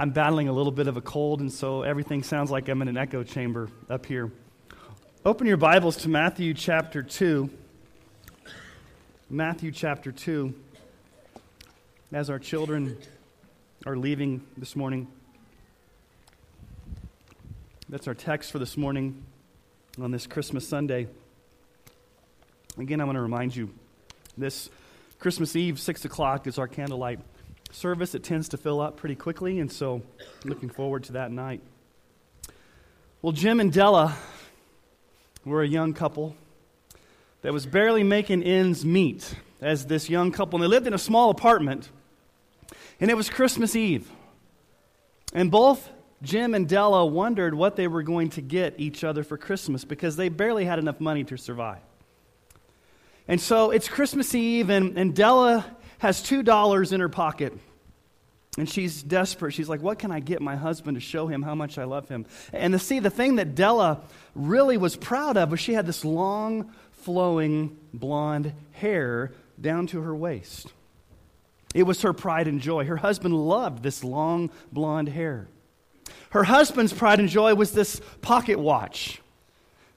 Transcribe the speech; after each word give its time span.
I'm 0.00 0.10
battling 0.10 0.46
a 0.46 0.52
little 0.52 0.70
bit 0.70 0.86
of 0.86 0.96
a 0.96 1.00
cold, 1.00 1.40
and 1.40 1.52
so 1.52 1.82
everything 1.82 2.22
sounds 2.22 2.52
like 2.52 2.68
I'm 2.68 2.80
in 2.82 2.86
an 2.86 2.96
echo 2.96 3.24
chamber 3.24 3.68
up 3.90 4.06
here. 4.06 4.30
Open 5.24 5.44
your 5.48 5.56
Bibles 5.56 5.96
to 5.96 6.08
Matthew 6.08 6.54
chapter 6.54 7.02
2. 7.02 7.50
Matthew 9.28 9.72
chapter 9.72 10.12
2. 10.12 10.54
As 12.12 12.30
our 12.30 12.38
children 12.38 12.96
are 13.86 13.96
leaving 13.96 14.46
this 14.56 14.76
morning, 14.76 15.08
that's 17.88 18.06
our 18.06 18.14
text 18.14 18.52
for 18.52 18.60
this 18.60 18.76
morning 18.76 19.24
on 20.00 20.12
this 20.12 20.28
Christmas 20.28 20.68
Sunday. 20.68 21.08
Again, 22.78 23.00
I 23.00 23.04
want 23.04 23.16
to 23.16 23.22
remind 23.22 23.56
you 23.56 23.74
this 24.36 24.70
Christmas 25.18 25.56
Eve, 25.56 25.80
6 25.80 26.04
o'clock, 26.04 26.46
is 26.46 26.56
our 26.56 26.68
candlelight 26.68 27.18
service. 27.70 28.14
It 28.14 28.22
tends 28.22 28.48
to 28.50 28.56
fill 28.56 28.80
up 28.80 28.96
pretty 28.96 29.14
quickly, 29.14 29.58
and 29.58 29.70
so 29.70 30.02
looking 30.44 30.68
forward 30.68 31.04
to 31.04 31.12
that 31.12 31.30
night. 31.30 31.60
Well, 33.22 33.32
Jim 33.32 33.60
and 33.60 33.72
Della 33.72 34.16
were 35.44 35.62
a 35.62 35.68
young 35.68 35.92
couple 35.92 36.36
that 37.42 37.52
was 37.52 37.66
barely 37.66 38.02
making 38.02 38.42
ends 38.42 38.84
meet 38.84 39.34
as 39.60 39.86
this 39.86 40.08
young 40.08 40.32
couple. 40.32 40.58
And 40.58 40.64
they 40.64 40.68
lived 40.68 40.86
in 40.86 40.94
a 40.94 40.98
small 40.98 41.30
apartment, 41.30 41.90
and 43.00 43.10
it 43.10 43.14
was 43.14 43.28
Christmas 43.28 43.74
Eve. 43.74 44.10
And 45.32 45.50
both 45.50 45.90
Jim 46.22 46.54
and 46.54 46.68
Della 46.68 47.06
wondered 47.06 47.54
what 47.54 47.76
they 47.76 47.86
were 47.86 48.02
going 48.02 48.30
to 48.30 48.40
get 48.40 48.74
each 48.78 49.04
other 49.04 49.22
for 49.22 49.36
Christmas 49.36 49.84
because 49.84 50.16
they 50.16 50.28
barely 50.28 50.64
had 50.64 50.78
enough 50.78 51.00
money 51.00 51.24
to 51.24 51.36
survive. 51.36 51.78
And 53.28 53.40
so 53.40 53.70
it's 53.70 53.88
Christmas 53.88 54.34
Eve, 54.34 54.70
and, 54.70 54.96
and 54.96 55.14
Della 55.14 55.76
has 55.98 56.22
$2 56.22 56.92
in 56.92 57.00
her 57.00 57.08
pocket. 57.08 57.52
And 58.56 58.68
she's 58.68 59.02
desperate. 59.02 59.52
She's 59.52 59.68
like, 59.68 59.82
What 59.82 60.00
can 60.00 60.10
I 60.10 60.18
get 60.18 60.40
my 60.40 60.56
husband 60.56 60.96
to 60.96 61.00
show 61.00 61.28
him 61.28 61.42
how 61.42 61.54
much 61.54 61.78
I 61.78 61.84
love 61.84 62.08
him? 62.08 62.26
And 62.52 62.72
to 62.72 62.78
see, 62.78 62.98
the 62.98 63.10
thing 63.10 63.36
that 63.36 63.54
Della 63.54 64.00
really 64.34 64.76
was 64.76 64.96
proud 64.96 65.36
of 65.36 65.52
was 65.52 65.60
she 65.60 65.74
had 65.74 65.86
this 65.86 66.04
long, 66.04 66.72
flowing 66.90 67.76
blonde 67.94 68.52
hair 68.72 69.32
down 69.60 69.86
to 69.88 70.00
her 70.00 70.14
waist. 70.14 70.72
It 71.74 71.84
was 71.84 72.02
her 72.02 72.12
pride 72.12 72.48
and 72.48 72.60
joy. 72.60 72.84
Her 72.84 72.96
husband 72.96 73.34
loved 73.34 73.82
this 73.82 74.02
long, 74.02 74.50
blonde 74.72 75.08
hair. 75.08 75.46
Her 76.30 76.44
husband's 76.44 76.92
pride 76.92 77.20
and 77.20 77.28
joy 77.28 77.54
was 77.54 77.72
this 77.72 78.00
pocket 78.22 78.58
watch 78.58 79.20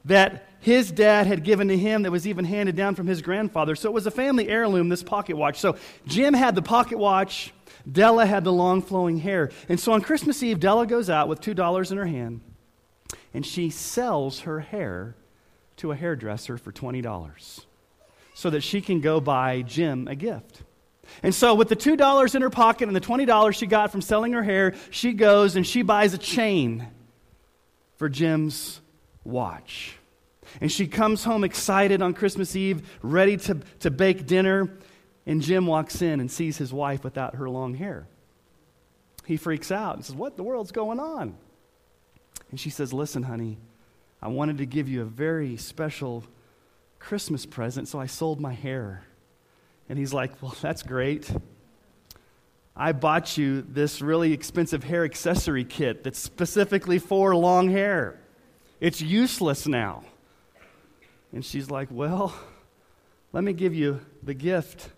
that 0.06 0.46
his 0.62 0.92
dad 0.92 1.28
had 1.28 1.44
given 1.44 1.68
to 1.68 1.78
him 1.78 2.04
that 2.04 2.12
was 2.12 2.28
even 2.28 2.46
handed 2.46 2.76
down 2.76 2.96
from 2.96 3.08
his 3.08 3.22
grandfather. 3.22 3.76
So 3.76 3.90
it 3.90 3.94
was 3.94 4.08
a 4.08 4.12
family 4.12 4.48
heirloom, 4.48 4.90
this 4.90 5.04
pocket 5.04 5.36
watch. 5.36 5.60
So 5.60 5.76
Jim 6.06 6.34
had 6.34 6.56
the 6.56 6.62
pocket 6.62 6.98
watch, 6.98 7.54
Della 7.92 8.26
had 8.26 8.44
the 8.44 8.54
long 8.54 8.82
flowing 8.82 9.18
hair. 9.18 9.52
And 9.68 9.80
so 9.80 9.92
on 9.92 10.02
Christmas 10.02 10.42
Eve, 10.44 10.60
Della 10.60 10.86
goes 10.86 11.10
out 11.10 11.28
with 11.28 11.42
$2 11.42 11.92
in 11.92 11.98
her 11.98 12.06
hand 12.06 12.42
and 13.34 13.46
she 13.46 13.70
sells 13.70 14.42
her 14.42 14.60
hair 14.60 15.16
to 15.78 15.92
a 15.92 15.96
hairdresser 15.96 16.58
for 16.58 16.72
$20 16.72 17.66
so 18.34 18.50
that 18.50 18.62
she 18.62 18.82
can 18.82 19.02
go 19.02 19.20
buy 19.20 19.62
Jim 19.62 20.08
a 20.08 20.16
gift. 20.16 20.64
And 21.24 21.36
so, 21.36 21.56
with 21.56 21.68
the 21.68 21.76
$2 21.76 22.36
in 22.36 22.42
her 22.42 22.50
pocket 22.50 22.88
and 22.88 22.96
the 22.96 23.02
$20 23.02 23.56
she 23.56 23.66
got 23.66 23.92
from 23.92 24.02
selling 24.02 24.34
her 24.34 24.44
hair, 24.44 24.76
she 24.92 25.14
goes 25.14 25.56
and 25.56 25.68
she 25.68 25.82
buys 25.82 26.14
a 26.14 26.18
chain 26.18 26.88
for 27.98 28.08
Jim's 28.08 28.80
watch. 29.24 29.98
And 30.60 30.72
she 30.72 30.88
comes 30.88 31.24
home 31.24 31.44
excited 31.44 32.02
on 32.02 32.14
Christmas 32.14 32.56
Eve, 32.56 32.88
ready 33.02 33.38
to, 33.38 33.60
to 33.80 33.92
bake 33.92 34.26
dinner. 34.26 34.70
And 35.26 35.42
Jim 35.42 35.68
walks 35.68 36.02
in 36.02 36.20
and 36.20 36.30
sees 36.30 36.58
his 36.58 36.74
wife 36.74 37.04
without 37.04 37.36
her 37.36 37.50
long 37.50 37.76
hair. 37.76 38.08
He 39.26 39.38
freaks 39.38 39.72
out 39.72 39.96
and 39.96 40.06
says, 40.06 40.16
What 40.16 40.36
the 40.36 40.44
world's 40.44 40.72
going 40.72 41.00
on? 41.00 41.38
And 42.50 42.60
she 42.60 42.70
says, 42.70 42.92
Listen, 42.92 43.24
honey, 43.24 43.58
I 44.22 44.28
wanted 44.28 44.58
to 44.58 44.66
give 44.66 44.90
you 44.90 45.02
a 45.02 45.06
very 45.06 45.58
special 45.58 46.24
Christmas 47.00 47.46
present, 47.46 47.88
so 47.88 48.00
I 48.00 48.08
sold 48.08 48.40
my 48.40 48.54
hair. 48.54 49.04
And 49.88 49.98
he's 49.98 50.14
like, 50.14 50.42
Well, 50.42 50.56
that's 50.62 50.84
great. 50.84 51.32
I 52.76 52.94
bought 52.94 53.38
you 53.38 53.62
this 53.62 54.02
really 54.02 54.34
expensive 54.34 54.84
hair 54.84 55.04
accessory 55.04 55.66
kit 55.66 56.04
that's 56.04 56.20
specifically 56.20 57.00
for 57.00 57.36
long 57.36 57.70
hair. 57.70 58.20
It's 58.80 59.02
useless 59.02 59.68
now. 59.68 60.04
And 61.34 61.46
she's 61.46 61.70
like, 61.70 61.90
Well, 61.92 62.34
let 63.34 63.44
me 63.44 63.54
give 63.54 63.74
you 63.74 64.02
the 64.24 64.34
gift 64.34 64.90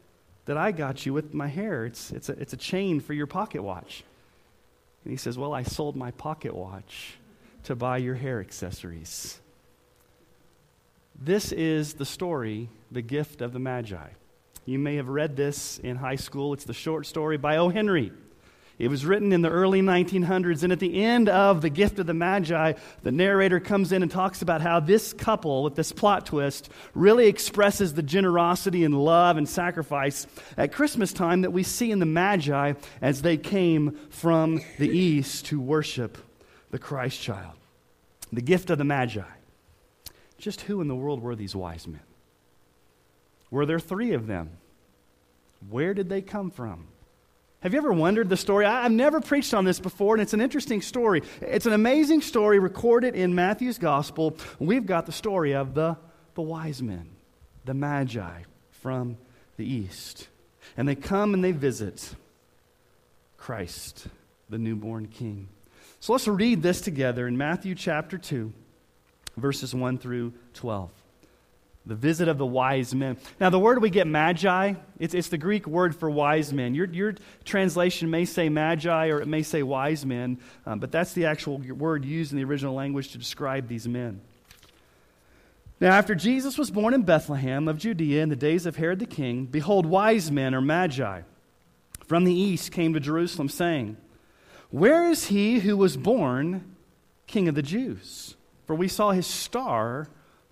that 0.45 0.57
I 0.57 0.71
got 0.71 1.05
you 1.05 1.13
with 1.13 1.33
my 1.33 1.47
hair. 1.47 1.85
It's, 1.85 2.11
it's, 2.11 2.29
a, 2.29 2.33
it's 2.33 2.53
a 2.53 2.57
chain 2.57 2.99
for 2.99 3.13
your 3.13 3.27
pocket 3.27 3.61
watch. 3.61 4.03
And 5.03 5.11
he 5.11 5.17
says, 5.17 5.37
Well, 5.37 5.53
I 5.53 5.63
sold 5.63 5.95
my 5.95 6.11
pocket 6.11 6.55
watch 6.55 7.17
to 7.63 7.75
buy 7.75 7.97
your 7.97 8.15
hair 8.15 8.39
accessories. 8.39 9.39
This 11.19 11.51
is 11.51 11.93
the 11.93 12.05
story, 12.05 12.69
the 12.91 13.01
gift 13.01 13.41
of 13.41 13.53
the 13.53 13.59
Magi. 13.59 14.09
You 14.65 14.79
may 14.79 14.95
have 14.95 15.07
read 15.07 15.35
this 15.35 15.77
in 15.77 15.97
high 15.97 16.15
school. 16.15 16.53
It's 16.53 16.63
the 16.63 16.73
short 16.73 17.05
story 17.05 17.37
by 17.37 17.57
O. 17.57 17.69
Henry. 17.69 18.11
It 18.83 18.89
was 18.89 19.05
written 19.05 19.31
in 19.31 19.41
the 19.41 19.49
early 19.49 19.81
1900s, 19.81 20.61
and 20.61 20.73
at 20.73 20.79
the 20.81 21.05
end 21.05 21.29
of 21.29 21.61
The 21.61 21.69
Gift 21.69 21.99
of 21.99 22.05
the 22.05 22.13
Magi, 22.13 22.73
the 23.01 23.11
narrator 23.13 23.61
comes 23.61 23.93
in 23.93 24.01
and 24.01 24.11
talks 24.11 24.41
about 24.41 24.59
how 24.59 24.81
this 24.81 25.13
couple, 25.13 25.63
with 25.63 25.75
this 25.75 25.93
plot 25.93 26.25
twist, 26.25 26.69
really 26.93 27.27
expresses 27.27 27.93
the 27.93 28.03
generosity 28.03 28.83
and 28.83 28.93
love 28.93 29.37
and 29.37 29.47
sacrifice 29.47 30.27
at 30.57 30.73
Christmas 30.73 31.13
time 31.13 31.43
that 31.43 31.51
we 31.51 31.63
see 31.63 31.91
in 31.91 31.99
the 31.99 32.05
Magi 32.05 32.73
as 33.01 33.21
they 33.21 33.37
came 33.37 33.97
from 34.09 34.59
the 34.77 34.89
east 34.89 35.45
to 35.45 35.61
worship 35.61 36.17
the 36.71 36.79
Christ 36.79 37.21
child. 37.21 37.55
The 38.33 38.41
gift 38.41 38.69
of 38.69 38.79
the 38.79 38.83
Magi. 38.83 39.21
Just 40.37 40.59
who 40.59 40.81
in 40.81 40.89
the 40.89 40.95
world 40.95 41.21
were 41.21 41.37
these 41.37 41.55
wise 41.55 41.87
men? 41.87 42.01
Were 43.49 43.65
there 43.65 43.79
three 43.79 44.11
of 44.11 44.27
them? 44.27 44.49
Where 45.69 45.93
did 45.93 46.09
they 46.09 46.21
come 46.21 46.51
from? 46.51 46.87
Have 47.63 47.71
you 47.71 47.77
ever 47.77 47.93
wondered 47.93 48.27
the 48.27 48.35
story? 48.35 48.65
I, 48.65 48.83
have 48.83 48.91
never 48.91 49.21
preached 49.21 49.53
on 49.53 49.63
this 49.63 49.79
before, 49.79 50.15
and 50.15 50.21
it's 50.21 50.33
an 50.33 50.41
interesting 50.41 50.81
story. 50.81 51.23
It's 51.39 51.65
an 51.65 51.71
amazing 51.71 52.19
story 52.19 52.59
recorded 52.59 53.15
in 53.15 53.33
Matthew's 53.33 53.77
gospel. 53.77 54.35
We've 54.59 54.85
got 54.85 55.05
the 55.05 55.13
story 55.13 55.55
of 55.55 55.73
the, 55.73 55.95
the 56.35 56.41
wise 56.41 56.81
men, 56.81 57.11
the 57.63 57.73
magi 57.73 58.41
from 58.69 59.17
the 59.55 59.65
east. 59.65 60.27
And 60.75 60.89
they 60.89 60.95
come 60.95 61.33
and 61.33 61.41
they 61.41 61.53
visit 61.53 62.15
Christ, 63.37 64.07
the 64.49 64.57
newborn 64.57 65.07
king. 65.07 65.47
So 66.01 66.11
let's 66.11 66.27
read 66.27 66.61
this 66.61 66.81
together 66.81 67.29
in 67.29 67.37
Matthew 67.37 67.75
chapter 67.75 68.17
2, 68.17 68.51
verses 69.37 69.73
1 69.73 69.99
through 69.99 70.33
12 70.53 70.91
the 71.85 71.95
visit 71.95 72.27
of 72.27 72.37
the 72.37 72.45
wise 72.45 72.95
men. 72.95 73.17
Now, 73.39 73.49
the 73.49 73.59
word 73.59 73.81
we 73.81 73.89
get 73.89 74.07
magi, 74.07 74.73
it's, 74.99 75.13
it's 75.13 75.27
the 75.27 75.37
Greek 75.37 75.67
word 75.67 75.95
for 75.95 76.09
wise 76.09 76.53
men. 76.53 76.73
Your, 76.73 76.87
your 76.87 77.15
translation 77.43 78.09
may 78.09 78.25
say 78.25 78.47
magi 78.47 79.07
or 79.07 79.21
it 79.21 79.27
may 79.27 79.43
say 79.43 79.63
wise 79.63 80.05
men, 80.05 80.39
um, 80.65 80.79
but 80.79 80.91
that's 80.91 81.13
the 81.13 81.25
actual 81.25 81.57
word 81.57 82.05
used 82.05 82.31
in 82.31 82.37
the 82.37 82.45
original 82.45 82.73
language 82.73 83.11
to 83.11 83.17
describe 83.17 83.67
these 83.67 83.87
men. 83.87 84.21
Now, 85.81 85.91
after 85.91 86.15
Jesus 86.15 86.57
was 86.57 86.71
born 86.71 86.93
in 86.93 87.01
Bethlehem 87.01 87.67
of 87.67 87.77
Judea 87.77 88.23
in 88.23 88.29
the 88.29 88.37
days 88.37 88.65
of 88.65 88.77
Herod 88.77 88.99
the 88.99 89.05
king, 89.05 89.45
behold, 89.45 89.85
wise 89.85 90.31
men 90.31 90.55
or 90.55 90.61
magi 90.61 91.23
from 92.07 92.23
the 92.23 92.33
east 92.33 92.71
came 92.71 92.93
to 92.93 93.01
Jerusalem, 93.01 93.49
saying, 93.49 93.97
Where 94.69 95.09
is 95.09 95.25
he 95.25 95.59
who 95.59 95.75
was 95.75 95.97
born 95.97 96.75
king 97.27 97.49
of 97.49 97.55
the 97.55 97.61
Jews? 97.61 98.35
For 98.65 98.75
we 98.75 98.87
saw 98.87 99.11
his 99.11 99.27
star 99.27 100.07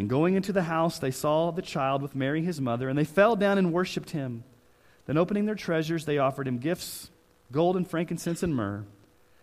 And 0.00 0.08
going 0.08 0.34
into 0.34 0.54
the 0.54 0.62
house, 0.62 0.98
they 0.98 1.10
saw 1.10 1.50
the 1.50 1.60
child 1.60 2.00
with 2.00 2.14
Mary 2.14 2.42
his 2.42 2.58
mother, 2.58 2.88
and 2.88 2.98
they 2.98 3.04
fell 3.04 3.36
down 3.36 3.58
and 3.58 3.70
worshipped 3.70 4.12
him. 4.12 4.44
Then, 5.04 5.18
opening 5.18 5.44
their 5.44 5.54
treasures, 5.54 6.06
they 6.06 6.16
offered 6.16 6.48
him 6.48 6.56
gifts 6.56 7.10
gold 7.52 7.76
and 7.76 7.86
frankincense 7.86 8.42
and 8.42 8.56
myrrh. 8.56 8.86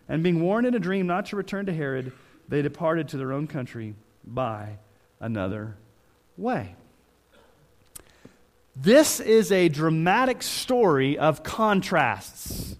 And 0.08 0.24
being 0.24 0.42
warned 0.42 0.66
in 0.66 0.74
a 0.74 0.80
dream 0.80 1.06
not 1.06 1.26
to 1.26 1.36
return 1.36 1.66
to 1.66 1.72
Herod, 1.72 2.10
they 2.48 2.60
departed 2.60 3.06
to 3.10 3.16
their 3.16 3.32
own 3.32 3.46
country 3.46 3.94
by 4.24 4.78
another 5.20 5.76
way. 6.36 6.74
This 8.74 9.20
is 9.20 9.52
a 9.52 9.68
dramatic 9.68 10.42
story 10.42 11.16
of 11.16 11.44
contrasts. 11.44 12.74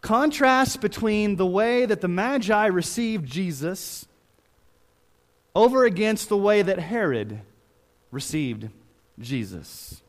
Contrasts 0.00 0.76
between 0.76 1.34
the 1.34 1.46
way 1.46 1.86
that 1.86 2.02
the 2.02 2.06
Magi 2.06 2.66
received 2.66 3.26
Jesus 3.26 4.06
over 5.54 5.84
against 5.84 6.28
the 6.28 6.36
way 6.36 6.62
that 6.62 6.78
Herod 6.78 7.40
received 8.10 8.68
Jesus. 9.18 10.02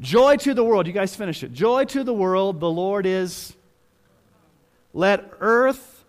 Joy 0.00 0.36
to 0.38 0.54
the 0.54 0.64
world. 0.64 0.86
You 0.86 0.92
guys 0.92 1.16
finish 1.16 1.42
it. 1.42 1.52
Joy 1.52 1.84
to 1.86 2.04
the 2.04 2.14
world. 2.14 2.60
The 2.60 2.70
Lord 2.70 3.06
is. 3.06 3.54
Let 4.92 5.30
earth 5.40 6.04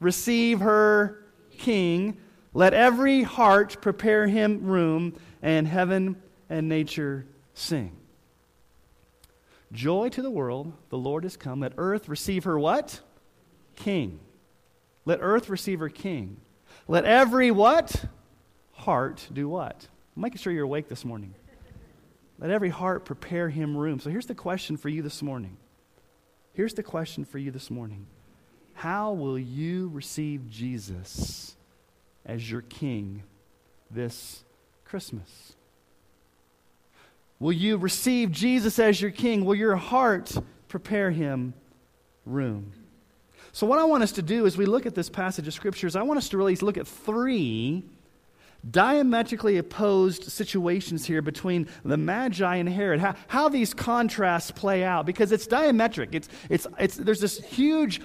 receive 0.00 0.60
her 0.60 1.22
king. 1.58 2.16
Let 2.54 2.74
every 2.74 3.22
heart 3.22 3.82
prepare 3.82 4.26
him 4.26 4.64
room, 4.64 5.14
and 5.42 5.68
heaven 5.68 6.16
and 6.48 6.68
nature 6.68 7.26
sing. 7.54 7.92
Joy 9.72 10.08
to 10.10 10.22
the 10.22 10.30
world. 10.30 10.72
The 10.90 10.98
Lord 10.98 11.24
is 11.24 11.36
come. 11.36 11.60
Let 11.60 11.72
earth 11.76 12.08
receive 12.08 12.44
her 12.44 12.58
what? 12.58 13.00
King. 13.74 14.20
Let 15.04 15.18
earth 15.20 15.48
receive 15.48 15.80
her 15.80 15.88
king. 15.88 16.38
Let 16.88 17.04
every 17.04 17.50
what? 17.50 18.04
Heart 18.72 19.28
do 19.32 19.48
what? 19.48 19.88
I'm 20.14 20.22
making 20.22 20.38
sure 20.38 20.52
you're 20.52 20.64
awake 20.64 20.88
this 20.88 21.04
morning. 21.04 21.34
Let 22.38 22.50
every 22.50 22.68
heart 22.68 23.04
prepare 23.04 23.48
him 23.48 23.76
room. 23.76 23.98
So 23.98 24.10
here's 24.10 24.26
the 24.26 24.34
question 24.34 24.76
for 24.76 24.88
you 24.88 25.02
this 25.02 25.22
morning. 25.22 25.56
Here's 26.52 26.74
the 26.74 26.82
question 26.82 27.24
for 27.24 27.38
you 27.38 27.50
this 27.50 27.70
morning. 27.70 28.06
How 28.74 29.12
will 29.12 29.38
you 29.38 29.88
receive 29.88 30.50
Jesus 30.50 31.56
as 32.24 32.50
your 32.50 32.62
king 32.62 33.22
this 33.90 34.44
Christmas? 34.84 35.54
Will 37.38 37.52
you 37.52 37.76
receive 37.76 38.30
Jesus 38.30 38.78
as 38.78 39.00
your 39.00 39.10
king? 39.10 39.44
Will 39.44 39.54
your 39.54 39.76
heart 39.76 40.36
prepare 40.68 41.10
him 41.10 41.54
room? 42.24 42.72
So, 43.56 43.66
what 43.66 43.78
I 43.78 43.84
want 43.84 44.02
us 44.02 44.12
to 44.12 44.20
do 44.22 44.44
as 44.44 44.58
we 44.58 44.66
look 44.66 44.84
at 44.84 44.94
this 44.94 45.08
passage 45.08 45.48
of 45.48 45.54
scriptures, 45.54 45.96
I 45.96 46.02
want 46.02 46.18
us 46.18 46.28
to 46.28 46.36
really 46.36 46.54
look 46.56 46.76
at 46.76 46.86
three 46.86 47.84
diametrically 48.70 49.56
opposed 49.56 50.24
situations 50.24 51.06
here 51.06 51.22
between 51.22 51.66
the 51.82 51.96
Magi 51.96 52.56
and 52.56 52.68
Herod, 52.68 53.00
how, 53.00 53.14
how 53.28 53.48
these 53.48 53.72
contrasts 53.72 54.50
play 54.50 54.84
out, 54.84 55.06
because 55.06 55.32
it's 55.32 55.46
diametric. 55.46 56.14
It's, 56.14 56.28
it's, 56.50 56.66
it's, 56.78 56.96
there's 56.96 57.22
this 57.22 57.42
huge 57.46 58.02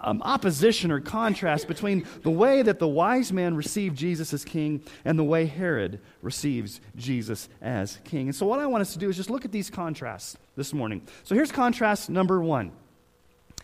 um, 0.00 0.22
opposition 0.22 0.90
or 0.90 1.00
contrast 1.00 1.68
between 1.68 2.06
the 2.22 2.30
way 2.30 2.62
that 2.62 2.78
the 2.78 2.88
wise 2.88 3.30
man 3.30 3.56
received 3.56 3.98
Jesus 3.98 4.32
as 4.32 4.42
king 4.42 4.82
and 5.04 5.18
the 5.18 5.24
way 5.24 5.44
Herod 5.44 6.00
receives 6.22 6.80
Jesus 6.96 7.50
as 7.60 7.98
king. 8.04 8.28
And 8.28 8.34
so, 8.34 8.46
what 8.46 8.58
I 8.58 8.66
want 8.66 8.80
us 8.80 8.94
to 8.94 8.98
do 8.98 9.10
is 9.10 9.16
just 9.16 9.28
look 9.28 9.44
at 9.44 9.52
these 9.52 9.68
contrasts 9.68 10.38
this 10.56 10.72
morning. 10.72 11.02
So, 11.24 11.34
here's 11.34 11.52
contrast 11.52 12.08
number 12.08 12.40
one. 12.40 12.72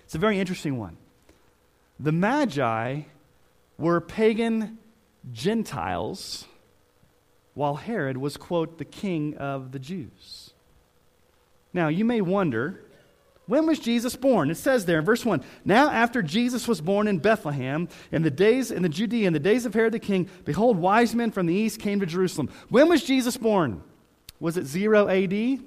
It's 0.05 0.15
a 0.15 0.19
very 0.19 0.39
interesting 0.39 0.77
one. 0.77 0.99
The 2.03 2.13
Magi 2.13 3.03
were 3.77 4.01
pagan 4.01 4.79
Gentiles 5.33 6.47
while 7.53 7.75
Herod 7.75 8.17
was, 8.17 8.39
quote, 8.39 8.79
the 8.79 8.87
king 8.87 9.37
of 9.37 9.73
the 9.73 9.79
Jews. 9.79 10.55
Now, 11.75 11.89
you 11.89 12.07
may 12.07 12.23
wonder, 12.23 12.81
when 13.47 13.67
was 13.67 13.79
Jesus 13.79 14.17
born? 14.17 14.51
It 14.51 14.57
says 14.57 14.87
there 14.87 15.01
in 15.01 15.05
verse 15.05 15.27
1 15.27 15.45
Now, 15.67 15.91
after 15.91 16.23
Jesus 16.23 16.67
was 16.67 16.81
born 16.81 17.07
in 17.07 17.19
Bethlehem, 17.19 17.87
in 18.11 18.23
the 18.23 18.31
days 18.31 18.71
in 18.71 18.83
the 18.83 18.89
Judea, 18.89 19.27
in 19.27 19.35
the 19.35 19.39
days 19.39 19.67
of 19.67 19.75
Herod 19.75 19.93
the 19.93 19.99
king, 19.99 20.31
behold, 20.47 20.79
wise 20.79 21.15
men 21.15 21.31
from 21.31 21.45
the 21.45 21.55
east 21.55 21.81
came 21.81 22.01
to 22.01 22.07
Jerusalem. 22.07 22.49
When 22.71 22.89
was 22.89 23.05
Jesus 23.05 23.37
born? 23.37 23.83
Was 24.41 24.57
it 24.57 24.65
0 24.65 25.09
AD? 25.09 25.61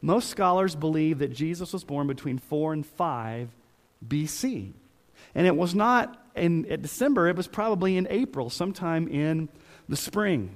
Most 0.00 0.30
scholars 0.30 0.74
believe 0.74 1.18
that 1.18 1.34
Jesus 1.34 1.74
was 1.74 1.84
born 1.84 2.06
between 2.06 2.38
4 2.38 2.72
and 2.72 2.86
5 2.86 3.50
BC. 4.06 4.72
And 5.34 5.46
it 5.46 5.56
was 5.56 5.74
not 5.74 6.18
in, 6.34 6.62
December, 6.80 7.28
it 7.28 7.36
was 7.36 7.46
probably 7.46 7.96
in 7.96 8.06
April, 8.10 8.50
sometime 8.50 9.08
in 9.08 9.48
the 9.88 9.96
spring. 9.96 10.50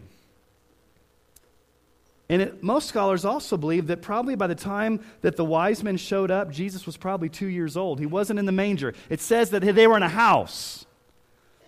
And 2.28 2.42
it, 2.42 2.62
most 2.62 2.88
scholars 2.88 3.24
also 3.24 3.56
believe 3.56 3.86
that 3.86 4.02
probably 4.02 4.34
by 4.34 4.48
the 4.48 4.54
time 4.54 5.04
that 5.20 5.36
the 5.36 5.44
wise 5.44 5.84
men 5.84 5.96
showed 5.96 6.30
up, 6.30 6.50
Jesus 6.50 6.84
was 6.84 6.96
probably 6.96 7.28
two 7.28 7.46
years 7.46 7.76
old. 7.76 8.00
He 8.00 8.06
wasn't 8.06 8.38
in 8.38 8.46
the 8.46 8.52
manger. 8.52 8.94
It 9.08 9.20
says 9.20 9.50
that 9.50 9.62
they 9.62 9.86
were 9.86 9.96
in 9.96 10.02
a 10.02 10.08
house. 10.08 10.86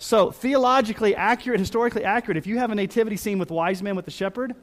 So, 0.01 0.31
theologically 0.31 1.15
accurate, 1.15 1.59
historically 1.59 2.05
accurate, 2.05 2.37
if 2.37 2.47
you 2.47 2.59
have 2.59 2.71
a 2.71 2.75
nativity 2.75 3.17
scene 3.17 3.39
with 3.39 3.51
wise 3.51 3.83
men 3.83 3.97
with 3.97 4.05
the 4.05 4.13
shepherd, 4.13 4.55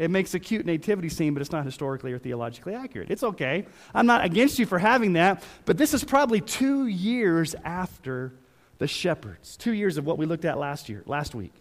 it 0.00 0.10
makes 0.10 0.32
a 0.32 0.40
cute 0.40 0.64
nativity 0.64 1.10
scene, 1.10 1.34
but 1.34 1.42
it's 1.42 1.52
not 1.52 1.66
historically 1.66 2.14
or 2.14 2.18
theologically 2.18 2.74
accurate. 2.74 3.10
It's 3.10 3.22
okay. 3.22 3.66
I'm 3.94 4.06
not 4.06 4.24
against 4.24 4.58
you 4.58 4.64
for 4.64 4.78
having 4.78 5.12
that, 5.12 5.42
but 5.66 5.76
this 5.76 5.92
is 5.92 6.04
probably 6.04 6.40
two 6.40 6.86
years 6.86 7.54
after 7.64 8.32
the 8.78 8.86
shepherds. 8.86 9.58
Two 9.58 9.74
years 9.74 9.98
of 9.98 10.06
what 10.06 10.16
we 10.16 10.24
looked 10.24 10.46
at 10.46 10.56
last 10.56 10.88
year, 10.88 11.02
last 11.04 11.34
week. 11.34 11.52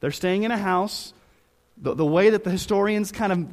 They're 0.00 0.10
staying 0.10 0.42
in 0.42 0.50
a 0.50 0.58
house. 0.58 1.14
The, 1.76 1.94
the 1.94 2.04
way 2.04 2.30
that 2.30 2.42
the 2.42 2.50
historians 2.50 3.12
kind 3.12 3.32
of 3.32 3.46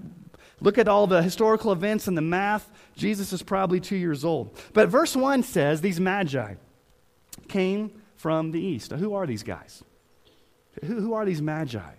look 0.62 0.80
at 0.80 0.88
all 0.88 1.06
the 1.06 1.22
historical 1.22 1.72
events 1.72 2.08
and 2.08 2.18
the 2.18 2.24
math, 2.24 2.68
Jesus 2.96 3.32
is 3.34 3.44
probably 3.44 3.80
two 3.80 3.98
years 3.98 4.26
old. 4.26 4.58
But 4.74 4.90
verse 4.90 5.16
1 5.16 5.44
says 5.44 5.82
these 5.82 6.00
magi 6.00 6.56
came 7.48 8.02
from 8.16 8.50
the 8.50 8.60
east. 8.60 8.90
Now, 8.90 8.98
who 8.98 9.14
are 9.14 9.28
these 9.28 9.44
guys? 9.44 9.84
Who, 10.84 11.02
who 11.02 11.14
are 11.14 11.24
these 11.24 11.40
magi? 11.40 11.94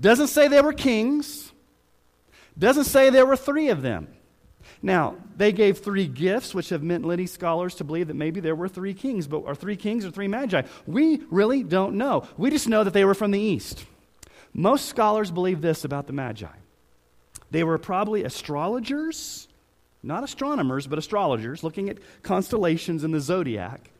Doesn't 0.00 0.28
say 0.28 0.48
they 0.48 0.60
were 0.60 0.72
kings. 0.72 1.52
Doesn't 2.58 2.84
say 2.84 3.10
there 3.10 3.26
were 3.26 3.36
three 3.36 3.68
of 3.68 3.82
them. 3.82 4.08
Now, 4.82 5.16
they 5.36 5.52
gave 5.52 5.78
three 5.78 6.06
gifts, 6.06 6.54
which 6.54 6.68
have 6.68 6.82
meant 6.82 7.06
many 7.06 7.26
scholars 7.26 7.74
to 7.76 7.84
believe 7.84 8.08
that 8.08 8.14
maybe 8.14 8.40
there 8.40 8.54
were 8.54 8.68
three 8.68 8.94
kings, 8.94 9.26
but 9.26 9.44
are 9.46 9.54
three 9.54 9.76
kings 9.76 10.04
or 10.04 10.10
three 10.10 10.28
magi? 10.28 10.62
We 10.86 11.22
really 11.30 11.62
don't 11.62 11.96
know. 11.96 12.28
We 12.36 12.50
just 12.50 12.68
know 12.68 12.84
that 12.84 12.92
they 12.92 13.04
were 13.04 13.14
from 13.14 13.30
the 13.30 13.40
east. 13.40 13.84
Most 14.52 14.86
scholars 14.86 15.30
believe 15.30 15.60
this 15.60 15.84
about 15.84 16.06
the 16.06 16.12
magi. 16.12 16.46
They 17.50 17.64
were 17.64 17.78
probably 17.78 18.24
astrologers, 18.24 19.48
not 20.02 20.22
astronomers, 20.22 20.86
but 20.86 20.98
astrologers, 20.98 21.64
looking 21.64 21.88
at 21.88 21.98
constellations 22.22 23.04
in 23.04 23.10
the 23.10 23.20
zodiac. 23.20 23.90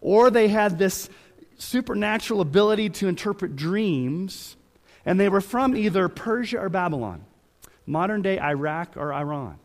Or 0.00 0.30
they 0.30 0.48
had 0.48 0.78
this 0.78 1.08
supernatural 1.56 2.40
ability 2.40 2.90
to 2.90 3.08
interpret 3.08 3.54
dreams, 3.54 4.56
and 5.04 5.18
they 5.18 5.28
were 5.28 5.40
from 5.40 5.76
either 5.76 6.08
Persia 6.08 6.58
or 6.58 6.68
Babylon, 6.68 7.24
modern 7.86 8.22
day 8.22 8.38
Iraq 8.38 8.96
or 8.96 9.12
Iran. 9.12 9.58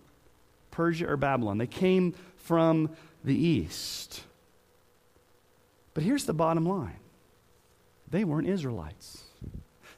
Persia 0.71 1.07
or 1.07 1.17
Babylon. 1.17 1.57
They 1.57 1.67
came 1.67 2.13
from 2.35 2.91
the 3.23 3.35
east. 3.35 4.23
But 5.95 6.03
here's 6.03 6.25
the 6.25 6.33
bottom 6.33 6.67
line 6.67 6.99
they 8.09 8.23
weren't 8.23 8.47
Israelites. 8.47 9.23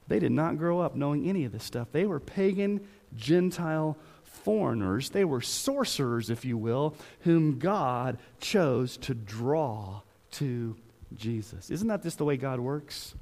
They 0.08 0.19
did 0.19 0.31
not 0.31 0.58
grow 0.58 0.79
up 0.79 0.96
knowing 0.96 1.29
any 1.29 1.46
of 1.46 1.51
this 1.51 1.63
stuff. 1.63 1.89
They 1.91 2.05
were 2.05 2.19
pagan, 2.19 2.88
Gentile 3.15 3.98
foreigners. 4.24 5.10
They 5.10 5.25
were 5.25 5.41
sorcerers, 5.41 6.29
if 6.29 6.46
you 6.46 6.58
will, 6.58 6.96
whom 7.19 7.60
God 7.60 8.17
chose 8.39 8.98
to 8.98 9.13
draw 9.13 10.01
to 10.31 10.75
Jesus. 11.13 11.69
Isn't 11.69 11.89
that 11.89 12.01
just 12.01 12.17
the 12.17 12.25
way 12.25 12.38
God 12.38 12.60
works? 12.60 13.13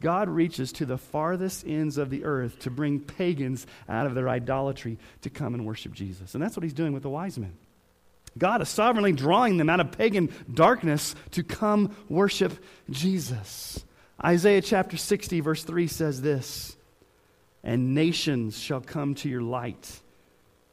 God 0.00 0.28
reaches 0.28 0.72
to 0.72 0.86
the 0.86 0.98
farthest 0.98 1.66
ends 1.66 1.96
of 1.96 2.10
the 2.10 2.24
earth 2.24 2.58
to 2.60 2.70
bring 2.70 3.00
pagans 3.00 3.66
out 3.88 4.06
of 4.06 4.14
their 4.14 4.28
idolatry 4.28 4.98
to 5.22 5.30
come 5.30 5.54
and 5.54 5.64
worship 5.64 5.92
Jesus. 5.92 6.34
And 6.34 6.42
that's 6.42 6.56
what 6.56 6.64
he's 6.64 6.74
doing 6.74 6.92
with 6.92 7.02
the 7.02 7.10
wise 7.10 7.38
men. 7.38 7.54
God 8.38 8.60
is 8.60 8.68
sovereignly 8.68 9.12
drawing 9.12 9.56
them 9.56 9.70
out 9.70 9.80
of 9.80 9.92
pagan 9.92 10.30
darkness 10.52 11.14
to 11.32 11.42
come 11.42 11.96
worship 12.08 12.52
Jesus. 12.90 13.82
Isaiah 14.22 14.60
chapter 14.60 14.96
60, 14.96 15.40
verse 15.40 15.64
3 15.64 15.86
says 15.86 16.20
this 16.20 16.76
And 17.62 17.94
nations 17.94 18.58
shall 18.58 18.82
come 18.82 19.14
to 19.16 19.28
your 19.30 19.40
light, 19.40 20.00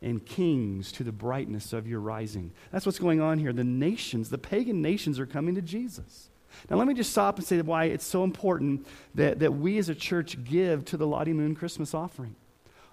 and 0.02 0.26
kings 0.26 0.92
to 0.94 1.06
the 1.06 1.14
brightness 1.14 1.72
of 1.72 1.88
your 1.88 2.02
rising. 2.02 2.52
That's 2.72 2.86
what's 2.86 3.00
going 3.00 3.22
on 3.22 3.40
here. 3.40 3.54
The 3.54 3.64
nations, 3.64 4.30
the 4.30 4.38
pagan 4.38 4.82
nations, 4.82 5.18
are 5.18 5.26
coming 5.26 5.56
to 5.56 5.62
Jesus. 5.62 6.30
Now, 6.70 6.78
let 6.78 6.88
me 6.88 6.94
just 6.94 7.12
stop 7.12 7.38
and 7.38 7.46
say 7.46 7.62
why 7.62 7.86
it's 7.86 8.06
so 8.06 8.24
important 8.24 8.88
that, 9.16 9.40
that 9.40 9.54
we 9.54 9.78
as 9.78 9.90
a 9.90 9.96
church 9.96 10.44
give 10.44 10.86
to 10.86 10.98
the 10.98 11.08
Lottie 11.08 11.34
Moon 11.34 11.56
Christmas 11.56 11.94
offering. 11.94 12.36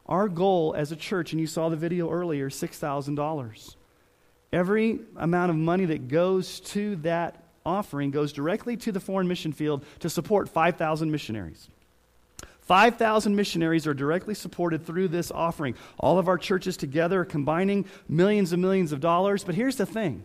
Our 0.07 0.29
goal 0.29 0.75
as 0.77 0.93
a 0.93 0.97
church, 0.97 1.33
and 1.33 1.41
you 1.41 1.47
saw 1.47 1.69
the 1.69 1.77
video 1.77 2.11
earlier, 2.11 2.51
$6,000. 2.51 3.77
Every 4.53 5.01
amount 5.17 5.51
of 5.51 5.57
money 5.57 5.85
that 5.87 6.09
goes 6.09 6.61
to 6.61 6.97
that 6.97 7.45
offering 7.65 8.11
goes 8.11 8.33
directly 8.33 8.77
to 8.79 8.93
the 8.93 9.01
foreign 9.01 9.29
mission 9.29 9.53
field 9.53 9.85
to 10.01 10.11
support 10.11 10.49
5,000 10.49 11.11
missionaries. 11.11 11.69
5,000 12.63 13.35
missionaries 13.35 13.87
are 13.87 13.95
directly 13.95 14.35
supported 14.35 14.87
through 14.87 15.09
this 15.09 15.31
offering. 15.31 15.75
All 15.99 16.19
of 16.19 16.29
our 16.29 16.39
churches 16.39 16.77
together 16.77 17.23
are 17.23 17.25
combining 17.25 17.85
millions 18.09 18.53
and 18.53 18.63
millions 18.63 18.93
of 18.93 19.01
dollars. 19.01 19.43
But 19.45 19.57
here's 19.57 19.77
the 19.77 19.87
thing 19.87 20.25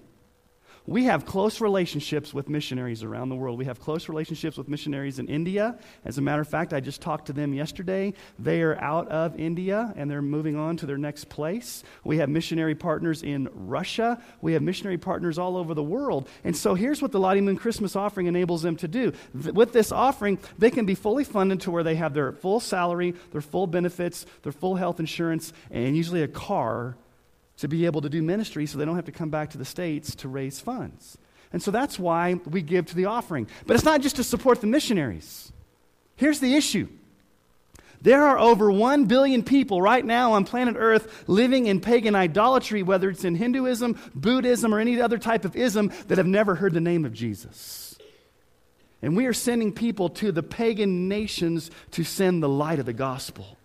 we 0.87 1.05
have 1.05 1.25
close 1.25 1.61
relationships 1.61 2.33
with 2.33 2.49
missionaries 2.49 3.03
around 3.03 3.29
the 3.29 3.35
world. 3.35 3.57
We 3.57 3.65
have 3.65 3.79
close 3.79 4.07
relationships 4.07 4.57
with 4.57 4.67
missionaries 4.67 5.19
in 5.19 5.27
India. 5.27 5.77
As 6.03 6.17
a 6.17 6.21
matter 6.21 6.41
of 6.41 6.47
fact, 6.47 6.73
I 6.73 6.79
just 6.79 7.01
talked 7.01 7.27
to 7.27 7.33
them 7.33 7.53
yesterday. 7.53 8.13
They 8.37 8.61
are 8.61 8.79
out 8.81 9.07
of 9.09 9.39
India 9.39 9.93
and 9.95 10.09
they're 10.09 10.21
moving 10.21 10.55
on 10.55 10.77
to 10.77 10.85
their 10.85 10.97
next 10.97 11.29
place. 11.29 11.83
We 12.03 12.17
have 12.17 12.29
missionary 12.29 12.75
partners 12.75 13.23
in 13.23 13.49
Russia. 13.53 14.21
We 14.41 14.53
have 14.53 14.61
missionary 14.61 14.97
partners 14.97 15.39
all 15.39 15.57
over 15.57 15.73
the 15.73 15.83
world. 15.83 16.29
And 16.43 16.55
so 16.55 16.75
here's 16.75 17.01
what 17.01 17.11
the 17.11 17.19
Lottie 17.19 17.41
Moon 17.41 17.57
Christmas 17.57 17.95
offering 17.95 18.27
enables 18.27 18.61
them 18.61 18.75
to 18.77 18.87
do. 18.87 19.13
With 19.33 19.73
this 19.73 19.91
offering, 19.91 20.39
they 20.57 20.69
can 20.69 20.85
be 20.85 20.95
fully 20.95 21.23
funded 21.23 21.61
to 21.61 21.71
where 21.71 21.83
they 21.83 21.95
have 21.95 22.13
their 22.13 22.31
full 22.31 22.59
salary, 22.59 23.15
their 23.31 23.41
full 23.41 23.67
benefits, 23.67 24.25
their 24.43 24.51
full 24.51 24.75
health 24.75 24.99
insurance, 24.99 25.51
and 25.71 25.97
usually 25.97 26.21
a 26.21 26.27
car 26.27 26.95
to 27.57 27.67
be 27.67 27.85
able 27.85 28.01
to 28.01 28.09
do 28.09 28.21
ministry 28.21 28.65
so 28.65 28.77
they 28.77 28.85
don't 28.85 28.95
have 28.95 29.05
to 29.05 29.11
come 29.11 29.29
back 29.29 29.51
to 29.51 29.57
the 29.57 29.65
States 29.65 30.15
to 30.15 30.27
raise 30.27 30.59
funds. 30.59 31.17
And 31.53 31.61
so 31.61 31.71
that's 31.71 31.97
why 31.97 32.35
we 32.45 32.61
give 32.61 32.87
to 32.87 32.95
the 32.95 33.05
offering. 33.05 33.47
But 33.65 33.75
it's 33.75 33.85
not 33.85 34.01
just 34.01 34.17
to 34.17 34.23
support 34.23 34.61
the 34.61 34.67
missionaries. 34.67 35.51
Here's 36.15 36.39
the 36.39 36.55
issue 36.55 36.89
there 38.01 38.23
are 38.23 38.37
over 38.37 38.71
1 38.71 39.05
billion 39.05 39.41
people 39.41 39.81
right 39.81 40.05
now 40.05 40.33
on 40.33 40.45
planet 40.45 40.75
Earth 40.77 41.23
living 41.27 41.65
in 41.65 41.81
pagan 41.81 42.15
idolatry, 42.15 42.83
whether 42.83 43.09
it's 43.09 43.23
in 43.23 43.35
Hinduism, 43.35 43.99
Buddhism, 44.13 44.75
or 44.75 44.79
any 44.79 45.01
other 45.01 45.17
type 45.17 45.43
of 45.43 45.55
ism, 45.55 45.91
that 46.07 46.19
have 46.19 46.27
never 46.27 46.53
heard 46.55 46.73
the 46.73 46.81
name 46.81 47.03
of 47.03 47.13
Jesus. 47.13 47.97
And 49.01 49.15
we 49.15 49.25
are 49.25 49.33
sending 49.33 49.71
people 49.71 50.09
to 50.09 50.31
the 50.31 50.43
pagan 50.43 51.07
nations 51.07 51.71
to 51.91 52.03
send 52.03 52.43
the 52.43 52.49
light 52.49 52.79
of 52.79 52.85
the 52.85 52.93
gospel. 52.93 53.57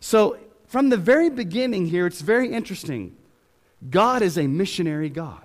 So, 0.00 0.38
from 0.66 0.88
the 0.88 0.96
very 0.96 1.30
beginning 1.30 1.86
here, 1.86 2.06
it's 2.06 2.20
very 2.20 2.52
interesting. 2.52 3.16
God 3.88 4.22
is 4.22 4.38
a 4.38 4.46
missionary 4.46 5.10
God. 5.10 5.44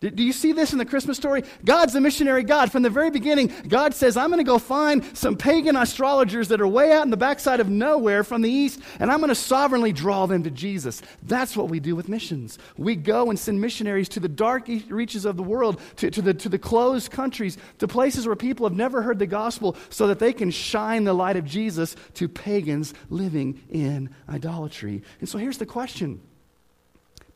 Do 0.00 0.22
you 0.22 0.32
see 0.32 0.52
this 0.52 0.70
in 0.70 0.78
the 0.78 0.84
Christmas 0.84 1.16
story? 1.16 1.42
God's 1.64 1.96
a 1.96 2.00
missionary 2.00 2.44
God. 2.44 2.70
From 2.70 2.84
the 2.84 2.90
very 2.90 3.10
beginning, 3.10 3.52
God 3.66 3.94
says, 3.94 4.16
I'm 4.16 4.28
going 4.28 4.38
to 4.38 4.44
go 4.44 4.60
find 4.60 5.04
some 5.16 5.36
pagan 5.36 5.74
astrologers 5.74 6.46
that 6.48 6.60
are 6.60 6.68
way 6.68 6.92
out 6.92 7.02
in 7.02 7.10
the 7.10 7.16
backside 7.16 7.58
of 7.58 7.68
nowhere 7.68 8.22
from 8.22 8.42
the 8.42 8.50
east, 8.50 8.80
and 9.00 9.10
I'm 9.10 9.18
going 9.18 9.30
to 9.30 9.34
sovereignly 9.34 9.92
draw 9.92 10.26
them 10.26 10.44
to 10.44 10.52
Jesus. 10.52 11.02
That's 11.24 11.56
what 11.56 11.68
we 11.68 11.80
do 11.80 11.96
with 11.96 12.08
missions. 12.08 12.60
We 12.76 12.94
go 12.94 13.28
and 13.28 13.36
send 13.36 13.60
missionaries 13.60 14.08
to 14.10 14.20
the 14.20 14.28
dark 14.28 14.68
reaches 14.88 15.24
of 15.24 15.36
the 15.36 15.42
world, 15.42 15.80
to, 15.96 16.12
to, 16.12 16.22
the, 16.22 16.32
to 16.32 16.48
the 16.48 16.60
closed 16.60 17.10
countries, 17.10 17.58
to 17.78 17.88
places 17.88 18.24
where 18.24 18.36
people 18.36 18.68
have 18.68 18.76
never 18.76 19.02
heard 19.02 19.18
the 19.18 19.26
gospel, 19.26 19.76
so 19.90 20.06
that 20.06 20.20
they 20.20 20.32
can 20.32 20.52
shine 20.52 21.02
the 21.02 21.12
light 21.12 21.36
of 21.36 21.44
Jesus 21.44 21.96
to 22.14 22.28
pagans 22.28 22.94
living 23.10 23.60
in 23.68 24.10
idolatry. 24.28 25.02
And 25.18 25.28
so 25.28 25.38
here's 25.38 25.58
the 25.58 25.66
question 25.66 26.20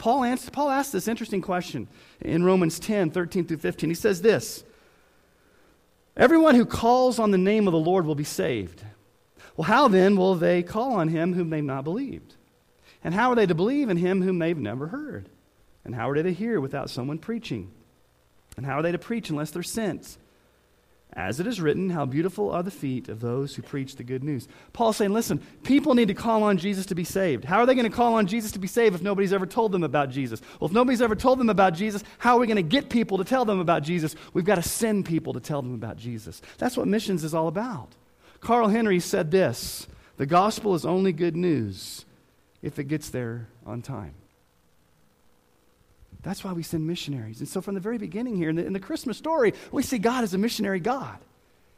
Paul, 0.03 0.25
answers, 0.25 0.51
Paul 0.51 0.69
asks 0.69 0.91
this 0.91 1.07
interesting 1.07 1.41
question 1.43 1.87
in 2.21 2.43
Romans 2.43 2.81
10 2.81 3.13
13 3.13 3.47
through 3.47 3.59
15. 3.59 3.89
He 3.89 3.95
says 3.95 4.21
this 4.21 4.65
Everyone 6.17 6.57
who 6.57 6.67
calls 6.67 7.21
on 7.21 7.31
the 7.31 7.39
name 7.39 7.69
of 7.69 7.73
the 7.73 7.79
Lord 7.79 8.05
will 8.05 8.17
be 8.17 8.25
saved. 8.25 8.83
Well, 9.57 9.67
how 9.69 9.87
then 9.87 10.17
will 10.17 10.35
they 10.35 10.65
call 10.65 10.95
on 10.95 11.07
him 11.07 11.35
whom 11.35 11.51
they've 11.51 11.63
not 11.63 11.85
believed? 11.85 12.35
And 13.05 13.15
how 13.15 13.31
are 13.31 13.37
they 13.37 13.47
to 13.47 13.55
believe 13.55 13.91
in 13.91 13.97
him 13.97 14.23
whom 14.23 14.41
they've 14.41 14.59
never 14.59 14.89
heard? 14.89 15.29
And 15.85 15.95
how 15.95 16.11
are 16.11 16.17
they 16.17 16.25
to 16.25 16.33
hear 16.33 16.61
without 16.61 16.91
someone 16.91 17.19
preaching? 17.19 17.71
And 18.57 18.67
how 18.67 18.81
are 18.81 18.83
they 18.83 18.91
to 18.91 18.99
preach 18.99 19.31
unless 19.31 19.53
they're 19.53 19.63
sent? 19.63 20.19
As 21.15 21.41
it 21.41 21.47
is 21.47 21.61
written, 21.61 21.91
how 21.91 22.07
beautiful 22.07 22.51
are 22.51 22.63
the 22.63 22.71
feet 22.71 23.11
of 23.11 23.21
those 23.21 23.55
who 23.55 23.61
preach 23.61 23.97
the 23.97 24.03
good 24.03 24.25
news. 24.25 24.49
Paul's 24.73 24.97
saying, 24.97 25.13
listen, 25.13 25.41
people 25.63 25.95
need 25.95 26.09
to 26.09 26.15
call 26.15 26.43
on 26.43 26.57
Jesus 26.57 26.87
to 26.87 26.95
be 26.95 27.05
saved. 27.05 27.45
How 27.45 27.59
are 27.59 27.67
they 27.67 27.75
going 27.75 27.91
to 27.91 27.95
call 27.95 28.15
on 28.15 28.27
Jesus 28.27 28.53
to 28.53 28.59
be 28.59 28.67
saved 28.67 28.95
if 28.95 29.03
nobody's 29.03 29.35
ever 29.35 29.45
told 29.45 29.73
them 29.73 29.85
about 29.85 30.09
Jesus? 30.09 30.41
Well, 30.59 30.69
if 30.69 30.75
nobody's 30.75 31.03
ever 31.03 31.15
told 31.15 31.39
them 31.39 31.51
about 31.51 31.75
Jesus, 31.75 32.03
how 32.17 32.37
are 32.37 32.41
we 32.41 32.47
going 32.47 32.57
to 32.57 32.63
get 32.63 32.89
people 32.89 33.19
to 33.19 33.25
tell 33.25 33.45
them 33.45 33.61
about 33.61 33.83
Jesus? 33.83 34.17
We've 34.33 34.47
got 34.47 34.55
to 34.55 34.63
send 34.63 35.05
people 35.05 35.35
to 35.35 35.41
tell 35.41 35.61
them 35.61 35.75
about 35.75 35.99
Jesus. 35.99 36.41
That's 36.57 36.79
what 36.79 36.89
missions 36.89 37.25
is 37.25 37.35
all 37.35 37.49
about. 37.49 37.95
Carl 38.41 38.69
Henry 38.69 38.99
said 38.99 39.31
this 39.31 39.87
The 40.17 40.27
gospel 40.27 40.75
is 40.75 40.87
only 40.87 41.13
good 41.13 41.37
news 41.37 42.07
if 42.63 42.79
it 42.79 42.85
gets 42.85 43.11
there 43.11 43.49
on 43.67 43.83
time. 43.83 44.15
That's 46.23 46.45
why 46.45 46.53
we 46.53 46.63
send 46.63 46.87
missionaries. 46.87 47.41
And 47.41 47.49
so, 47.49 47.61
from 47.61 47.75
the 47.75 47.81
very 47.81 47.99
beginning 47.99 48.37
here, 48.37 48.51
in 48.51 48.57
the, 48.57 48.65
in 48.65 48.73
the, 48.73 48.81
Christmas 48.81 49.19
story, 49.19 49.55
we 49.73 49.83
see 49.83 49.99
God 49.99 50.23
as 50.23 50.35
a 50.35 50.39
missionary 50.39 50.79
God. 50.79 51.19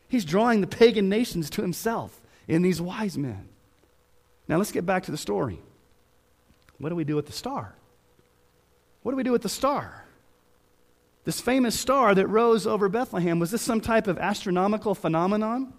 He's 0.09 0.25
drawing 0.25 0.61
the 0.61 0.67
pagan 0.67 1.09
nations 1.09 1.49
to 1.51 1.63
himself 1.63 2.21
in 2.47 2.63
these 2.63 2.81
wise 2.81 3.17
men. 3.17 3.49
Now, 4.47 4.59
let's 4.59 4.73
get 4.73 4.85
back 4.85 5.05
to 5.05 5.11
the 5.11 5.17
story. 5.17 5.59
What 6.79 6.91
do 6.91 6.95
we 6.95 7.05
do 7.05 7.17
with 7.17 7.27
the 7.27 7.33
star? 7.33 7.75
What 9.03 9.13
do 9.13 9.17
we 9.17 9.23
do 9.23 9.33
with 9.33 9.43
the 9.43 9.49
star? 9.49 10.05
This 11.25 11.41
famous 11.41 11.79
star 11.79 12.15
that 12.15 12.27
rose 12.27 12.67
over 12.67 12.91
Bethlehem, 12.91 13.39
was 13.39 13.51
this 13.51 13.63
some 13.63 13.81
type 13.81 14.07
of 14.07 14.19
astronomical 14.19 14.95
phenomenon? 14.95 15.73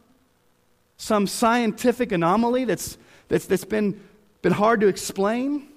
Some 0.98 1.28
scientific 1.28 2.12
anomaly 2.12 2.66
that's, 2.66 2.98
that's, 3.28 3.46
that's 3.46 3.66
been, 3.66 4.02
been 4.42 4.54
hard 4.54 4.82
to 4.82 4.88
explain? 4.88 5.70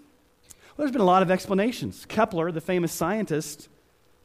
Well, 0.78 0.84
there's 0.84 0.92
been 0.92 1.00
a 1.00 1.04
lot 1.04 1.22
of 1.22 1.30
explanations. 1.32 2.06
Kepler, 2.06 2.52
the 2.52 2.60
famous 2.60 2.92
scientist, 2.92 3.68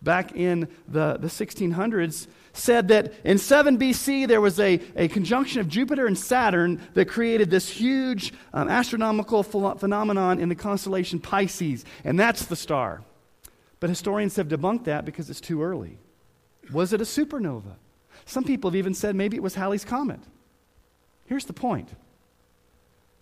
back 0.03 0.35
in 0.35 0.67
the, 0.87 1.17
the 1.19 1.27
1600s, 1.27 2.27
said 2.53 2.89
that 2.89 3.11
in 3.23 3.39
7 3.39 3.79
BC 3.79 4.27
there 4.27 4.39
was 4.39 4.59
a, 4.59 4.79
a 4.95 5.07
conjunction 5.07 5.61
of 5.61 5.67
Jupiter 5.67 6.05
and 6.05 6.15
Saturn 6.15 6.79
that 6.93 7.05
created 7.05 7.49
this 7.49 7.67
huge 7.67 8.33
um, 8.53 8.69
astronomical 8.69 9.43
ph- 9.43 9.79
phenomenon 9.79 10.39
in 10.39 10.47
the 10.47 10.53
constellation 10.53 11.19
Pisces, 11.19 11.85
and 12.03 12.19
that's 12.19 12.45
the 12.45 12.55
star. 12.55 13.01
But 13.79 13.89
historians 13.89 14.35
have 14.35 14.47
debunked 14.47 14.83
that 14.83 15.05
because 15.05 15.31
it's 15.31 15.41
too 15.41 15.63
early. 15.63 15.97
Was 16.71 16.93
it 16.93 17.01
a 17.01 17.03
supernova? 17.03 17.77
Some 18.25 18.43
people 18.43 18.69
have 18.69 18.75
even 18.75 18.93
said 18.93 19.15
maybe 19.15 19.37
it 19.37 19.43
was 19.43 19.55
Halley's 19.55 19.85
Comet. 19.85 20.19
Here's 21.25 21.45
the 21.45 21.53
point 21.53 21.89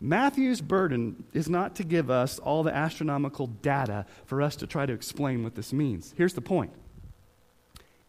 Matthew's 0.04 0.62
burden 0.62 1.24
is 1.32 1.48
not 1.48 1.76
to 1.76 1.84
give 1.84 2.10
us 2.10 2.40
all 2.40 2.64
the 2.64 2.76
astronomical 2.76 3.46
data 3.46 4.08
for 4.26 4.42
us 4.42 4.56
to 4.58 4.68
try 4.68 4.88
to 4.88 4.94
explain 4.94 5.44
what 5.44 5.54
this 5.54 5.72
means. 5.72 6.14
Here's 6.18 6.34
the 6.34 6.42
point 6.42 6.74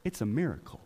it's 0.03 0.23
a 0.23 0.27
miracle. 0.27 0.81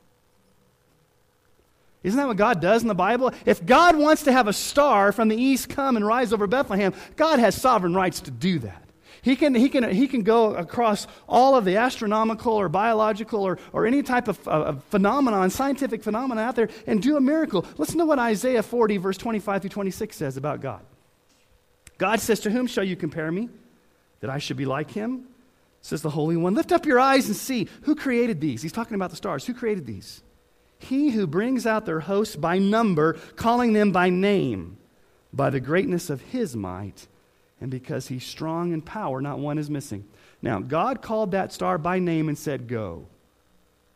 Isn't 2.02 2.18
that 2.18 2.26
what 2.26 2.36
God 2.36 2.60
does 2.60 2.82
in 2.82 2.88
the 2.88 2.94
Bible? 2.94 3.32
If 3.46 3.64
God 3.64 3.96
wants 3.96 4.24
to 4.24 4.32
have 4.32 4.48
a 4.48 4.52
star 4.52 5.12
from 5.12 5.28
the 5.28 5.36
east 5.36 5.68
come 5.68 5.96
and 5.96 6.06
rise 6.06 6.32
over 6.32 6.46
Bethlehem, 6.46 6.92
God 7.16 7.38
has 7.38 7.60
sovereign 7.60 7.94
rights 7.94 8.20
to 8.22 8.30
do 8.30 8.58
that. 8.60 8.82
He 9.22 9.34
can, 9.34 9.56
he 9.56 9.68
can, 9.68 9.90
he 9.90 10.06
can 10.06 10.22
go 10.22 10.54
across 10.54 11.08
all 11.28 11.56
of 11.56 11.64
the 11.64 11.78
astronomical 11.78 12.52
or 12.52 12.68
biological 12.68 13.42
or, 13.42 13.58
or 13.72 13.86
any 13.86 14.04
type 14.04 14.28
of, 14.28 14.46
of 14.46 14.84
phenomenon, 14.84 15.50
scientific 15.50 16.04
phenomenon 16.04 16.44
out 16.44 16.54
there, 16.54 16.68
and 16.86 17.02
do 17.02 17.16
a 17.16 17.20
miracle. 17.20 17.66
Listen 17.76 17.98
to 17.98 18.06
what 18.06 18.20
Isaiah 18.20 18.62
40, 18.62 18.98
verse 18.98 19.16
25 19.16 19.62
through 19.62 19.70
26 19.70 20.16
says 20.16 20.36
about 20.36 20.60
God. 20.60 20.84
God 21.98 22.20
says, 22.20 22.40
To 22.40 22.50
whom 22.50 22.66
shall 22.66 22.84
you 22.84 22.96
compare 22.96 23.30
me? 23.30 23.48
That 24.20 24.30
I 24.30 24.38
should 24.38 24.56
be 24.56 24.66
like 24.66 24.90
him? 24.90 25.26
Says 25.82 26.02
the 26.02 26.10
Holy 26.10 26.36
One. 26.36 26.54
Lift 26.54 26.72
up 26.72 26.86
your 26.86 26.98
eyes 26.98 27.26
and 27.26 27.36
see 27.36 27.68
who 27.82 27.94
created 27.94 28.40
these. 28.40 28.62
He's 28.62 28.72
talking 28.72 28.94
about 28.94 29.10
the 29.10 29.16
stars. 29.16 29.46
Who 29.46 29.54
created 29.54 29.86
these? 29.86 30.22
He 30.78 31.10
who 31.10 31.26
brings 31.26 31.66
out 31.66 31.86
their 31.86 32.00
hosts 32.00 32.36
by 32.36 32.58
number, 32.58 33.14
calling 33.36 33.72
them 33.72 33.92
by 33.92 34.10
name, 34.10 34.76
by 35.32 35.50
the 35.50 35.60
greatness 35.60 36.10
of 36.10 36.20
his 36.20 36.54
might, 36.54 37.06
and 37.60 37.70
because 37.70 38.08
he's 38.08 38.24
strong 38.24 38.72
in 38.72 38.82
power, 38.82 39.20
not 39.20 39.38
one 39.38 39.58
is 39.58 39.70
missing. 39.70 40.04
Now, 40.42 40.60
God 40.60 41.00
called 41.00 41.30
that 41.30 41.52
star 41.52 41.78
by 41.78 41.98
name 41.98 42.28
and 42.28 42.36
said, 42.36 42.68
Go 42.68 43.06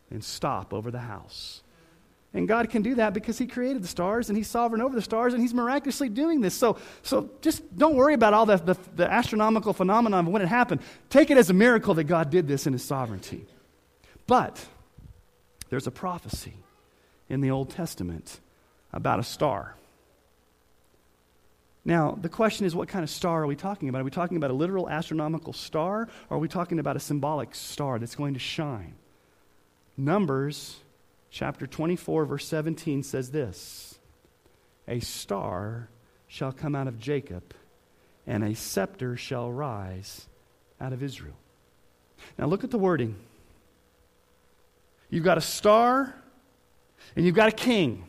and 0.09 0.23
stop 0.23 0.73
over 0.73 0.91
the 0.91 0.99
house. 0.99 1.60
And 2.33 2.47
God 2.47 2.69
can 2.69 2.81
do 2.81 2.95
that 2.95 3.13
because 3.13 3.37
He 3.37 3.45
created 3.45 3.83
the 3.83 3.87
stars 3.87 4.29
and 4.29 4.37
He's 4.37 4.47
sovereign 4.47 4.81
over 4.81 4.95
the 4.95 5.01
stars 5.01 5.33
and 5.33 5.41
He's 5.41 5.53
miraculously 5.53 6.07
doing 6.07 6.39
this. 6.41 6.53
So, 6.53 6.77
so 7.03 7.29
just 7.41 7.77
don't 7.77 7.95
worry 7.95 8.13
about 8.13 8.33
all 8.33 8.45
the, 8.45 8.57
the, 8.57 8.77
the 8.95 9.11
astronomical 9.11 9.73
phenomenon 9.73 10.27
of 10.27 10.31
when 10.31 10.41
it 10.41 10.47
happened. 10.47 10.81
Take 11.09 11.29
it 11.29 11.37
as 11.37 11.49
a 11.49 11.53
miracle 11.53 11.93
that 11.95 12.05
God 12.05 12.29
did 12.29 12.47
this 12.47 12.67
in 12.67 12.73
His 12.73 12.83
sovereignty. 12.83 13.45
But 14.27 14.65
there's 15.69 15.87
a 15.87 15.91
prophecy 15.91 16.53
in 17.27 17.41
the 17.41 17.51
Old 17.51 17.69
Testament 17.69 18.39
about 18.93 19.19
a 19.19 19.23
star. 19.23 19.75
Now, 21.83 22.17
the 22.21 22.29
question 22.29 22.65
is 22.65 22.75
what 22.75 22.87
kind 22.87 23.03
of 23.03 23.09
star 23.09 23.41
are 23.41 23.47
we 23.47 23.55
talking 23.55 23.89
about? 23.89 24.01
Are 24.01 24.05
we 24.05 24.11
talking 24.11 24.37
about 24.37 24.51
a 24.51 24.53
literal 24.53 24.89
astronomical 24.89 25.51
star, 25.51 26.07
or 26.29 26.37
are 26.37 26.39
we 26.39 26.47
talking 26.47 26.79
about 26.79 26.95
a 26.95 26.99
symbolic 26.99 27.55
star 27.55 27.99
that's 27.99 28.15
going 28.15 28.35
to 28.35 28.39
shine? 28.39 28.93
Numbers 29.97 30.77
chapter 31.31 31.65
24, 31.65 32.25
verse 32.25 32.45
17 32.45 33.01
says 33.01 33.31
this 33.31 33.97
A 34.87 34.99
star 34.99 35.89
shall 36.27 36.51
come 36.51 36.75
out 36.75 36.87
of 36.87 36.99
Jacob, 36.99 37.55
and 38.27 38.43
a 38.43 38.53
scepter 38.53 39.17
shall 39.17 39.51
rise 39.51 40.27
out 40.79 40.93
of 40.93 41.01
Israel. 41.01 41.37
Now, 42.37 42.45
look 42.45 42.63
at 42.63 42.69
the 42.69 42.77
wording. 42.77 43.15
You've 45.09 45.23
got 45.23 45.37
a 45.37 45.41
star, 45.41 46.13
and 47.15 47.25
you've 47.25 47.35
got 47.35 47.49
a 47.49 47.53
king. 47.53 48.07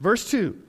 Verse 0.00 0.28
2 0.30 0.60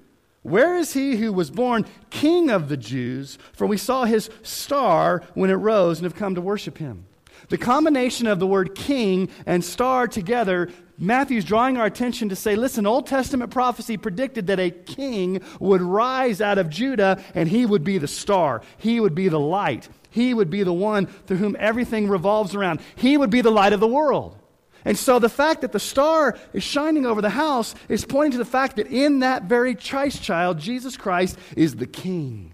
Where 0.43 0.77
is 0.77 0.93
he 0.93 1.15
who 1.15 1.33
was 1.33 1.49
born 1.49 1.85
king 2.09 2.49
of 2.49 2.69
the 2.69 2.77
Jews? 2.77 3.37
For 3.53 3.65
we 3.65 3.77
saw 3.77 4.05
his 4.05 4.29
star 4.43 5.23
when 5.33 5.49
it 5.49 5.55
rose 5.55 5.97
and 5.97 6.05
have 6.05 6.15
come 6.15 6.35
to 6.35 6.41
worship 6.41 6.77
him. 6.77 7.05
The 7.49 7.57
combination 7.57 8.27
of 8.27 8.39
the 8.39 8.47
word 8.47 8.75
king 8.75 9.29
and 9.45 9.63
star 9.63 10.07
together, 10.07 10.69
Matthew's 10.99 11.45
drawing 11.45 11.77
our 11.77 11.85
attention 11.85 12.29
to 12.29 12.35
say, 12.35 12.55
listen, 12.55 12.87
Old 12.87 13.05
Testament 13.05 13.51
prophecy 13.51 13.97
predicted 13.97 14.47
that 14.47 14.59
a 14.59 14.71
king 14.71 15.41
would 15.59 15.81
rise 15.81 16.41
out 16.41 16.57
of 16.57 16.69
Judah 16.69 17.23
and 17.35 17.47
he 17.47 17.65
would 17.65 17.83
be 17.83 17.99
the 17.99 18.07
star. 18.07 18.63
He 18.77 18.99
would 18.99 19.13
be 19.13 19.29
the 19.29 19.39
light. 19.39 19.89
He 20.09 20.33
would 20.33 20.49
be 20.49 20.63
the 20.63 20.73
one 20.73 21.05
through 21.05 21.37
whom 21.37 21.55
everything 21.59 22.07
revolves 22.07 22.55
around. 22.55 22.79
He 22.95 23.15
would 23.15 23.29
be 23.29 23.41
the 23.41 23.51
light 23.51 23.73
of 23.73 23.79
the 23.79 23.87
world. 23.87 24.37
And 24.85 24.97
so 24.97 25.19
the 25.19 25.29
fact 25.29 25.61
that 25.61 25.71
the 25.71 25.79
star 25.79 26.37
is 26.53 26.63
shining 26.63 27.05
over 27.05 27.21
the 27.21 27.29
house 27.29 27.75
is 27.89 28.05
pointing 28.05 28.31
to 28.31 28.37
the 28.37 28.45
fact 28.45 28.77
that 28.77 28.87
in 28.87 29.19
that 29.19 29.43
very 29.43 29.75
Christ 29.75 30.23
child, 30.23 30.59
Jesus 30.59 30.97
Christ 30.97 31.37
is 31.55 31.75
the 31.75 31.85
king. 31.85 32.53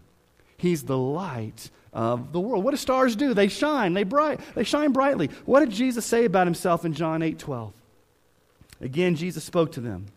He's 0.58 0.84
the 0.84 0.98
light 0.98 1.70
of 1.94 2.34
the 2.34 2.42
world. 2.42 2.64
What 2.64 2.72
do 2.72 2.78
stars 2.78 3.16
do? 3.16 3.34
They 3.34 3.48
shine. 3.48 3.94
They 3.94 4.04
bright. 4.04 4.42
They 4.56 4.64
shine 4.64 4.92
brightly. 4.92 5.30
What 5.46 5.62
did 5.62 5.70
Jesus 5.70 6.06
say 6.06 6.26
about 6.26 6.48
himself 6.48 6.84
in 6.84 6.94
John 6.94 7.22
8 7.22 7.40
12? 7.40 7.74
Again, 8.84 9.16
Jesus 9.16 9.46
spoke 9.46 9.72
to 9.72 9.80
them, 9.80 10.08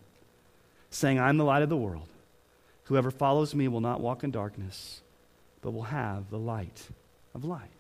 saying, 0.91 1.21
I'm 1.21 1.37
the 1.37 1.45
light 1.45 1.63
of 1.63 1.69
the 1.69 1.77
world. 1.77 2.09
Whoever 2.85 3.13
follows 3.13 3.55
me 3.55 3.69
will 3.69 3.81
not 3.81 4.01
walk 4.01 4.25
in 4.25 4.33
darkness, 4.33 5.03
but 5.63 5.71
will 5.71 5.85
have 5.85 6.31
the 6.31 6.39
light 6.39 6.89
of 7.33 7.45
life. 7.45 7.71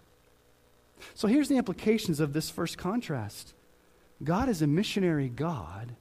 So 1.14 1.26
here's 1.26 1.48
the 1.48 1.56
implications 1.56 2.20
of 2.20 2.32
this 2.32 2.50
first 2.50 2.78
contrast. 2.78 3.52
God 4.22 4.48
is 4.48 4.62
a 4.62 4.66
missionary 4.68 5.28
God 5.28 5.96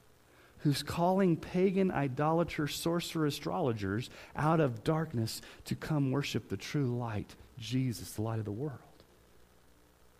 who's 0.58 0.84
calling 0.84 1.36
pagan 1.36 1.90
idolater, 1.90 2.68
sorcerer, 2.68 3.26
astrologers 3.26 4.08
out 4.36 4.60
of 4.60 4.84
darkness 4.84 5.42
to 5.64 5.74
come 5.74 6.12
worship 6.12 6.48
the 6.48 6.56
true 6.56 6.96
light, 6.96 7.34
Jesus, 7.58 8.12
the 8.12 8.22
light 8.22 8.38
of 8.38 8.44
the 8.44 8.52
world. 8.52 8.78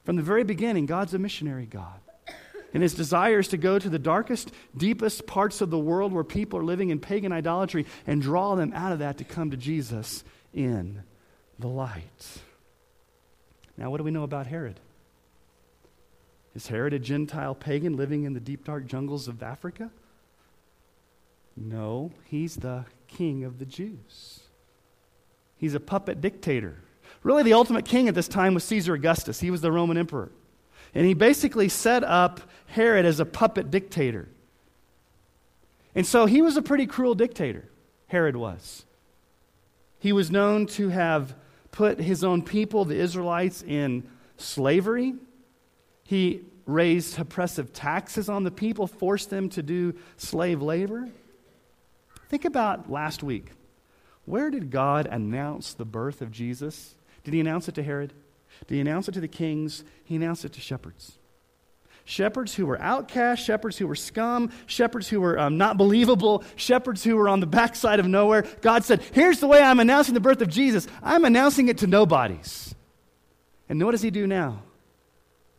From 0.05 0.17
the 0.17 0.23
very 0.23 0.45
beginning, 0.45 0.87
God's 0.87 1.15
a 1.15 1.19
missionary 1.21 1.67
God. 1.67 2.01
And 2.77 2.83
his 2.83 2.93
desire 2.93 3.39
is 3.39 3.49
to 3.49 3.57
go 3.57 3.79
to 3.79 3.89
the 3.89 3.99
darkest, 3.99 4.53
deepest 4.77 5.27
parts 5.27 5.63
of 5.63 5.71
the 5.71 5.79
world 5.79 6.13
where 6.13 6.23
people 6.23 6.59
are 6.59 6.63
living 6.63 6.91
in 6.91 7.01
pagan 7.01 7.33
idolatry 7.33 7.87
and 8.07 8.21
draw 8.21 8.55
them 8.55 8.75
out 8.75 8.93
of 8.93 8.99
that 8.99 9.17
to 9.17 9.25
come 9.25 9.51
to 9.51 9.57
Jesus 9.57 10.23
in 10.53 11.03
the 11.59 11.69
light. 11.69 12.43
Now, 13.79 13.89
what 13.89 13.97
do 13.97 14.05
we 14.05 14.11
know 14.11 14.25
about 14.25 14.47
Herod? 14.47 14.79
Is 16.55 16.67
Herod 16.67 16.93
a 16.93 16.99
Gentile 16.99 17.55
pagan 17.55 17.97
living 17.97 18.25
in 18.25 18.35
the 18.35 18.41
deep, 18.41 18.67
dark 18.67 18.85
jungles 18.85 19.27
of 19.27 19.43
Africa? 19.43 19.91
No, 21.57 22.11
he's 22.25 22.57
the 22.57 22.85
king 23.09 23.45
of 23.45 23.59
the 23.59 23.65
Jews. 23.65 24.41
He's 25.57 25.73
a 25.73 25.81
puppet 25.81 26.21
dictator. 26.21 26.77
Really, 27.23 27.43
the 27.43 27.55
ultimate 27.55 27.87
king 27.87 28.07
at 28.07 28.15
this 28.15 28.29
time 28.29 28.53
was 28.53 28.65
Caesar 28.65 28.93
Augustus. 28.93 29.41
He 29.41 29.51
was 29.51 29.63
the 29.63 29.73
Roman 29.73 29.97
emperor. 29.97 30.31
And 30.97 31.05
he 31.05 31.13
basically 31.13 31.69
set 31.69 32.03
up 32.05 32.41
Herod 32.69 33.05
as 33.05 33.21
a 33.21 33.27
puppet 33.27 33.71
dictator. 33.71 34.29
And 35.95 36.07
so 36.07 36.25
he 36.25 36.41
was 36.41 36.57
a 36.57 36.63
pretty 36.63 36.87
cruel 36.87 37.15
dictator, 37.15 37.69
Herod 38.07 38.35
was. 38.35 38.87
He 39.99 40.15
was 40.15 40.31
known 40.31 40.65
to 40.69 40.89
have 40.89 41.35
put 41.71 42.01
his 42.01 42.25
own 42.25 42.41
people, 42.41 42.87
the 42.87 42.97
Israelites, 42.97 43.63
in 43.63 44.09
slavery. 44.39 45.13
He 46.03 46.41
raised 46.65 47.19
oppressive 47.19 47.75
taxes 47.75 48.31
on 48.31 48.45
the 48.45 48.51
people, 48.51 48.87
forced 48.87 49.29
them 49.29 49.51
to 49.51 49.63
do 49.63 49.95
slave 50.17 50.63
labor. 50.63 51.11
Think 52.31 52.47
about 52.47 52.91
last 52.91 53.23
week. 53.23 53.51
Where 54.25 54.49
did 54.49 54.71
God 54.71 55.07
announce 55.07 55.75
the 55.75 55.85
birth 55.85 56.23
of 56.23 56.31
Jesus? 56.31 56.95
Did 57.23 57.35
he 57.35 57.41
announce 57.41 57.69
it 57.69 57.75
to 57.75 57.83
Herod? 57.83 58.15
Did 58.67 58.75
he 58.75 58.81
announce 58.81 59.09
it 59.09 59.13
to 59.13 59.21
the 59.21 59.29
kings? 59.29 59.85
He 60.05 60.17
announced 60.17 60.45
it 60.45 60.53
to 60.55 60.61
shepherds. 60.61 61.19
Shepherds 62.05 62.55
who 62.55 62.67
were 62.67 62.81
outcasts, 62.81 63.45
shepherds 63.45 63.79
who 63.79 63.89
were 63.89 63.97
scum, 63.97 64.53
shepherds 64.67 65.09
who 65.09 65.21
were 65.21 65.39
um, 65.39 65.59
not 65.59 65.77
believable, 65.77 66.45
shepherds 66.55 67.03
who 67.03 67.17
were 67.17 67.29
on 67.29 67.41
the 67.41 67.47
backside 67.47 67.99
of 67.99 68.07
nowhere. 68.07 68.45
God 68.61 68.85
said, 68.85 69.03
Here's 69.13 69.41
the 69.41 69.49
way 69.49 69.61
I'm 69.61 69.81
announcing 69.81 70.15
the 70.15 70.21
birth 70.21 70.41
of 70.41 70.49
Jesus. 70.49 70.87
I'm 71.03 71.25
announcing 71.25 71.69
it 71.69 71.79
to 71.79 71.89
nobodies. 71.89 72.75
And 73.69 73.85
what 73.85 73.91
does 73.91 74.03
he 74.03 74.11
do 74.11 74.27
now? 74.27 74.63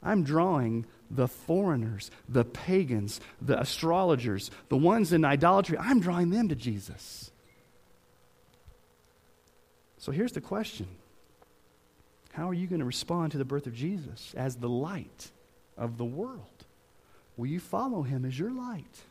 I'm 0.01 0.23
drawing 0.23 0.85
the 1.11 1.27
foreigners, 1.27 2.11
the 2.29 2.45
pagans, 2.45 3.19
the 3.41 3.59
astrologers, 3.59 4.51
the 4.69 4.77
ones 4.77 5.13
in 5.13 5.25
idolatry. 5.25 5.77
I'm 5.77 5.99
drawing 5.99 6.29
them 6.29 6.47
to 6.49 6.55
Jesus. 6.55 7.31
So 9.97 10.11
here's 10.11 10.31
the 10.31 10.41
question 10.41 10.87
How 12.37 12.47
are 12.47 12.53
you 12.53 12.67
going 12.67 12.81
to 12.81 12.85
respond 12.85 13.31
to 13.31 13.39
the 13.39 13.45
birth 13.45 13.65
of 13.65 13.73
Jesus 13.73 14.35
as 14.37 14.57
the 14.57 14.69
light 14.69 15.31
of 15.75 15.97
the 15.97 16.05
world? 16.05 16.65
Will 17.35 17.47
you 17.47 17.59
follow 17.59 18.03
him 18.03 18.25
as 18.25 18.37
your 18.37 18.51
light, 18.51 19.01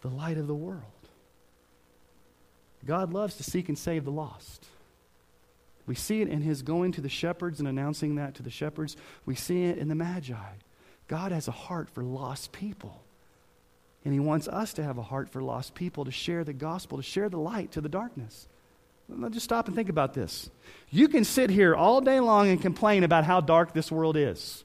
the 0.00 0.08
light 0.08 0.36
of 0.36 0.48
the 0.48 0.54
world? 0.54 0.82
God 2.84 3.12
loves 3.12 3.36
to 3.36 3.44
seek 3.44 3.68
and 3.68 3.78
save 3.78 4.04
the 4.04 4.10
lost. 4.10 4.66
We 5.86 5.94
see 5.94 6.20
it 6.20 6.28
in 6.28 6.42
his 6.42 6.62
going 6.62 6.90
to 6.92 7.00
the 7.00 7.08
shepherds 7.08 7.60
and 7.60 7.68
announcing 7.68 8.16
that 8.16 8.34
to 8.34 8.42
the 8.42 8.50
shepherds. 8.50 8.96
We 9.24 9.36
see 9.36 9.66
it 9.66 9.78
in 9.78 9.86
the 9.86 9.94
Magi. 9.94 10.34
God 11.06 11.30
has 11.30 11.46
a 11.46 11.52
heart 11.52 11.88
for 11.88 12.02
lost 12.02 12.50
people. 12.50 13.02
And 14.04 14.12
he 14.12 14.18
wants 14.18 14.48
us 14.48 14.72
to 14.74 14.82
have 14.82 14.98
a 14.98 15.02
heart 15.02 15.28
for 15.28 15.44
lost 15.44 15.76
people, 15.76 16.04
to 16.04 16.10
share 16.10 16.42
the 16.42 16.52
gospel, 16.52 16.98
to 16.98 17.04
share 17.04 17.28
the 17.28 17.38
light 17.38 17.70
to 17.70 17.80
the 17.80 17.88
darkness. 17.88 18.48
Let's 19.08 19.34
just 19.34 19.44
stop 19.44 19.66
and 19.66 19.76
think 19.76 19.88
about 19.88 20.14
this. 20.14 20.50
You 20.90 21.08
can 21.08 21.24
sit 21.24 21.50
here 21.50 21.74
all 21.74 22.00
day 22.00 22.20
long 22.20 22.48
and 22.48 22.60
complain 22.60 23.04
about 23.04 23.24
how 23.24 23.40
dark 23.40 23.72
this 23.72 23.90
world 23.90 24.16
is, 24.16 24.64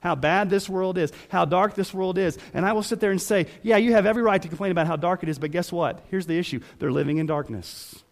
how 0.00 0.14
bad 0.14 0.50
this 0.50 0.68
world 0.68 0.98
is, 0.98 1.12
how 1.30 1.44
dark 1.44 1.74
this 1.74 1.94
world 1.94 2.18
is. 2.18 2.38
And 2.52 2.66
I 2.66 2.72
will 2.72 2.82
sit 2.82 3.00
there 3.00 3.10
and 3.10 3.20
say, 3.20 3.46
Yeah, 3.62 3.78
you 3.78 3.92
have 3.92 4.06
every 4.06 4.22
right 4.22 4.40
to 4.42 4.48
complain 4.48 4.72
about 4.72 4.86
how 4.86 4.96
dark 4.96 5.22
it 5.22 5.28
is, 5.28 5.38
but 5.38 5.50
guess 5.50 5.72
what? 5.72 6.04
Here's 6.10 6.26
the 6.26 6.38
issue 6.38 6.60
they're 6.78 6.92
living 6.92 7.18
in 7.18 7.26
darkness, 7.26 8.04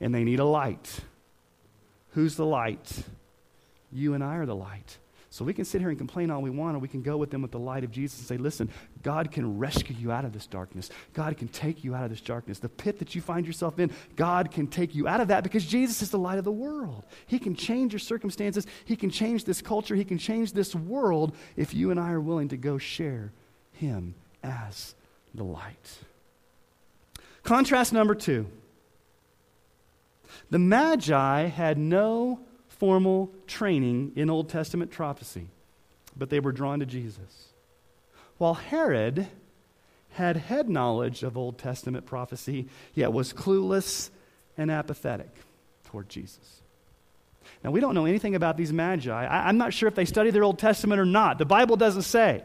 and 0.00 0.14
they 0.14 0.24
need 0.24 0.40
a 0.40 0.44
light. 0.44 1.00
Who's 2.10 2.36
the 2.36 2.46
light? 2.46 3.04
You 3.92 4.14
and 4.14 4.24
I 4.24 4.36
are 4.36 4.46
the 4.46 4.56
light. 4.56 4.98
So 5.36 5.44
we 5.44 5.52
can 5.52 5.66
sit 5.66 5.82
here 5.82 5.90
and 5.90 5.98
complain 5.98 6.30
all 6.30 6.40
we 6.40 6.48
want, 6.48 6.76
or 6.76 6.78
we 6.78 6.88
can 6.88 7.02
go 7.02 7.18
with 7.18 7.30
them 7.30 7.42
with 7.42 7.50
the 7.50 7.58
light 7.58 7.84
of 7.84 7.90
Jesus 7.90 8.18
and 8.20 8.26
say, 8.26 8.38
listen, 8.38 8.70
God 9.02 9.30
can 9.30 9.58
rescue 9.58 9.94
you 9.94 10.10
out 10.10 10.24
of 10.24 10.32
this 10.32 10.46
darkness. 10.46 10.88
God 11.12 11.36
can 11.36 11.48
take 11.48 11.84
you 11.84 11.94
out 11.94 12.04
of 12.04 12.10
this 12.10 12.22
darkness. 12.22 12.58
The 12.58 12.70
pit 12.70 12.98
that 13.00 13.14
you 13.14 13.20
find 13.20 13.46
yourself 13.46 13.78
in, 13.78 13.90
God 14.16 14.50
can 14.50 14.66
take 14.66 14.94
you 14.94 15.06
out 15.06 15.20
of 15.20 15.28
that 15.28 15.42
because 15.42 15.66
Jesus 15.66 16.00
is 16.00 16.08
the 16.08 16.18
light 16.18 16.38
of 16.38 16.44
the 16.44 16.50
world. 16.50 17.04
He 17.26 17.38
can 17.38 17.54
change 17.54 17.92
your 17.92 17.98
circumstances, 17.98 18.66
He 18.86 18.96
can 18.96 19.10
change 19.10 19.44
this 19.44 19.60
culture, 19.60 19.94
He 19.94 20.06
can 20.06 20.16
change 20.16 20.54
this 20.54 20.74
world 20.74 21.36
if 21.54 21.74
you 21.74 21.90
and 21.90 22.00
I 22.00 22.12
are 22.12 22.20
willing 22.20 22.48
to 22.48 22.56
go 22.56 22.78
share 22.78 23.30
Him 23.72 24.14
as 24.42 24.94
the 25.34 25.44
light. 25.44 25.98
Contrast 27.42 27.92
number 27.92 28.14
two. 28.14 28.46
The 30.48 30.58
Magi 30.58 31.42
had 31.48 31.76
no 31.76 32.40
formal 32.78 33.30
training 33.46 34.12
in 34.16 34.30
Old 34.30 34.48
Testament 34.48 34.90
prophecy, 34.90 35.48
but 36.16 36.30
they 36.30 36.40
were 36.40 36.52
drawn 36.52 36.80
to 36.80 36.86
Jesus. 36.86 37.52
While 38.38 38.54
Herod 38.54 39.28
had 40.10 40.36
head 40.36 40.68
knowledge 40.68 41.22
of 41.22 41.36
Old 41.36 41.58
Testament 41.58 42.06
prophecy, 42.06 42.68
yet 42.94 43.12
was 43.12 43.32
clueless 43.32 44.10
and 44.56 44.70
apathetic 44.70 45.30
toward 45.84 46.08
Jesus. 46.08 46.62
Now, 47.62 47.70
we 47.70 47.80
don't 47.80 47.94
know 47.94 48.06
anything 48.06 48.34
about 48.34 48.56
these 48.56 48.72
magi. 48.72 49.10
I, 49.12 49.48
am 49.48 49.58
not 49.58 49.72
sure 49.72 49.88
if 49.88 49.94
they 49.94 50.04
studied 50.04 50.32
their 50.32 50.44
Old 50.44 50.58
Testament 50.58 51.00
or 51.00 51.04
not. 51.04 51.38
The 51.38 51.44
Bible 51.44 51.76
doesn't 51.76 52.02
say. 52.02 52.42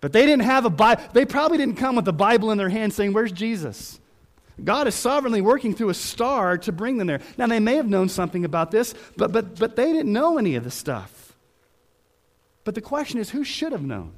But 0.00 0.12
they 0.12 0.26
didn't 0.26 0.44
have 0.44 0.64
a 0.64 0.70
Bible. 0.70 1.02
They 1.12 1.24
probably 1.24 1.58
didn't 1.58 1.76
come 1.76 1.96
with 1.96 2.04
the 2.04 2.12
Bible 2.12 2.50
in 2.50 2.58
their 2.58 2.68
hand 2.68 2.92
saying, 2.92 3.12
Where's 3.12 3.32
Jesus? 3.32 3.98
God 4.62 4.88
is 4.88 4.94
sovereignly 4.94 5.40
working 5.40 5.74
through 5.74 5.90
a 5.90 5.94
star 5.94 6.58
to 6.58 6.72
bring 6.72 6.98
them 6.98 7.06
there. 7.06 7.20
Now, 7.36 7.46
they 7.46 7.60
may 7.60 7.76
have 7.76 7.88
known 7.88 8.08
something 8.08 8.44
about 8.44 8.70
this, 8.70 8.94
but, 9.16 9.32
but, 9.32 9.58
but 9.58 9.76
they 9.76 9.92
didn't 9.92 10.12
know 10.12 10.38
any 10.38 10.56
of 10.56 10.64
the 10.64 10.70
stuff. 10.70 11.36
But 12.64 12.74
the 12.74 12.80
question 12.80 13.20
is 13.20 13.30
who 13.30 13.44
should 13.44 13.72
have 13.72 13.82
known? 13.82 14.12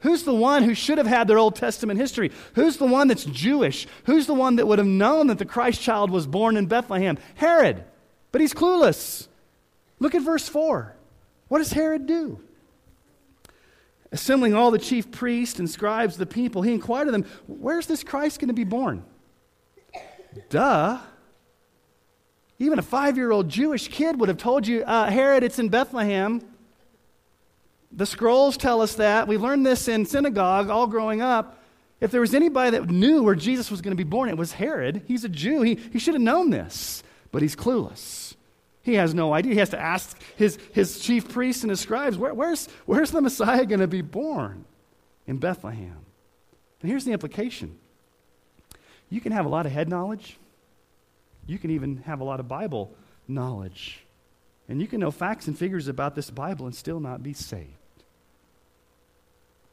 Who's 0.00 0.24
the 0.24 0.34
one 0.34 0.62
who 0.62 0.74
should 0.74 0.98
have 0.98 1.06
had 1.06 1.26
their 1.26 1.38
Old 1.38 1.56
Testament 1.56 1.98
history? 1.98 2.30
Who's 2.54 2.76
the 2.76 2.86
one 2.86 3.08
that's 3.08 3.24
Jewish? 3.24 3.86
Who's 4.04 4.26
the 4.26 4.34
one 4.34 4.56
that 4.56 4.66
would 4.66 4.78
have 4.78 4.86
known 4.86 5.28
that 5.28 5.38
the 5.38 5.44
Christ 5.44 5.80
child 5.80 6.10
was 6.10 6.26
born 6.26 6.56
in 6.56 6.66
Bethlehem? 6.66 7.18
Herod. 7.34 7.84
But 8.32 8.40
he's 8.40 8.52
clueless. 8.52 9.28
Look 9.98 10.14
at 10.14 10.22
verse 10.22 10.48
4. 10.48 10.94
What 11.48 11.58
does 11.58 11.72
Herod 11.72 12.06
do? 12.06 12.40
Assembling 14.16 14.54
all 14.54 14.70
the 14.70 14.78
chief 14.78 15.10
priests 15.10 15.58
and 15.58 15.68
scribes, 15.68 16.16
the 16.16 16.24
people, 16.24 16.62
he 16.62 16.72
inquired 16.72 17.06
of 17.06 17.12
them, 17.12 17.26
Where's 17.46 17.86
this 17.86 18.02
Christ 18.02 18.40
going 18.40 18.48
to 18.48 18.54
be 18.54 18.64
born? 18.64 19.04
Duh. 20.48 20.98
Even 22.58 22.78
a 22.78 22.82
five 22.82 23.18
year 23.18 23.30
old 23.30 23.50
Jewish 23.50 23.88
kid 23.88 24.18
would 24.18 24.30
have 24.30 24.38
told 24.38 24.66
you, 24.66 24.84
uh, 24.84 25.10
Herod, 25.10 25.42
it's 25.42 25.58
in 25.58 25.68
Bethlehem. 25.68 26.40
The 27.92 28.06
scrolls 28.06 28.56
tell 28.56 28.80
us 28.80 28.94
that. 28.94 29.28
We 29.28 29.36
learned 29.36 29.66
this 29.66 29.86
in 29.86 30.06
synagogue 30.06 30.70
all 30.70 30.86
growing 30.86 31.20
up. 31.20 31.62
If 32.00 32.10
there 32.10 32.22
was 32.22 32.32
anybody 32.32 32.70
that 32.70 32.88
knew 32.88 33.22
where 33.22 33.34
Jesus 33.34 33.70
was 33.70 33.82
going 33.82 33.94
to 33.94 34.02
be 34.02 34.08
born, 34.08 34.30
it 34.30 34.38
was 34.38 34.52
Herod. 34.52 35.02
He's 35.06 35.24
a 35.24 35.28
Jew. 35.28 35.60
He, 35.60 35.74
he 35.92 35.98
should 35.98 36.14
have 36.14 36.22
known 36.22 36.48
this, 36.48 37.02
but 37.32 37.42
he's 37.42 37.54
clueless. 37.54 38.34
He 38.86 38.94
has 38.94 39.14
no 39.14 39.34
idea. 39.34 39.52
He 39.52 39.58
has 39.58 39.70
to 39.70 39.80
ask 39.80 40.16
his, 40.36 40.60
his 40.72 41.00
chief 41.00 41.28
priests 41.28 41.64
and 41.64 41.70
his 41.70 41.80
scribes, 41.80 42.16
Where, 42.16 42.32
where's, 42.32 42.68
where's 42.84 43.10
the 43.10 43.20
Messiah 43.20 43.66
going 43.66 43.80
to 43.80 43.88
be 43.88 44.00
born? 44.00 44.64
In 45.26 45.38
Bethlehem. 45.38 46.06
And 46.80 46.88
here's 46.88 47.04
the 47.04 47.10
implication 47.10 47.76
you 49.10 49.20
can 49.20 49.32
have 49.32 49.44
a 49.44 49.48
lot 49.48 49.66
of 49.66 49.72
head 49.72 49.88
knowledge, 49.88 50.38
you 51.48 51.58
can 51.58 51.72
even 51.72 51.96
have 52.06 52.20
a 52.20 52.24
lot 52.24 52.38
of 52.38 52.46
Bible 52.46 52.94
knowledge, 53.26 54.04
and 54.68 54.80
you 54.80 54.86
can 54.86 55.00
know 55.00 55.10
facts 55.10 55.48
and 55.48 55.58
figures 55.58 55.88
about 55.88 56.14
this 56.14 56.30
Bible 56.30 56.66
and 56.66 56.74
still 56.74 57.00
not 57.00 57.24
be 57.24 57.32
saved. 57.32 57.85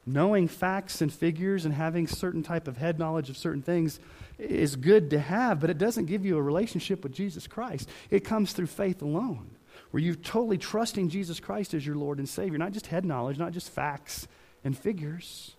Knowing 0.06 0.48
facts 0.48 1.02
and 1.02 1.14
figures 1.14 1.66
and 1.66 1.74
having 1.74 2.08
certain 2.08 2.44
type 2.44 2.68
of 2.68 2.78
head 2.78 3.00
knowledge 3.00 3.30
of 3.30 3.38
certain 3.38 3.62
things 3.62 4.00
is 4.38 4.76
good 4.76 5.10
to 5.10 5.20
have, 5.20 5.60
but 5.60 5.70
it 5.70 5.78
doesn't 5.78 6.06
give 6.06 6.26
you 6.26 6.38
a 6.38 6.42
relationship 6.42 7.04
with 7.04 7.14
Jesus 7.14 7.48
Christ. 7.48 7.88
It 8.10 8.26
comes 8.26 8.52
through 8.52 8.68
faith 8.68 9.02
alone, 9.02 9.52
where 9.92 10.04
you're 10.04 10.16
totally 10.16 10.58
trusting 10.58 11.10
Jesus 11.10 11.40
Christ 11.40 11.74
as 11.74 11.86
your 11.86 11.96
Lord 11.96 12.18
and 12.18 12.28
Savior, 12.28 12.58
not 12.58 12.74
just 12.74 12.88
head 12.88 13.06
knowledge, 13.06 13.38
not 13.38 13.54
just 13.54 13.70
facts 13.70 14.28
and 14.64 14.78
figures. 14.78 15.56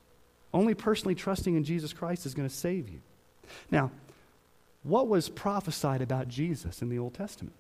Only 0.53 0.75
personally 0.75 1.15
trusting 1.15 1.57
in 1.57 1.65
Jesus 1.65 1.93
Christ 1.93 2.27
is 2.27 2.35
going 2.35 2.49
to 2.49 2.55
save 2.55 2.89
you. 2.89 3.01
Now, 3.71 3.91
what 4.83 5.09
was 5.09 5.29
prophesied 5.29 6.03
about 6.03 6.29
Jesus 6.29 6.83
in 6.83 6.91
the 6.91 6.99
Old 6.99 7.15
Testament? 7.15 7.55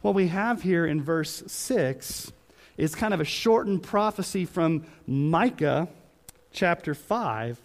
What 0.00 0.14
we 0.14 0.28
have 0.28 0.62
here 0.62 0.86
in 0.86 1.02
verse 1.02 1.42
6 1.46 2.32
is 2.76 2.94
kind 2.94 3.14
of 3.14 3.20
a 3.20 3.24
shortened 3.24 3.82
prophecy 3.82 4.44
from 4.44 4.86
Micah 5.06 5.88
chapter 6.52 6.94
5 6.94 7.60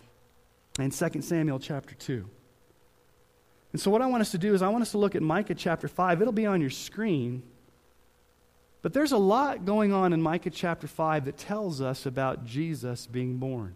and 0.79 0.91
2 0.91 1.21
Samuel 1.21 1.59
chapter 1.59 1.95
2. 1.95 2.29
And 3.73 3.81
so, 3.81 3.89
what 3.89 4.01
I 4.01 4.07
want 4.07 4.21
us 4.21 4.31
to 4.31 4.37
do 4.37 4.53
is, 4.53 4.61
I 4.61 4.69
want 4.69 4.81
us 4.81 4.91
to 4.91 4.97
look 4.97 5.15
at 5.15 5.21
Micah 5.21 5.55
chapter 5.55 5.87
5. 5.87 6.21
It'll 6.21 6.33
be 6.33 6.45
on 6.45 6.59
your 6.59 6.69
screen. 6.69 7.43
But 8.81 8.93
there's 8.93 9.11
a 9.11 9.17
lot 9.17 9.63
going 9.65 9.93
on 9.93 10.11
in 10.11 10.21
Micah 10.21 10.49
chapter 10.49 10.87
5 10.87 11.25
that 11.25 11.37
tells 11.37 11.81
us 11.81 12.05
about 12.05 12.45
Jesus 12.45 13.05
being 13.05 13.37
born. 13.37 13.75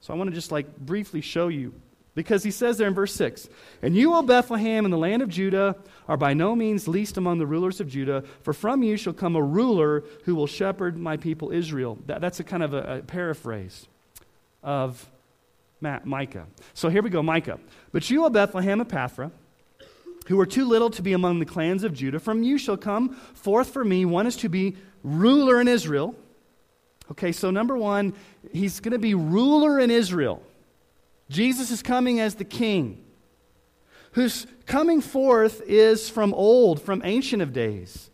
So, 0.00 0.14
I 0.14 0.16
want 0.16 0.30
to 0.30 0.34
just 0.34 0.52
like 0.52 0.78
briefly 0.78 1.20
show 1.20 1.48
you 1.48 1.74
because 2.18 2.42
he 2.42 2.50
says 2.50 2.78
there 2.78 2.88
in 2.88 2.94
verse 2.94 3.14
6 3.14 3.48
And 3.80 3.94
you, 3.94 4.12
O 4.12 4.22
Bethlehem, 4.22 4.84
in 4.84 4.90
the 4.90 4.98
land 4.98 5.22
of 5.22 5.28
Judah, 5.28 5.76
are 6.08 6.16
by 6.16 6.34
no 6.34 6.56
means 6.56 6.88
least 6.88 7.16
among 7.16 7.38
the 7.38 7.46
rulers 7.46 7.80
of 7.80 7.88
Judah, 7.88 8.24
for 8.42 8.52
from 8.52 8.82
you 8.82 8.96
shall 8.96 9.12
come 9.12 9.36
a 9.36 9.40
ruler 9.40 10.02
who 10.24 10.34
will 10.34 10.48
shepherd 10.48 10.98
my 10.98 11.16
people 11.16 11.52
Israel. 11.52 11.96
That, 12.06 12.20
that's 12.20 12.40
a 12.40 12.44
kind 12.44 12.64
of 12.64 12.74
a, 12.74 12.98
a 12.98 13.02
paraphrase 13.02 13.86
of 14.64 15.08
Micah. 15.80 16.48
So 16.74 16.88
here 16.88 17.02
we 17.02 17.10
go, 17.10 17.22
Micah. 17.22 17.60
But 17.92 18.10
you, 18.10 18.24
O 18.24 18.30
Bethlehem 18.30 18.84
Ephrathah, 18.84 19.30
who 20.26 20.40
are 20.40 20.46
too 20.46 20.64
little 20.64 20.90
to 20.90 21.02
be 21.02 21.12
among 21.12 21.38
the 21.38 21.46
clans 21.46 21.84
of 21.84 21.94
Judah, 21.94 22.18
from 22.18 22.42
you 22.42 22.58
shall 22.58 22.76
come 22.76 23.10
forth 23.14 23.70
for 23.70 23.84
me 23.84 24.04
one 24.04 24.26
is 24.26 24.34
to 24.38 24.48
be 24.48 24.76
ruler 25.04 25.60
in 25.60 25.68
Israel. 25.68 26.16
Okay, 27.12 27.30
so 27.30 27.52
number 27.52 27.76
one, 27.76 28.12
he's 28.52 28.80
going 28.80 28.90
to 28.90 28.98
be 28.98 29.14
ruler 29.14 29.78
in 29.78 29.92
Israel. 29.92 30.42
Jesus 31.28 31.70
is 31.70 31.82
coming 31.82 32.20
as 32.20 32.36
the 32.36 32.44
king, 32.44 33.04
whose 34.12 34.46
coming 34.66 35.00
forth 35.00 35.62
is 35.66 36.08
from 36.08 36.32
old, 36.34 36.80
from 36.80 37.02
ancient 37.04 37.42
of 37.42 37.52
days. 37.52 38.10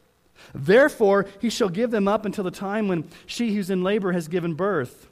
Therefore, 0.52 1.26
he 1.40 1.50
shall 1.50 1.68
give 1.68 1.90
them 1.90 2.08
up 2.08 2.24
until 2.24 2.44
the 2.44 2.50
time 2.50 2.88
when 2.88 3.08
she 3.26 3.54
who's 3.54 3.70
in 3.70 3.82
labor 3.82 4.12
has 4.12 4.28
given 4.28 4.54
birth. 4.54 5.08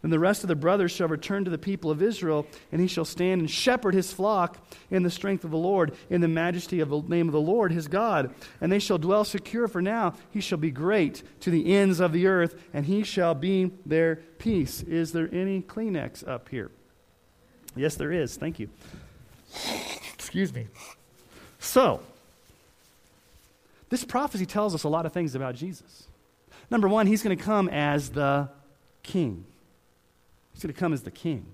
Then 0.00 0.10
the 0.10 0.18
rest 0.18 0.42
of 0.42 0.48
the 0.48 0.56
brothers 0.56 0.90
shall 0.90 1.06
return 1.06 1.44
to 1.44 1.50
the 1.50 1.58
people 1.58 1.90
of 1.90 2.02
Israel, 2.02 2.46
and 2.72 2.80
he 2.80 2.88
shall 2.88 3.04
stand 3.04 3.40
and 3.40 3.50
shepherd 3.50 3.94
his 3.94 4.12
flock 4.12 4.58
in 4.90 5.04
the 5.04 5.10
strength 5.10 5.44
of 5.44 5.52
the 5.52 5.56
Lord, 5.56 5.94
in 6.10 6.20
the 6.20 6.28
majesty 6.28 6.80
of 6.80 6.88
the 6.88 7.02
name 7.02 7.28
of 7.28 7.32
the 7.32 7.40
Lord 7.40 7.70
his 7.70 7.86
God. 7.86 8.34
And 8.60 8.72
they 8.72 8.80
shall 8.80 8.98
dwell 8.98 9.24
secure, 9.24 9.68
for 9.68 9.80
now 9.80 10.14
he 10.30 10.40
shall 10.40 10.58
be 10.58 10.72
great 10.72 11.22
to 11.40 11.50
the 11.50 11.72
ends 11.74 12.00
of 12.00 12.12
the 12.12 12.26
earth, 12.26 12.60
and 12.72 12.86
he 12.86 13.04
shall 13.04 13.34
be 13.34 13.70
their 13.86 14.16
peace. 14.16 14.82
Is 14.82 15.12
there 15.12 15.28
any 15.32 15.62
Kleenex 15.62 16.26
up 16.26 16.48
here? 16.48 16.72
Yes, 17.74 17.94
there 17.94 18.12
is. 18.12 18.36
Thank 18.36 18.58
you. 18.58 18.68
Excuse 20.14 20.52
me. 20.52 20.66
So, 21.58 22.00
this 23.88 24.04
prophecy 24.04 24.46
tells 24.46 24.74
us 24.74 24.84
a 24.84 24.88
lot 24.88 25.06
of 25.06 25.12
things 25.12 25.34
about 25.34 25.54
Jesus. 25.54 26.04
Number 26.70 26.88
one, 26.88 27.06
he's 27.06 27.22
going 27.22 27.36
to 27.36 27.42
come 27.42 27.68
as 27.68 28.10
the 28.10 28.48
king. 29.02 29.44
He's 30.54 30.62
going 30.62 30.72
to 30.72 30.78
come 30.78 30.92
as 30.92 31.02
the 31.02 31.10
king. 31.10 31.46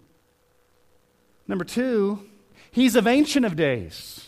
Number 1.46 1.64
two, 1.64 2.20
he's 2.70 2.94
of 2.94 3.07
ancient 3.07 3.44
of 3.44 3.57
days 3.57 4.27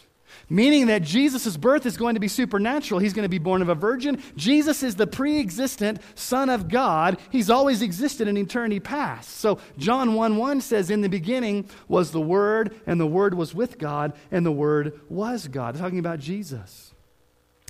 meaning 0.50 0.88
that 0.88 1.02
Jesus' 1.02 1.56
birth 1.56 1.86
is 1.86 1.96
going 1.96 2.14
to 2.14 2.20
be 2.20 2.28
supernatural. 2.28 3.00
He's 3.00 3.14
going 3.14 3.24
to 3.24 3.30
be 3.30 3.38
born 3.38 3.62
of 3.62 3.70
a 3.70 3.74
virgin. 3.74 4.22
Jesus 4.36 4.82
is 4.82 4.96
the 4.96 5.06
pre 5.06 5.38
existent 5.38 6.02
Son 6.14 6.50
of 6.50 6.68
God. 6.68 7.18
He's 7.30 7.48
always 7.48 7.80
existed 7.80 8.28
in 8.28 8.36
eternity 8.36 8.80
past. 8.80 9.30
So 9.38 9.58
John 9.78 10.14
1 10.14 10.36
1 10.36 10.60
says, 10.60 10.90
In 10.90 11.00
the 11.00 11.08
beginning 11.08 11.70
was 11.88 12.10
the 12.10 12.20
Word, 12.20 12.74
and 12.86 13.00
the 13.00 13.06
Word 13.06 13.32
was 13.34 13.54
with 13.54 13.78
God, 13.78 14.12
and 14.30 14.44
the 14.44 14.52
Word 14.52 15.00
was 15.08 15.48
God. 15.48 15.76
Talking 15.76 16.00
about 16.00 16.18
Jesus. 16.18 16.92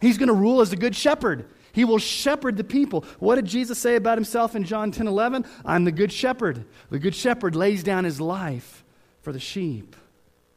He's 0.00 0.16
going 0.16 0.28
to 0.28 0.34
rule 0.34 0.62
as 0.62 0.72
a 0.72 0.76
good 0.76 0.96
shepherd. 0.96 1.48
He 1.72 1.84
will 1.84 1.98
shepherd 1.98 2.56
the 2.56 2.64
people. 2.64 3.04
What 3.18 3.36
did 3.36 3.44
Jesus 3.44 3.78
say 3.78 3.94
about 3.96 4.18
himself 4.18 4.56
in 4.56 4.64
John 4.64 4.90
10 4.90 5.06
11? 5.06 5.44
I'm 5.64 5.84
the 5.84 5.92
good 5.92 6.10
shepherd. 6.10 6.64
The 6.88 6.98
good 6.98 7.14
shepherd 7.14 7.54
lays 7.54 7.82
down 7.82 8.04
his 8.04 8.20
life 8.20 8.84
for 9.20 9.32
the 9.32 9.38
sheep. 9.38 9.94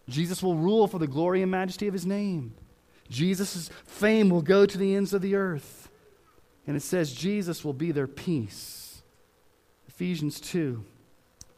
Jesus 0.10 0.44
will 0.44 0.56
rule 0.56 0.88
for 0.88 1.00
the 1.00 1.08
glory 1.08 1.42
and 1.42 1.52
majesty 1.52 1.88
of 1.88 1.94
his 1.94 2.06
name. 2.06 2.54
Jesus' 3.10 3.70
fame 3.86 4.30
will 4.30 4.42
go 4.42 4.66
to 4.66 4.78
the 4.78 4.96
ends 4.96 5.14
of 5.14 5.22
the 5.22 5.36
earth. 5.36 5.90
And 6.66 6.76
it 6.76 6.82
says 6.82 7.14
Jesus 7.14 7.64
will 7.64 7.74
be 7.74 7.92
their 7.92 8.08
peace. 8.08 9.02
Ephesians 9.88 10.40
2 10.40 10.84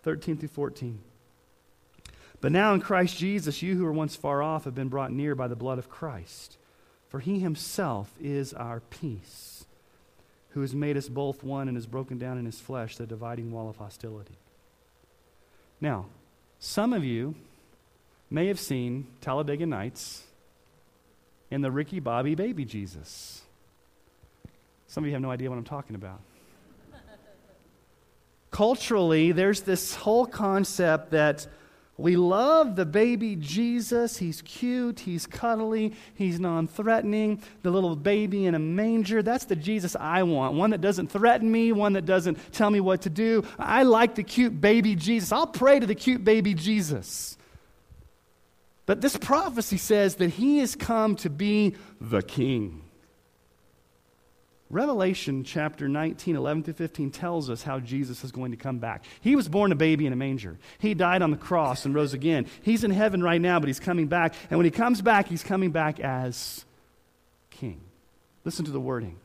13 0.03 0.37
through 0.37 0.49
14. 0.49 0.99
But 2.39 2.51
now 2.51 2.75
in 2.75 2.81
Christ 2.81 3.17
Jesus, 3.17 3.63
you 3.63 3.75
who 3.75 3.85
were 3.85 3.91
once 3.91 4.15
far 4.15 4.43
off 4.43 4.65
have 4.65 4.75
been 4.75 4.89
brought 4.89 5.11
near 5.11 5.33
by 5.33 5.47
the 5.47 5.55
blood 5.55 5.79
of 5.79 5.89
Christ. 5.89 6.57
For 7.09 7.19
he 7.19 7.39
himself 7.39 8.13
is 8.21 8.53
our 8.53 8.81
peace, 8.81 9.65
who 10.49 10.61
has 10.61 10.75
made 10.75 10.95
us 10.95 11.09
both 11.09 11.43
one 11.43 11.67
and 11.67 11.75
has 11.75 11.87
broken 11.87 12.19
down 12.19 12.37
in 12.37 12.45
his 12.45 12.59
flesh 12.59 12.97
the 12.97 13.07
dividing 13.07 13.51
wall 13.51 13.67
of 13.67 13.77
hostility. 13.77 14.37
Now, 15.81 16.05
some 16.59 16.93
of 16.93 17.03
you 17.03 17.33
may 18.35 18.47
have 18.47 18.59
seen 18.59 19.07
Talladega 19.21 19.65
Nights 19.65 20.21
and 21.49 21.63
the 21.63 21.71
Ricky 21.71 22.01
Bobby 22.01 22.35
Baby 22.35 22.65
Jesus. 22.65 23.41
Some 24.87 25.05
of 25.05 25.07
you 25.07 25.13
have 25.13 25.21
no 25.21 25.31
idea 25.31 25.49
what 25.49 25.55
I'm 25.57 25.63
talking 25.63 25.95
about. 25.95 26.19
Culturally, 28.51 29.31
there's 29.31 29.61
this 29.61 29.95
whole 29.95 30.25
concept 30.25 31.11
that 31.11 31.47
we 31.95 32.17
love 32.17 32.75
the 32.75 32.85
baby 32.85 33.37
Jesus. 33.37 34.17
He's 34.17 34.41
cute, 34.41 34.99
he's 34.99 35.25
cuddly, 35.25 35.93
he's 36.15 36.37
non 36.37 36.67
threatening. 36.67 37.41
The 37.61 37.71
little 37.71 37.95
baby 37.95 38.47
in 38.47 38.53
a 38.53 38.59
manger, 38.59 39.23
that's 39.23 39.45
the 39.45 39.55
Jesus 39.55 39.95
I 39.95 40.23
want. 40.23 40.55
One 40.55 40.71
that 40.71 40.81
doesn't 40.81 41.07
threaten 41.09 41.49
me, 41.49 41.71
one 41.71 41.93
that 41.93 42.05
doesn't 42.05 42.37
tell 42.51 42.69
me 42.69 42.81
what 42.81 43.03
to 43.03 43.09
do. 43.09 43.45
I 43.57 43.83
like 43.83 44.15
the 44.15 44.23
cute 44.23 44.59
baby 44.59 44.93
Jesus. 44.97 45.31
I'll 45.31 45.47
pray 45.47 45.79
to 45.79 45.87
the 45.87 45.95
cute 45.95 46.25
baby 46.25 46.53
Jesus. 46.53 47.34
But 48.85 49.01
this 49.01 49.17
prophecy 49.17 49.77
says 49.77 50.15
that 50.15 50.31
he 50.31 50.59
has 50.59 50.75
come 50.75 51.15
to 51.17 51.29
be 51.29 51.75
the 51.99 52.21
king. 52.21 52.83
Revelation 54.69 55.43
chapter 55.43 55.87
19, 55.87 56.35
11 56.35 56.63
through 56.63 56.73
15 56.73 57.11
tells 57.11 57.49
us 57.49 57.61
how 57.61 57.79
Jesus 57.79 58.23
is 58.23 58.31
going 58.31 58.51
to 58.51 58.57
come 58.57 58.79
back. 58.79 59.05
He 59.21 59.35
was 59.35 59.47
born 59.47 59.71
a 59.71 59.75
baby 59.75 60.07
in 60.07 60.13
a 60.13 60.15
manger. 60.15 60.57
He 60.79 60.93
died 60.95 61.21
on 61.21 61.31
the 61.31 61.37
cross 61.37 61.85
and 61.85 61.93
rose 61.93 62.13
again. 62.13 62.47
He's 62.63 62.83
in 62.83 62.91
heaven 62.91 63.21
right 63.21 63.39
now, 63.39 63.59
but 63.59 63.67
he's 63.67 63.79
coming 63.79 64.07
back. 64.07 64.33
And 64.49 64.57
when 64.57 64.65
he 64.65 64.71
comes 64.71 65.01
back, 65.01 65.27
he's 65.27 65.43
coming 65.43 65.71
back 65.71 65.99
as 65.99 66.65
king. 67.51 67.81
Listen 68.43 68.65
to 68.65 68.71
the 68.71 68.79
wording. 68.79 69.17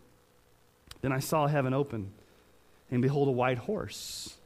Then 1.01 1.13
I 1.13 1.21
saw 1.21 1.47
heaven 1.47 1.73
open, 1.73 2.13
and 2.91 3.01
behold, 3.01 3.29
a 3.29 3.33
white 3.33 3.59
horse. 3.59 4.37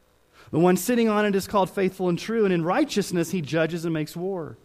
The 0.53 0.61
one 0.61 0.77
sitting 0.77 1.09
on 1.09 1.27
it 1.27 1.35
is 1.35 1.49
called 1.49 1.71
faithful 1.71 2.09
and 2.09 2.19
true, 2.19 2.45
and 2.45 2.55
in 2.55 2.65
righteousness 2.65 3.33
he 3.33 3.41
judges 3.41 3.85
and 3.85 3.93
makes 3.93 4.17
war. 4.17 4.57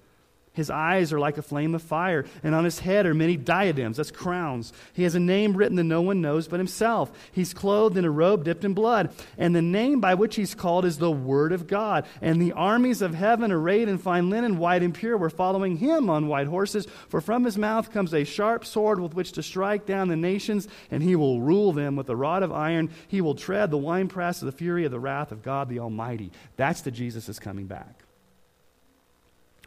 His 0.60 0.69
eyes 0.69 1.13
are 1.13 1.22
like 1.22 1.38
a 1.38 1.41
flame 1.41 1.74
of 1.74 1.82
fire, 1.82 2.26
and 2.43 2.54
on 2.54 2.65
his 2.65 2.80
head 2.80 3.06
are 3.06 3.13
many 3.13 3.38
diadems, 3.38 3.95
that's 3.95 4.12
crowns. 4.12 4.74
He 4.91 5.04
has 5.04 5.15
a 5.15 5.19
name 5.19 5.56
written 5.56 5.78
that 5.78 5.86
no 5.86 6.02
one 6.02 6.19
knows 6.19 6.50
but 6.50 6.60
himself. 6.60 7.13
He's 7.32 7.54
clothed 7.54 7.95
in 7.95 8.04
a 8.04 8.12
robe 8.12 8.43
dipped 8.43 8.65
in 8.65 8.74
blood, 8.74 9.13
and 9.38 9.56
the 9.56 9.62
name 9.62 10.02
by 10.02 10.15
which 10.15 10.36
he's 10.36 10.54
called 10.54 10.84
is 10.84 10.98
the 10.98 11.10
Word 11.10 11.54
of 11.54 11.65
God. 11.65 12.06
And 12.22 12.41
the 12.41 12.52
armies 12.52 13.02
of 13.02 13.13
heaven, 13.13 13.54
arrayed 13.54 13.88
in 13.88 14.00
fine 14.00 14.30
linen, 14.30 14.58
white 14.58 14.84
and 14.84 14.93
pure, 14.93 15.15
were 15.17 15.30
following 15.30 15.78
him 15.78 16.10
on 16.10 16.28
white 16.28 16.48
horses. 16.48 16.88
For 17.08 17.22
from 17.22 17.45
his 17.45 17.58
mouth 17.58 17.89
comes 17.93 18.13
a 18.13 18.26
sharp 18.26 18.65
sword 18.65 19.00
with 19.00 19.13
which 19.13 19.32
to 19.32 19.43
strike 19.43 19.86
down 19.86 20.10
the 20.10 20.17
nations, 20.17 20.67
and 20.91 21.02
he 21.02 21.15
will 21.15 21.39
rule 21.39 21.72
them 21.72 21.95
with 21.95 22.10
a 22.10 22.17
rod 22.17 22.43
of 22.43 22.52
iron. 22.52 22.89
He 23.08 23.22
will 23.22 23.36
tread 23.36 23.72
the 23.72 23.78
winepress 23.78 24.41
of 24.41 24.48
the 24.48 24.52
fury 24.52 24.84
of 24.84 24.91
the 24.91 25.00
wrath 25.00 25.32
of 25.32 25.41
God 25.41 25.69
the 25.69 25.80
Almighty. 25.80 26.34
That's 26.58 26.82
the 26.82 26.91
Jesus 26.91 27.30
is 27.30 27.39
coming 27.39 27.65
back. 27.65 27.98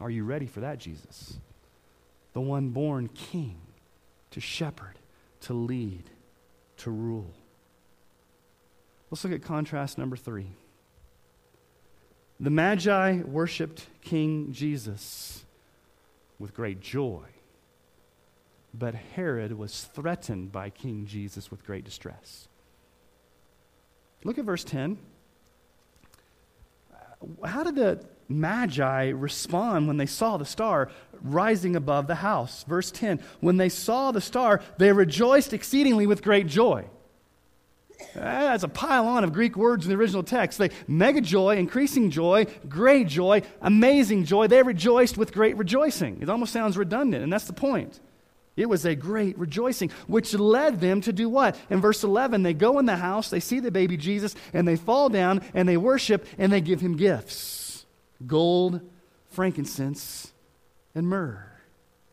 Are 0.02 0.10
you 0.10 0.24
ready 0.24 0.46
for 0.46 0.60
that 0.60 0.78
Jesus? 0.78 1.38
The 2.32 2.40
one 2.40 2.70
born 2.70 3.08
king 3.08 3.60
to 4.32 4.40
shepherd, 4.40 4.98
to 5.42 5.54
lead, 5.54 6.10
to 6.78 6.90
rule. 6.90 7.32
Let's 9.10 9.22
look 9.22 9.32
at 9.32 9.42
contrast 9.42 9.98
number 9.98 10.16
three. 10.16 10.48
The 12.40 12.50
Magi 12.50 13.22
worshiped 13.22 13.86
King 14.00 14.52
Jesus 14.52 15.44
with 16.40 16.54
great 16.54 16.80
joy, 16.80 17.22
but 18.74 18.94
Herod 18.94 19.56
was 19.56 19.84
threatened 19.84 20.50
by 20.50 20.70
King 20.70 21.06
Jesus 21.06 21.50
with 21.50 21.64
great 21.64 21.84
distress. 21.84 22.48
Look 24.24 24.38
at 24.38 24.44
verse 24.44 24.64
10. 24.64 24.98
How 27.44 27.62
did 27.62 27.76
the 27.76 28.04
Magi 28.28 29.10
respond 29.10 29.88
when 29.88 29.96
they 29.96 30.06
saw 30.06 30.36
the 30.36 30.44
star 30.44 30.90
rising 31.22 31.76
above 31.76 32.06
the 32.06 32.16
house. 32.16 32.64
Verse 32.64 32.90
10 32.90 33.20
When 33.40 33.56
they 33.56 33.68
saw 33.68 34.12
the 34.12 34.20
star, 34.20 34.60
they 34.78 34.92
rejoiced 34.92 35.52
exceedingly 35.52 36.06
with 36.06 36.22
great 36.22 36.46
joy. 36.46 36.86
That's 38.14 38.64
a 38.64 38.68
pile 38.68 39.06
on 39.06 39.22
of 39.22 39.32
Greek 39.32 39.56
words 39.56 39.84
in 39.84 39.90
the 39.90 39.96
original 39.96 40.24
text. 40.24 40.58
They 40.58 40.70
mega 40.88 41.20
joy, 41.20 41.56
increasing 41.56 42.10
joy, 42.10 42.46
great 42.68 43.06
joy, 43.06 43.42
amazing 43.60 44.24
joy. 44.24 44.48
They 44.48 44.62
rejoiced 44.62 45.16
with 45.16 45.32
great 45.32 45.56
rejoicing. 45.56 46.20
It 46.20 46.28
almost 46.28 46.52
sounds 46.52 46.76
redundant, 46.76 47.22
and 47.22 47.32
that's 47.32 47.46
the 47.46 47.52
point. 47.52 48.00
It 48.54 48.68
was 48.68 48.84
a 48.84 48.94
great 48.94 49.38
rejoicing, 49.38 49.90
which 50.08 50.34
led 50.34 50.80
them 50.80 51.00
to 51.02 51.12
do 51.12 51.28
what? 51.28 51.56
In 51.70 51.80
verse 51.80 52.04
11, 52.04 52.42
they 52.42 52.52
go 52.52 52.78
in 52.78 52.86
the 52.86 52.96
house, 52.96 53.30
they 53.30 53.40
see 53.40 53.60
the 53.60 53.70
baby 53.70 53.96
Jesus, 53.96 54.34
and 54.52 54.68
they 54.68 54.76
fall 54.76 55.08
down 55.08 55.40
and 55.54 55.66
they 55.66 55.78
worship 55.78 56.26
and 56.36 56.52
they 56.52 56.60
give 56.60 56.80
him 56.80 56.96
gifts 56.96 57.61
gold, 58.26 58.80
frankincense, 59.30 60.32
and 60.94 61.08
myrrh. 61.08 61.48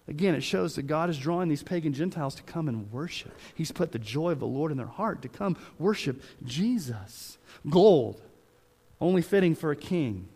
Again, 0.08 0.34
it 0.34 0.42
shows 0.42 0.76
that 0.76 0.84
God 0.84 1.12
is 1.12 1.20
drawing 1.20 1.50
these 1.50 1.62
pagan 1.62 1.94
Gentiles 1.94 2.34
to 2.36 2.44
come 2.44 2.68
and 2.68 2.92
worship. 2.92 3.32
He's 3.54 3.72
put 3.72 3.92
the 3.92 4.00
joy 4.00 4.32
of 4.32 4.40
the 4.40 4.48
Lord 4.48 4.72
in 4.72 4.78
their 4.78 4.88
heart 4.88 5.22
to 5.22 5.30
come 5.30 5.56
worship 5.78 6.24
Jesus. 6.44 7.38
Gold, 7.70 8.20
only 9.00 9.22
fitting 9.22 9.54
for 9.54 9.70
a 9.70 9.76
king. 9.76 10.28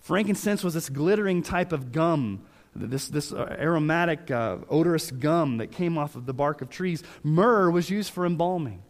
Frankincense 0.00 0.64
was 0.64 0.74
this 0.74 0.88
glittering 0.88 1.42
type 1.42 1.72
of 1.72 1.92
gum, 1.92 2.44
this, 2.74 3.08
this 3.08 3.32
uh, 3.32 3.56
aromatic, 3.58 4.30
uh, 4.30 4.58
odorous 4.68 5.12
gum 5.12 5.58
that 5.58 5.70
came 5.70 5.96
off 5.96 6.16
of 6.16 6.26
the 6.26 6.34
bark 6.34 6.60
of 6.60 6.68
trees. 6.68 7.04
Myrrh 7.22 7.70
was 7.70 7.88
used 7.88 8.12
for 8.12 8.26
embalming. 8.26 8.82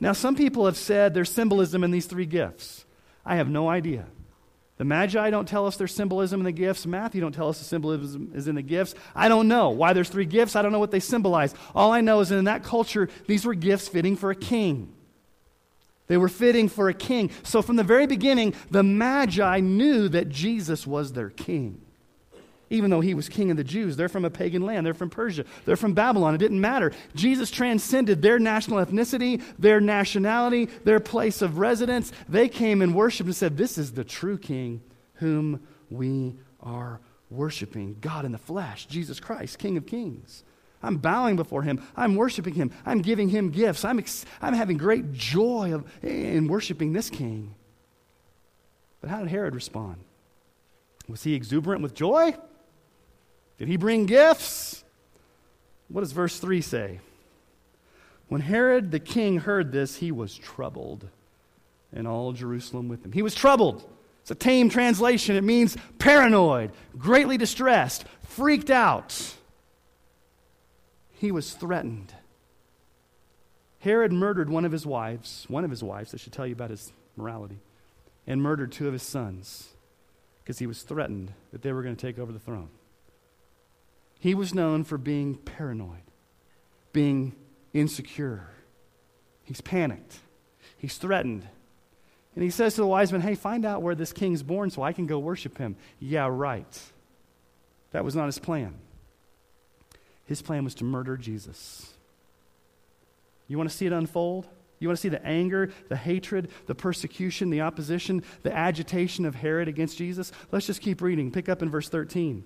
Now, 0.00 0.12
some 0.12 0.34
people 0.34 0.64
have 0.64 0.78
said 0.78 1.12
there's 1.12 1.30
symbolism 1.30 1.84
in 1.84 1.90
these 1.90 2.06
three 2.06 2.26
gifts. 2.26 2.86
I 3.24 3.36
have 3.36 3.48
no 3.50 3.68
idea. 3.68 4.06
The 4.84 4.88
Magi 4.88 5.30
don't 5.30 5.48
tell 5.48 5.66
us 5.66 5.78
their 5.78 5.88
symbolism 5.88 6.40
in 6.40 6.44
the 6.44 6.52
gifts. 6.52 6.84
Matthew 6.84 7.22
don't 7.22 7.32
tell 7.32 7.48
us 7.48 7.58
the 7.58 7.64
symbolism 7.64 8.32
is 8.34 8.48
in 8.48 8.54
the 8.54 8.60
gifts. 8.60 8.94
I 9.14 9.30
don't 9.30 9.48
know 9.48 9.70
why 9.70 9.94
there's 9.94 10.10
three 10.10 10.26
gifts. 10.26 10.56
I 10.56 10.60
don't 10.60 10.72
know 10.72 10.78
what 10.78 10.90
they 10.90 11.00
symbolize. 11.00 11.54
All 11.74 11.90
I 11.90 12.02
know 12.02 12.20
is 12.20 12.30
in 12.30 12.44
that 12.44 12.64
culture, 12.64 13.08
these 13.26 13.46
were 13.46 13.54
gifts 13.54 13.88
fitting 13.88 14.14
for 14.14 14.30
a 14.30 14.34
king. 14.34 14.92
They 16.06 16.18
were 16.18 16.28
fitting 16.28 16.68
for 16.68 16.90
a 16.90 16.94
king. 16.94 17.30
So 17.44 17.62
from 17.62 17.76
the 17.76 17.82
very 17.82 18.06
beginning, 18.06 18.52
the 18.70 18.82
Magi 18.82 19.60
knew 19.60 20.06
that 20.10 20.28
Jesus 20.28 20.86
was 20.86 21.14
their 21.14 21.30
king 21.30 21.80
even 22.70 22.90
though 22.90 23.00
he 23.00 23.14
was 23.14 23.28
king 23.28 23.50
of 23.50 23.56
the 23.56 23.64
Jews. 23.64 23.96
They're 23.96 24.08
from 24.08 24.24
a 24.24 24.30
pagan 24.30 24.62
land. 24.62 24.86
They're 24.86 24.94
from 24.94 25.10
Persia. 25.10 25.44
They're 25.64 25.76
from 25.76 25.94
Babylon. 25.94 26.34
It 26.34 26.38
didn't 26.38 26.60
matter. 26.60 26.92
Jesus 27.14 27.50
transcended 27.50 28.22
their 28.22 28.38
national 28.38 28.84
ethnicity, 28.84 29.42
their 29.58 29.80
nationality, 29.80 30.66
their 30.84 31.00
place 31.00 31.42
of 31.42 31.58
residence. 31.58 32.12
They 32.28 32.48
came 32.48 32.82
and 32.82 32.94
worshiped 32.94 33.26
and 33.26 33.36
said, 33.36 33.56
This 33.56 33.78
is 33.78 33.92
the 33.92 34.04
true 34.04 34.38
king 34.38 34.82
whom 35.14 35.66
we 35.90 36.34
are 36.60 37.00
worshiping. 37.30 37.96
God 38.00 38.24
in 38.24 38.32
the 38.32 38.38
flesh, 38.38 38.86
Jesus 38.86 39.20
Christ, 39.20 39.58
King 39.58 39.76
of 39.76 39.86
kings. 39.86 40.44
I'm 40.82 40.98
bowing 40.98 41.36
before 41.36 41.62
him. 41.62 41.82
I'm 41.96 42.14
worshiping 42.14 42.54
him. 42.54 42.70
I'm 42.84 43.00
giving 43.00 43.30
him 43.30 43.50
gifts. 43.50 43.84
I'm, 43.84 43.98
ex- 43.98 44.26
I'm 44.42 44.52
having 44.52 44.76
great 44.76 45.12
joy 45.12 45.72
of, 45.74 45.84
in 46.04 46.46
worshiping 46.46 46.92
this 46.92 47.08
king. 47.08 47.54
But 49.00 49.10
how 49.10 49.20
did 49.20 49.28
Herod 49.28 49.54
respond? 49.54 49.96
Was 51.08 51.22
he 51.22 51.34
exuberant 51.34 51.82
with 51.82 51.94
joy? 51.94 52.36
Did 53.58 53.68
he 53.68 53.76
bring 53.76 54.06
gifts? 54.06 54.84
What 55.88 56.00
does 56.00 56.12
verse 56.12 56.38
3 56.38 56.60
say? 56.60 57.00
When 58.28 58.40
Herod 58.40 58.90
the 58.90 58.98
king 58.98 59.38
heard 59.38 59.70
this, 59.70 59.96
he 59.96 60.10
was 60.10 60.34
troubled, 60.36 61.08
and 61.92 62.08
all 62.08 62.32
Jerusalem 62.32 62.88
with 62.88 63.04
him. 63.04 63.12
He 63.12 63.22
was 63.22 63.34
troubled. 63.34 63.88
It's 64.22 64.30
a 64.30 64.34
tame 64.34 64.70
translation. 64.70 65.36
It 65.36 65.44
means 65.44 65.76
paranoid, 65.98 66.72
greatly 66.96 67.36
distressed, 67.36 68.06
freaked 68.22 68.70
out. 68.70 69.34
He 71.12 71.30
was 71.30 71.52
threatened. 71.52 72.14
Herod 73.80 74.12
murdered 74.12 74.48
one 74.48 74.64
of 74.64 74.72
his 74.72 74.86
wives, 74.86 75.44
one 75.48 75.62
of 75.62 75.70
his 75.70 75.84
wives, 75.84 76.14
I 76.14 76.16
should 76.16 76.32
tell 76.32 76.46
you 76.46 76.54
about 76.54 76.70
his 76.70 76.90
morality, 77.16 77.58
and 78.26 78.42
murdered 78.42 78.72
two 78.72 78.86
of 78.86 78.94
his 78.94 79.02
sons 79.02 79.68
because 80.42 80.58
he 80.58 80.66
was 80.66 80.82
threatened 80.82 81.32
that 81.52 81.60
they 81.60 81.72
were 81.72 81.82
going 81.82 81.94
to 81.94 82.06
take 82.06 82.18
over 82.18 82.32
the 82.32 82.38
throne. 82.38 82.70
He 84.18 84.34
was 84.34 84.54
known 84.54 84.84
for 84.84 84.96
being 84.96 85.36
paranoid, 85.36 86.02
being 86.92 87.34
insecure. 87.72 88.48
He's 89.42 89.60
panicked, 89.60 90.18
he's 90.76 90.96
threatened. 90.96 91.46
And 92.34 92.42
he 92.42 92.50
says 92.50 92.74
to 92.74 92.80
the 92.80 92.86
wise 92.86 93.12
men, 93.12 93.20
Hey, 93.20 93.36
find 93.36 93.64
out 93.64 93.82
where 93.82 93.94
this 93.94 94.12
king's 94.12 94.42
born 94.42 94.70
so 94.70 94.82
I 94.82 94.92
can 94.92 95.06
go 95.06 95.20
worship 95.20 95.56
him. 95.58 95.76
Yeah, 96.00 96.26
right. 96.28 96.80
That 97.92 98.04
was 98.04 98.16
not 98.16 98.26
his 98.26 98.40
plan. 98.40 98.74
His 100.24 100.42
plan 100.42 100.64
was 100.64 100.74
to 100.76 100.84
murder 100.84 101.16
Jesus. 101.16 101.92
You 103.46 103.56
want 103.56 103.70
to 103.70 103.76
see 103.76 103.86
it 103.86 103.92
unfold? 103.92 104.48
You 104.80 104.88
want 104.88 104.98
to 104.98 105.00
see 105.00 105.08
the 105.08 105.24
anger, 105.24 105.70
the 105.88 105.96
hatred, 105.96 106.50
the 106.66 106.74
persecution, 106.74 107.50
the 107.50 107.60
opposition, 107.60 108.24
the 108.42 108.54
agitation 108.54 109.24
of 109.24 109.36
Herod 109.36 109.68
against 109.68 109.96
Jesus? 109.96 110.32
Let's 110.50 110.66
just 110.66 110.80
keep 110.80 111.00
reading. 111.00 111.30
Pick 111.30 111.48
up 111.48 111.62
in 111.62 111.70
verse 111.70 111.88
13. 111.88 112.42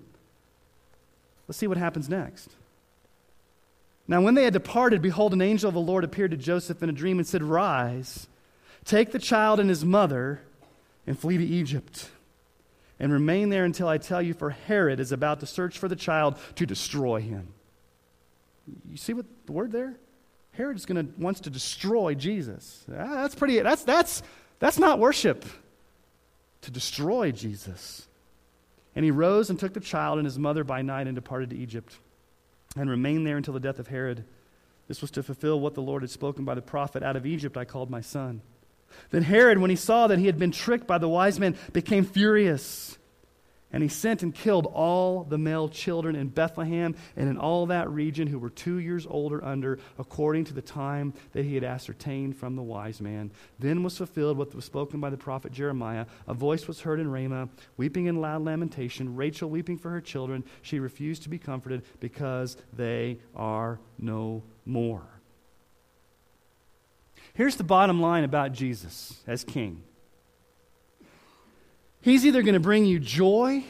Let's 1.49 1.57
see 1.57 1.65
what 1.65 1.79
happens 1.79 2.07
next. 2.07 2.51
Now, 4.07 4.21
when 4.21 4.35
they 4.35 4.43
had 4.43 4.53
departed, 4.53 5.01
behold, 5.01 5.33
an 5.33 5.41
angel 5.41 5.67
of 5.67 5.73
the 5.73 5.81
Lord 5.81 6.03
appeared 6.03 6.29
to 6.29 6.37
Joseph 6.37 6.83
in 6.83 6.89
a 6.89 6.93
dream 6.93 7.17
and 7.17 7.27
said, 7.27 7.41
Rise, 7.41 8.27
take 8.85 9.11
the 9.11 9.17
child 9.17 9.59
and 9.59 9.67
his 9.67 9.83
mother, 9.83 10.41
and 11.07 11.17
flee 11.17 11.39
to 11.39 11.43
Egypt, 11.43 12.11
and 12.99 13.11
remain 13.11 13.49
there 13.49 13.65
until 13.65 13.87
I 13.87 13.97
tell 13.97 14.21
you, 14.21 14.35
for 14.35 14.51
Herod 14.51 14.99
is 14.99 15.11
about 15.11 15.39
to 15.39 15.47
search 15.47 15.79
for 15.79 15.87
the 15.87 15.95
child 15.95 16.37
to 16.53 16.67
destroy 16.67 17.19
him. 17.19 17.47
You 18.87 18.97
see 18.97 19.13
what 19.13 19.25
the 19.47 19.51
word 19.51 19.71
there? 19.71 19.95
Herod 20.51 20.77
is 20.77 20.85
going 20.85 21.03
to 21.03 21.19
wants 21.19 21.39
to 21.41 21.49
destroy 21.49 22.13
Jesus. 22.13 22.85
Ah, 22.91 23.23
that's 23.23 23.33
pretty. 23.33 23.59
That's 23.59 23.83
that's 23.83 24.21
that's 24.59 24.77
not 24.77 24.99
worship. 24.99 25.45
To 26.61 26.71
destroy 26.71 27.31
Jesus. 27.31 28.08
And 28.99 29.05
he 29.05 29.11
rose 29.11 29.49
and 29.49 29.57
took 29.57 29.71
the 29.71 29.79
child 29.79 30.17
and 30.17 30.25
his 30.25 30.37
mother 30.37 30.65
by 30.65 30.81
night 30.81 31.07
and 31.07 31.15
departed 31.15 31.51
to 31.51 31.55
Egypt 31.55 31.97
and 32.75 32.89
remained 32.89 33.25
there 33.25 33.37
until 33.37 33.53
the 33.53 33.59
death 33.61 33.79
of 33.79 33.87
Herod. 33.87 34.25
This 34.89 34.99
was 34.99 35.09
to 35.11 35.23
fulfill 35.23 35.61
what 35.61 35.73
the 35.73 35.81
Lord 35.81 36.03
had 36.03 36.09
spoken 36.09 36.43
by 36.43 36.53
the 36.53 36.61
prophet 36.61 37.01
Out 37.01 37.15
of 37.15 37.25
Egypt 37.25 37.55
I 37.55 37.63
called 37.63 37.89
my 37.89 38.01
son. 38.01 38.41
Then 39.11 39.23
Herod, 39.23 39.59
when 39.59 39.69
he 39.69 39.77
saw 39.77 40.07
that 40.07 40.19
he 40.19 40.25
had 40.25 40.37
been 40.37 40.51
tricked 40.51 40.85
by 40.85 40.97
the 40.97 41.07
wise 41.07 41.39
men, 41.39 41.55
became 41.71 42.03
furious. 42.03 42.97
And 43.71 43.83
he 43.83 43.89
sent 43.89 44.23
and 44.23 44.33
killed 44.33 44.65
all 44.65 45.23
the 45.23 45.37
male 45.37 45.69
children 45.69 46.15
in 46.15 46.29
Bethlehem 46.29 46.95
and 47.15 47.29
in 47.29 47.37
all 47.37 47.67
that 47.67 47.89
region 47.89 48.27
who 48.27 48.39
were 48.39 48.49
two 48.49 48.79
years 48.79 49.05
old 49.07 49.31
or 49.31 49.43
under, 49.45 49.77
according 49.99 50.45
to 50.45 50.53
the 50.53 50.61
time 50.61 51.13
that 51.33 51.45
he 51.45 51.53
had 51.53 51.63
ascertained 51.63 52.35
from 52.35 52.55
the 52.55 52.63
wise 52.63 52.99
man. 52.99 53.29
Then 53.59 53.83
was 53.83 53.97
fulfilled 53.97 54.37
what 54.37 54.55
was 54.55 54.65
spoken 54.65 54.99
by 54.99 55.11
the 55.11 55.17
prophet 55.17 55.51
Jeremiah. 55.51 56.07
A 56.27 56.33
voice 56.33 56.67
was 56.67 56.81
heard 56.81 56.99
in 56.99 57.11
Ramah, 57.11 57.49
weeping 57.77 58.07
in 58.07 58.21
loud 58.21 58.41
lamentation, 58.43 59.15
Rachel 59.15 59.49
weeping 59.51 59.77
for 59.77 59.91
her 59.91 60.01
children. 60.01 60.43
She 60.63 60.79
refused 60.79 61.23
to 61.23 61.29
be 61.29 61.37
comforted 61.37 61.83
because 61.99 62.57
they 62.73 63.19
are 63.35 63.79
no 63.99 64.41
more. 64.65 65.05
Here's 67.33 67.55
the 67.55 67.63
bottom 67.63 68.01
line 68.01 68.23
about 68.23 68.51
Jesus 68.51 69.21
as 69.27 69.43
king. 69.43 69.83
He's 72.01 72.25
either 72.25 72.41
going 72.41 72.53
to 72.53 72.59
bring 72.59 72.85
you 72.85 72.99
joy 72.99 73.63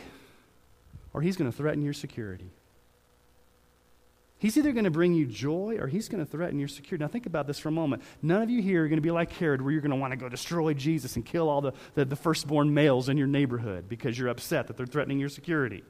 or 1.13 1.21
he's 1.21 1.35
going 1.35 1.51
to 1.51 1.55
threaten 1.55 1.83
your 1.83 1.93
security. 1.93 2.51
He's 4.37 4.57
either 4.57 4.71
going 4.71 4.85
to 4.85 4.91
bring 4.91 5.13
you 5.13 5.25
joy 5.25 5.77
or 5.81 5.87
he's 5.87 6.07
going 6.07 6.23
to 6.23 6.29
threaten 6.29 6.59
your 6.59 6.69
security. 6.69 7.03
Now, 7.03 7.09
think 7.09 7.25
about 7.25 7.45
this 7.45 7.59
for 7.59 7.67
a 7.67 7.73
moment. 7.73 8.03
None 8.21 8.41
of 8.41 8.49
you 8.49 8.61
here 8.61 8.85
are 8.85 8.87
going 8.87 8.97
to 8.97 9.01
be 9.01 9.11
like 9.11 9.33
Herod, 9.33 9.61
where 9.61 9.71
you're 9.71 9.81
going 9.81 9.91
to 9.91 9.97
want 9.97 10.11
to 10.11 10.17
go 10.17 10.29
destroy 10.29 10.73
Jesus 10.73 11.17
and 11.17 11.25
kill 11.25 11.49
all 11.49 11.59
the, 11.59 11.73
the, 11.95 12.05
the, 12.05 12.15
firstborn 12.15 12.73
males 12.73 13.09
in 13.09 13.17
your 13.17 13.27
neighborhood 13.27 13.89
because 13.89 14.17
you're 14.17 14.29
upset 14.29 14.67
that 14.67 14.77
they're 14.77 14.85
threatening 14.85 15.19
your 15.19 15.27
security. 15.27 15.83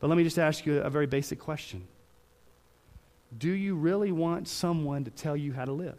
But 0.00 0.08
let 0.08 0.16
me 0.16 0.24
just 0.24 0.40
ask 0.40 0.66
you 0.66 0.80
a 0.80 0.90
very 0.90 1.06
basic 1.06 1.38
question 1.38 1.86
Do 3.38 3.50
you 3.50 3.76
really 3.76 4.10
want 4.10 4.48
someone 4.48 5.04
to 5.04 5.10
tell 5.12 5.36
you 5.36 5.52
how 5.52 5.66
to 5.66 5.72
live? 5.72 5.98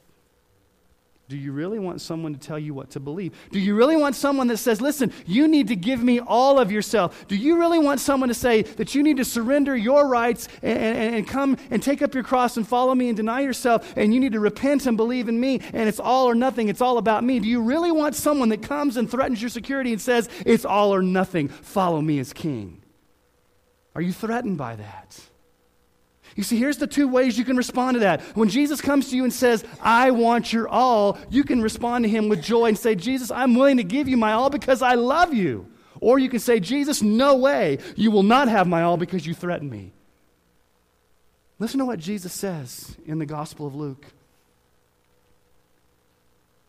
Do 1.31 1.37
you 1.37 1.53
really 1.53 1.79
want 1.79 2.01
someone 2.01 2.33
to 2.33 2.39
tell 2.39 2.59
you 2.59 2.73
what 2.73 2.89
to 2.89 2.99
believe? 2.99 3.31
Do 3.51 3.59
you 3.61 3.73
really 3.73 3.95
want 3.95 4.17
someone 4.17 4.47
that 4.47 4.57
says, 4.57 4.81
listen, 4.81 5.13
you 5.25 5.47
need 5.47 5.69
to 5.69 5.77
give 5.77 6.03
me 6.03 6.19
all 6.19 6.59
of 6.59 6.73
yourself? 6.73 7.25
Do 7.29 7.37
you 7.37 7.57
really 7.57 7.79
want 7.79 8.01
someone 8.01 8.27
to 8.27 8.35
say 8.35 8.63
that 8.63 8.93
you 8.95 9.01
need 9.01 9.15
to 9.15 9.23
surrender 9.23 9.73
your 9.73 10.09
rights 10.09 10.49
and, 10.61 10.77
and, 10.77 11.15
and, 11.15 11.25
come 11.25 11.55
and 11.69 11.81
take 11.81 12.01
up 12.01 12.13
your 12.13 12.25
cross 12.25 12.57
and 12.57 12.67
follow 12.67 12.93
me 12.93 13.07
and 13.07 13.15
deny 13.15 13.39
yourself 13.39 13.93
and 13.95 14.13
you 14.13 14.19
need 14.19 14.33
to 14.33 14.41
repent 14.41 14.85
and 14.87 14.97
believe 14.97 15.29
in 15.29 15.39
me 15.39 15.61
and 15.71 15.87
it's 15.87 16.01
all 16.01 16.25
or 16.25 16.35
nothing, 16.35 16.67
it's 16.67 16.81
all 16.81 16.97
about 16.97 17.23
me? 17.23 17.39
Do 17.39 17.47
you 17.47 17.61
really 17.61 17.93
want 17.93 18.15
someone 18.15 18.49
that 18.49 18.61
comes 18.61 18.97
and 18.97 19.09
threatens 19.09 19.41
your 19.41 19.47
security 19.47 19.93
and 19.93 20.01
says, 20.01 20.27
it's 20.45 20.65
all 20.65 20.93
or 20.93 21.01
nothing, 21.01 21.47
follow 21.47 22.01
me 22.01 22.19
as 22.19 22.33
king? 22.33 22.83
Are 23.95 24.01
you 24.01 24.11
threatened 24.11 24.57
by 24.57 24.75
that? 24.75 25.17
You 26.35 26.43
see, 26.43 26.57
here's 26.57 26.77
the 26.77 26.87
two 26.87 27.07
ways 27.07 27.37
you 27.37 27.45
can 27.45 27.57
respond 27.57 27.95
to 27.95 27.99
that. 28.01 28.21
When 28.35 28.49
Jesus 28.49 28.79
comes 28.81 29.09
to 29.09 29.15
you 29.15 29.23
and 29.23 29.33
says, 29.33 29.65
I 29.81 30.11
want 30.11 30.53
your 30.53 30.67
all, 30.67 31.17
you 31.29 31.43
can 31.43 31.61
respond 31.61 32.05
to 32.05 32.09
him 32.09 32.29
with 32.29 32.41
joy 32.41 32.67
and 32.67 32.77
say, 32.77 32.95
Jesus, 32.95 33.31
I'm 33.31 33.55
willing 33.55 33.77
to 33.77 33.83
give 33.83 34.07
you 34.07 34.17
my 34.17 34.33
all 34.33 34.49
because 34.49 34.81
I 34.81 34.95
love 34.95 35.33
you. 35.33 35.67
Or 35.99 36.17
you 36.19 36.29
can 36.29 36.39
say, 36.39 36.59
Jesus, 36.59 37.01
no 37.01 37.35
way. 37.35 37.79
You 37.95 38.11
will 38.11 38.23
not 38.23 38.47
have 38.47 38.67
my 38.67 38.81
all 38.81 38.97
because 38.97 39.25
you 39.25 39.33
threaten 39.33 39.69
me. 39.69 39.91
Listen 41.59 41.79
to 41.79 41.85
what 41.85 41.99
Jesus 41.99 42.33
says 42.33 42.95
in 43.05 43.19
the 43.19 43.25
Gospel 43.25 43.67
of 43.67 43.75
Luke. 43.75 44.05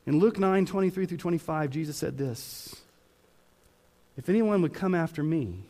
In 0.06 0.18
Luke 0.18 0.38
9 0.38 0.66
23 0.66 1.06
through 1.06 1.16
25, 1.16 1.70
Jesus 1.70 1.96
said 1.96 2.18
this 2.18 2.76
If 4.16 4.28
anyone 4.28 4.60
would 4.62 4.74
come 4.74 4.94
after 4.94 5.22
me, 5.22 5.60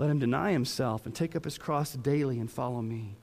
let 0.00 0.08
him 0.08 0.18
deny 0.18 0.52
himself 0.52 1.04
and 1.04 1.14
take 1.14 1.36
up 1.36 1.44
his 1.44 1.58
cross 1.58 1.92
daily 1.92 2.40
and 2.40 2.50
follow 2.50 2.80
me. 2.80 3.16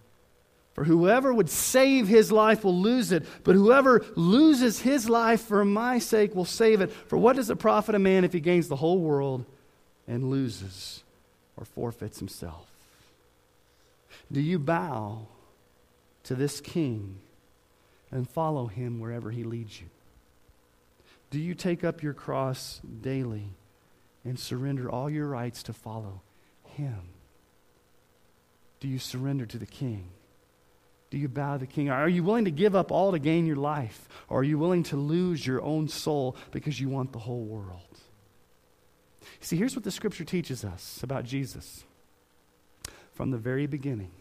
For 0.74 0.84
whoever 0.84 1.34
would 1.34 1.50
save 1.50 2.08
his 2.08 2.32
life 2.32 2.64
will 2.64 2.80
lose 2.80 3.12
it, 3.12 3.26
but 3.44 3.56
whoever 3.56 4.06
loses 4.16 4.82
his 4.82 5.10
life 5.10 5.42
for 5.42 5.66
my 5.66 5.98
sake 5.98 6.36
will 6.36 6.46
save 6.46 6.82
it. 6.82 6.92
For 6.92 7.18
what 7.18 7.36
does 7.36 7.50
it 7.50 7.56
profit 7.56 7.96
a 7.96 8.00
man 8.00 8.24
if 8.24 8.32
he 8.32 8.40
gains 8.40 8.68
the 8.68 8.76
whole 8.76 9.00
world 9.00 9.44
and 10.08 10.30
loses 10.30 11.04
or 11.58 11.66
forfeits 11.66 12.20
himself? 12.20 12.68
Do 14.32 14.40
you 14.40 14.60
bow 14.60 15.26
to 16.26 16.36
this 16.36 16.62
king 16.62 17.18
and 18.12 18.30
follow 18.30 18.68
him 18.68 19.00
wherever 19.00 19.32
he 19.32 19.44
leads 19.44 19.82
you? 19.82 19.88
Do 21.32 21.40
you 21.40 21.56
take 21.56 21.84
up 21.84 22.04
your 22.04 22.14
cross 22.14 22.82
daily 23.02 23.50
and 24.24 24.38
surrender 24.38 24.92
all 24.92 25.10
your 25.10 25.26
rights 25.26 25.64
to 25.64 25.74
follow 25.74 26.22
him? 26.78 27.10
Do 28.80 28.88
you 28.88 29.00
surrender 29.00 29.46
to 29.46 29.58
the 29.58 29.66
King? 29.66 30.10
Do 31.10 31.18
you 31.18 31.28
bow 31.28 31.54
to 31.54 31.60
the 31.60 31.68
King? 31.68 31.90
Are 31.90 32.10
you 32.10 32.24
willing 32.24 32.46
to 32.46 32.52
give 32.52 32.76
up 32.76 32.92
all 32.92 33.12
to 33.12 33.20
gain 33.20 33.46
your 33.46 33.56
life? 33.56 34.08
Or 34.30 34.40
are 34.40 34.44
you 34.44 34.58
willing 34.58 34.84
to 34.84 34.96
lose 34.98 35.46
your 35.46 35.62
own 35.62 35.88
soul 35.88 36.36
because 36.52 36.80
you 36.80 36.90
want 36.90 37.14
the 37.14 37.20
whole 37.20 37.46
world? 37.46 37.82
See, 39.40 39.56
here's 39.56 39.76
what 39.76 39.84
the 39.84 39.92
scripture 39.92 40.24
teaches 40.24 40.64
us 40.64 41.02
about 41.04 41.26
Jesus. 41.26 41.84
From 43.14 43.32
the 43.32 43.38
very 43.38 43.68
beginning, 43.68 44.12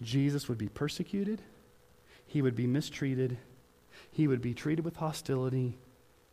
Jesus 0.00 0.48
would 0.48 0.58
be 0.58 0.68
persecuted, 0.68 1.42
he 2.26 2.42
would 2.42 2.56
be 2.56 2.66
mistreated, 2.66 3.38
he 4.10 4.26
would 4.26 4.42
be 4.42 4.54
treated 4.54 4.84
with 4.84 4.96
hostility 4.96 5.78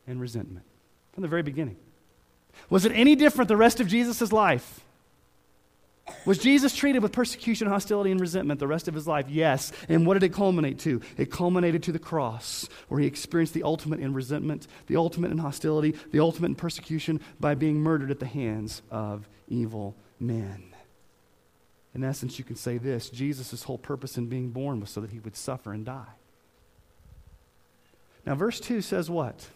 and 0.08 0.20
resentment. 0.20 0.66
From 1.14 1.22
the 1.22 1.28
very 1.28 1.44
beginning. 1.44 1.78
Was 2.70 2.86
it 2.86 2.92
any 2.94 3.16
different 3.16 3.48
the 3.48 3.58
rest 3.58 3.80
of 3.80 3.88
Jesus' 3.88 4.32
life? 4.32 4.82
Was 6.26 6.38
Jesus 6.38 6.76
treated 6.76 7.04
with 7.04 7.12
persecution, 7.12 7.68
hostility, 7.68 8.12
and 8.12 8.20
resentment 8.20 8.60
the 8.60 8.68
rest 8.68 8.88
of 8.88 8.94
his 8.94 9.08
life? 9.08 9.30
Yes. 9.30 9.72
And 9.88 10.06
what 10.06 10.16
did 10.16 10.24
it 10.24 10.34
culminate 10.34 10.80
to? 10.80 11.02
It 11.18 11.32
culminated 11.32 11.84
to 11.84 11.92
the 11.92 12.00
cross, 12.00 12.68
where 12.88 13.00
he 13.00 13.08
experienced 13.08 13.54
the 13.54 13.64
ultimate 13.64 14.00
in 14.00 14.14
resentment, 14.14 14.68
the 14.88 14.96
ultimate 14.96 15.32
in 15.32 15.38
hostility, 15.38 15.96
the 16.12 16.20
ultimate 16.20 16.48
in 16.48 16.56
persecution 16.56 17.20
by 17.40 17.56
being 17.56 17.80
murdered 17.80 18.12
at 18.12 18.20
the 18.20 18.26
hands 18.26 18.82
of 18.90 19.28
evil 19.48 19.96
men. 20.20 20.74
In 21.94 22.04
essence, 22.04 22.38
you 22.38 22.46
can 22.46 22.56
say 22.56 22.78
this 22.78 23.10
Jesus' 23.10 23.64
whole 23.64 23.78
purpose 23.78 24.18
in 24.18 24.28
being 24.28 24.50
born 24.50 24.80
was 24.80 24.90
so 24.90 25.02
that 25.02 25.12
he 25.12 25.20
would 25.20 25.36
suffer 25.36 25.74
and 25.74 25.86
die. 25.86 26.14
Now, 28.26 28.36
verse 28.36 28.60
2 28.60 28.82
says 28.82 29.10
what? 29.10 29.48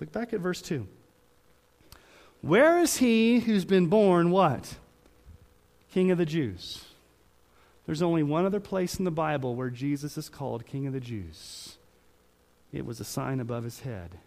Look 0.00 0.12
back 0.12 0.32
at 0.32 0.40
verse 0.40 0.62
2. 0.62 0.86
Where 2.42 2.78
is 2.78 2.98
he 2.98 3.40
who's 3.40 3.64
been 3.64 3.86
born 3.86 4.30
what? 4.30 4.76
King 5.92 6.10
of 6.10 6.18
the 6.18 6.26
Jews. 6.26 6.84
There's 7.86 8.02
only 8.02 8.22
one 8.22 8.44
other 8.44 8.60
place 8.60 8.98
in 8.98 9.04
the 9.04 9.10
Bible 9.10 9.54
where 9.54 9.70
Jesus 9.70 10.18
is 10.18 10.28
called 10.28 10.66
King 10.66 10.86
of 10.86 10.92
the 10.92 11.00
Jews. 11.00 11.76
It 12.72 12.84
was 12.84 13.00
a 13.00 13.04
sign 13.04 13.40
above 13.40 13.64
his 13.64 13.80
head 13.80 14.18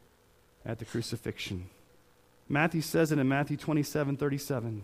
at 0.65 0.79
the 0.79 0.85
crucifixion. 0.85 1.69
Matthew 2.47 2.81
says 2.81 3.11
it 3.11 3.19
in 3.19 3.27
Matthew 3.27 3.57
27 3.57 4.17
37. 4.17 4.83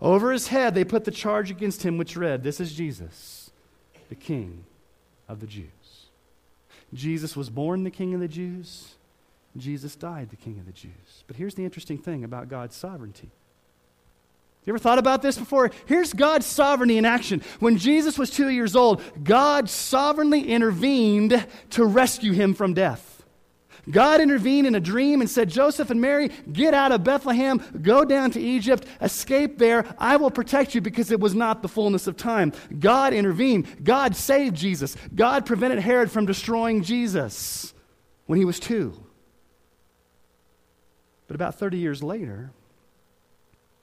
Over 0.00 0.32
his 0.32 0.48
head 0.48 0.74
they 0.74 0.84
put 0.84 1.04
the 1.04 1.10
charge 1.10 1.50
against 1.50 1.82
him, 1.82 1.98
which 1.98 2.16
read, 2.16 2.42
This 2.42 2.60
is 2.60 2.72
Jesus, 2.72 3.50
the 4.08 4.14
King 4.14 4.64
of 5.28 5.40
the 5.40 5.46
Jews. 5.46 5.66
Jesus 6.94 7.36
was 7.36 7.50
born 7.50 7.84
the 7.84 7.90
King 7.90 8.14
of 8.14 8.20
the 8.20 8.28
Jews. 8.28 8.94
Jesus 9.60 9.96
died 9.96 10.30
the 10.30 10.36
King 10.36 10.58
of 10.58 10.66
the 10.66 10.72
Jews. 10.72 11.24
But 11.26 11.36
here's 11.36 11.54
the 11.54 11.64
interesting 11.64 11.98
thing 11.98 12.24
about 12.24 12.48
God's 12.48 12.76
sovereignty. 12.76 13.30
You 14.64 14.72
ever 14.72 14.78
thought 14.80 14.98
about 14.98 15.22
this 15.22 15.38
before? 15.38 15.70
Here's 15.86 16.12
God's 16.12 16.44
sovereignty 16.44 16.98
in 16.98 17.04
action. 17.04 17.42
When 17.60 17.78
Jesus 17.78 18.18
was 18.18 18.30
two 18.30 18.48
years 18.48 18.74
old, 18.74 19.00
God 19.22 19.70
sovereignly 19.70 20.42
intervened 20.42 21.46
to 21.70 21.84
rescue 21.84 22.32
him 22.32 22.52
from 22.52 22.74
death. 22.74 23.12
God 23.88 24.20
intervened 24.20 24.66
in 24.66 24.74
a 24.74 24.80
dream 24.80 25.20
and 25.20 25.30
said, 25.30 25.48
Joseph 25.48 25.90
and 25.90 26.00
Mary, 26.00 26.30
get 26.52 26.74
out 26.74 26.90
of 26.90 27.04
Bethlehem, 27.04 27.62
go 27.80 28.04
down 28.04 28.32
to 28.32 28.40
Egypt, 28.40 28.84
escape 29.00 29.58
there. 29.58 29.84
I 29.98 30.16
will 30.16 30.32
protect 30.32 30.74
you 30.74 30.80
because 30.80 31.12
it 31.12 31.20
was 31.20 31.36
not 31.36 31.62
the 31.62 31.68
fullness 31.68 32.08
of 32.08 32.16
time. 32.16 32.52
God 32.80 33.12
intervened. 33.12 33.84
God 33.84 34.16
saved 34.16 34.56
Jesus. 34.56 34.96
God 35.14 35.46
prevented 35.46 35.78
Herod 35.78 36.10
from 36.10 36.26
destroying 36.26 36.82
Jesus 36.82 37.72
when 38.26 38.40
he 38.40 38.44
was 38.44 38.58
two. 38.58 39.00
But 41.26 41.34
about 41.34 41.56
30 41.56 41.78
years 41.78 42.02
later, 42.02 42.50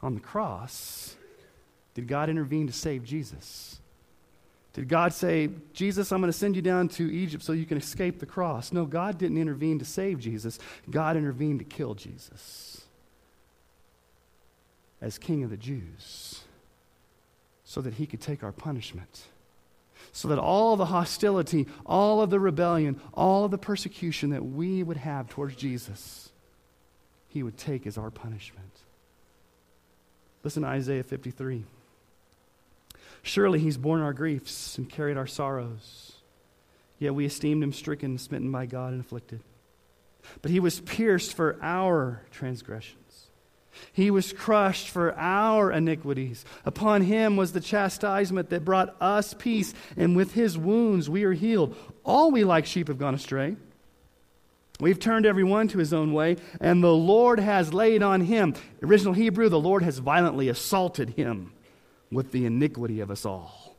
on 0.02 0.16
the 0.16 0.22
cross, 0.22 1.16
did 1.94 2.08
God 2.08 2.30
intervene 2.30 2.68
to 2.68 2.74
save 2.74 3.04
Jesus? 3.04 3.80
Did 4.74 4.88
God 4.90 5.14
say, 5.14 5.50
Jesus, 5.74 6.12
I'm 6.12 6.20
going 6.20 6.32
to 6.32 6.38
send 6.38 6.56
you 6.56 6.62
down 6.62 6.88
to 6.90 7.14
Egypt 7.14 7.44
so 7.44 7.54
you 7.54 7.66
can 7.66 7.78
escape 7.78 8.20
the 8.20 8.26
cross? 8.26 8.74
No, 8.74 8.86
God 8.86 9.18
didn't 9.18 9.38
intervene 9.38 9.78
to 9.80 9.86
save 9.86 10.20
Jesus. 10.20 10.58
God 10.90 11.16
intervened 11.16 11.60
to 11.60 11.66
kill 11.66 11.94
Jesus 11.94 12.82
as 15.00 15.18
King 15.18 15.44
of 15.44 15.50
the 15.50 15.58
Jews 15.58 16.42
so 17.66 17.82
that 17.82 17.96
he 17.96 18.08
could 18.08 18.22
take 18.22 18.44
our 18.44 18.52
punishment. 18.52 19.24
So 20.12 20.28
that 20.30 20.40
all 20.40 20.76
the 20.76 20.86
hostility, 20.86 21.68
all 21.86 22.22
of 22.22 22.30
the 22.30 22.40
rebellion, 22.40 23.00
all 23.14 23.46
of 23.46 23.52
the 23.52 23.58
persecution 23.58 24.32
that 24.32 24.44
we 24.44 24.82
would 24.82 24.98
have 24.98 25.30
towards 25.30 25.56
Jesus 25.56 26.23
he 27.34 27.42
would 27.42 27.58
take 27.58 27.88
as 27.88 27.98
our 27.98 28.12
punishment. 28.12 28.70
Listen 30.44 30.62
to 30.62 30.70
Isaiah 30.70 31.04
53. 31.04 31.64
Surely 33.24 33.60
he's 33.60 33.78
borne 33.78 34.02
our 34.02 34.14
griefs 34.14 34.78
and 34.78 34.88
carried 34.88 35.18
our 35.18 35.26
sorrows. 35.26 36.14
Yet 37.00 37.16
we 37.16 37.26
esteemed 37.26 37.64
him 37.64 37.74
stricken, 37.74 38.18
smitten 38.20 38.52
by 38.52 38.68
God, 38.68 38.94
and 38.94 39.02
afflicted. 39.02 39.40
But 40.42 40.52
he 40.52 40.60
was 40.60 40.80
pierced 40.82 41.34
for 41.34 41.58
our 41.62 42.22
transgressions, 42.32 43.28
He 43.92 44.12
was 44.12 44.32
crushed 44.32 44.90
for 44.90 45.18
our 45.18 45.72
iniquities. 45.72 46.46
Upon 46.66 47.02
him 47.02 47.36
was 47.36 47.54
the 47.54 47.60
chastisement 47.60 48.52
that 48.52 48.64
brought 48.64 48.96
us 49.02 49.34
peace, 49.34 49.74
and 49.98 50.16
with 50.16 50.34
his 50.34 50.58
wounds 50.58 51.10
we 51.10 51.24
are 51.24 51.34
healed. 51.34 51.76
All 52.06 52.30
we 52.30 52.44
like 52.44 52.68
sheep 52.68 52.90
have 52.90 53.00
gone 53.00 53.16
astray. 53.16 53.56
We've 54.84 55.00
turned 55.00 55.26
every 55.26 55.46
one 55.46 55.70
to 55.70 55.78
his 55.78 55.94
own 55.94 56.12
way, 56.12 56.36
and 56.60 56.84
the 56.84 56.94
Lord 56.94 57.40
has 57.40 57.74
laid 57.74 58.04
on 58.04 58.20
him. 58.20 58.54
Original 58.82 59.14
Hebrew, 59.14 59.48
the 59.48 59.58
Lord 59.58 59.82
has 59.82 60.00
violently 60.00 60.50
assaulted 60.50 61.12
him 61.12 61.54
with 62.12 62.34
the 62.34 62.46
iniquity 62.46 63.00
of 63.00 63.10
us 63.10 63.26
all. 63.26 63.78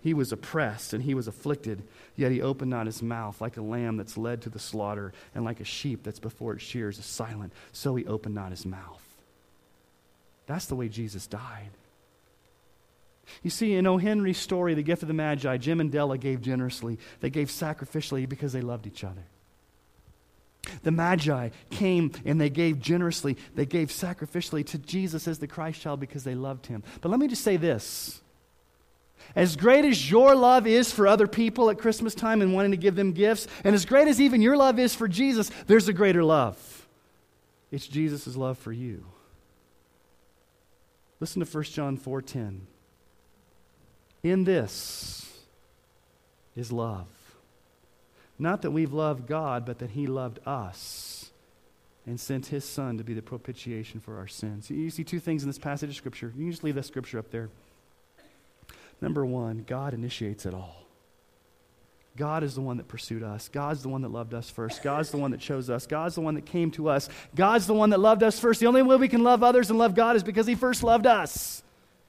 He 0.00 0.14
was 0.14 0.32
oppressed 0.32 0.92
and 0.92 1.04
he 1.04 1.14
was 1.14 1.28
afflicted, 1.28 1.84
yet 2.16 2.32
he 2.32 2.42
opened 2.42 2.72
not 2.72 2.86
his 2.86 3.02
mouth 3.02 3.40
like 3.40 3.56
a 3.56 3.62
lamb 3.62 3.98
that's 3.98 4.18
led 4.18 4.42
to 4.42 4.50
the 4.50 4.58
slaughter, 4.58 5.12
and 5.32 5.44
like 5.44 5.60
a 5.60 5.64
sheep 5.64 6.02
that's 6.02 6.18
before 6.18 6.54
its 6.54 6.64
shears 6.64 6.98
is 6.98 7.06
silent, 7.06 7.52
so 7.70 7.94
he 7.94 8.04
opened 8.04 8.34
not 8.34 8.50
his 8.50 8.66
mouth. 8.66 9.04
That's 10.48 10.66
the 10.66 10.74
way 10.74 10.88
Jesus 10.88 11.28
died. 11.28 11.70
You 13.44 13.50
see, 13.50 13.74
in 13.74 13.86
O. 13.86 13.98
Henry's 13.98 14.38
story, 14.38 14.74
The 14.74 14.82
Gift 14.82 15.02
of 15.02 15.08
the 15.08 15.14
Magi, 15.14 15.56
Jim 15.58 15.78
and 15.80 15.92
Della 15.92 16.18
gave 16.18 16.42
generously. 16.42 16.98
They 17.20 17.30
gave 17.30 17.48
sacrificially 17.48 18.28
because 18.28 18.52
they 18.52 18.60
loved 18.60 18.88
each 18.88 19.04
other. 19.04 19.22
The 20.82 20.90
Magi 20.90 21.50
came 21.70 22.12
and 22.24 22.40
they 22.40 22.50
gave 22.50 22.80
generously. 22.80 23.36
They 23.54 23.66
gave 23.66 23.88
sacrificially 23.88 24.64
to 24.66 24.78
Jesus 24.78 25.28
as 25.28 25.38
the 25.38 25.46
Christ 25.46 25.80
child 25.80 26.00
because 26.00 26.24
they 26.24 26.34
loved 26.34 26.66
him. 26.66 26.82
But 27.00 27.10
let 27.10 27.20
me 27.20 27.28
just 27.28 27.42
say 27.42 27.56
this. 27.56 28.20
As 29.34 29.56
great 29.56 29.84
as 29.84 30.10
your 30.10 30.34
love 30.34 30.66
is 30.66 30.92
for 30.92 31.06
other 31.06 31.26
people 31.26 31.68
at 31.70 31.78
Christmas 31.78 32.14
time 32.14 32.42
and 32.42 32.54
wanting 32.54 32.70
to 32.70 32.76
give 32.76 32.94
them 32.94 33.12
gifts, 33.12 33.48
and 33.64 33.74
as 33.74 33.84
great 33.84 34.08
as 34.08 34.20
even 34.20 34.40
your 34.40 34.56
love 34.56 34.78
is 34.78 34.94
for 34.94 35.08
Jesus, 35.08 35.50
there's 35.66 35.88
a 35.88 35.92
greater 35.92 36.22
love. 36.22 36.86
It's 37.70 37.88
Jesus' 37.88 38.36
love 38.36 38.58
for 38.58 38.72
you. 38.72 39.04
Listen 41.18 41.44
to 41.44 41.50
1 41.50 41.64
John 41.64 41.96
4:10. 41.96 42.66
In 44.22 44.44
this 44.44 45.44
is 46.54 46.70
love. 46.70 47.08
Not 48.38 48.62
that 48.62 48.70
we've 48.70 48.92
loved 48.92 49.26
God, 49.26 49.64
but 49.64 49.78
that 49.78 49.90
he 49.90 50.06
loved 50.06 50.40
us 50.46 51.30
and 52.06 52.20
sent 52.20 52.46
his 52.46 52.64
son 52.64 52.98
to 52.98 53.04
be 53.04 53.14
the 53.14 53.22
propitiation 53.22 54.00
for 54.00 54.18
our 54.18 54.28
sins. 54.28 54.70
You 54.70 54.90
see 54.90 55.04
two 55.04 55.20
things 55.20 55.42
in 55.42 55.48
this 55.48 55.58
passage 55.58 55.90
of 55.90 55.96
scripture. 55.96 56.32
You 56.36 56.44
can 56.44 56.50
just 56.50 56.64
leave 56.64 56.74
that 56.76 56.84
scripture 56.84 57.18
up 57.18 57.30
there. 57.30 57.48
Number 59.00 59.26
1, 59.26 59.64
God 59.66 59.94
initiates 59.94 60.46
it 60.46 60.54
all. 60.54 60.86
God 62.16 62.42
is 62.42 62.54
the 62.54 62.62
one 62.62 62.78
that 62.78 62.88
pursued 62.88 63.22
us. 63.22 63.48
God's 63.48 63.82
the 63.82 63.90
one 63.90 64.02
that 64.02 64.10
loved 64.10 64.32
us 64.32 64.48
first. 64.48 64.82
God's 64.82 65.10
the 65.10 65.18
one 65.18 65.32
that 65.32 65.40
chose 65.40 65.68
us. 65.68 65.86
God's 65.86 66.14
the 66.14 66.22
one 66.22 66.34
that 66.34 66.46
came 66.46 66.70
to 66.72 66.88
us. 66.88 67.10
God's 67.34 67.66
the 67.66 67.74
one 67.74 67.90
that 67.90 68.00
loved 68.00 68.22
us 68.22 68.38
first. 68.38 68.60
The 68.60 68.66
only 68.66 68.82
way 68.82 68.96
we 68.96 69.08
can 69.08 69.22
love 69.22 69.42
others 69.42 69.68
and 69.68 69.78
love 69.78 69.94
God 69.94 70.16
is 70.16 70.22
because 70.22 70.46
He 70.46 70.54
first 70.54 70.82
loved 70.82 71.06
us. 71.06 71.62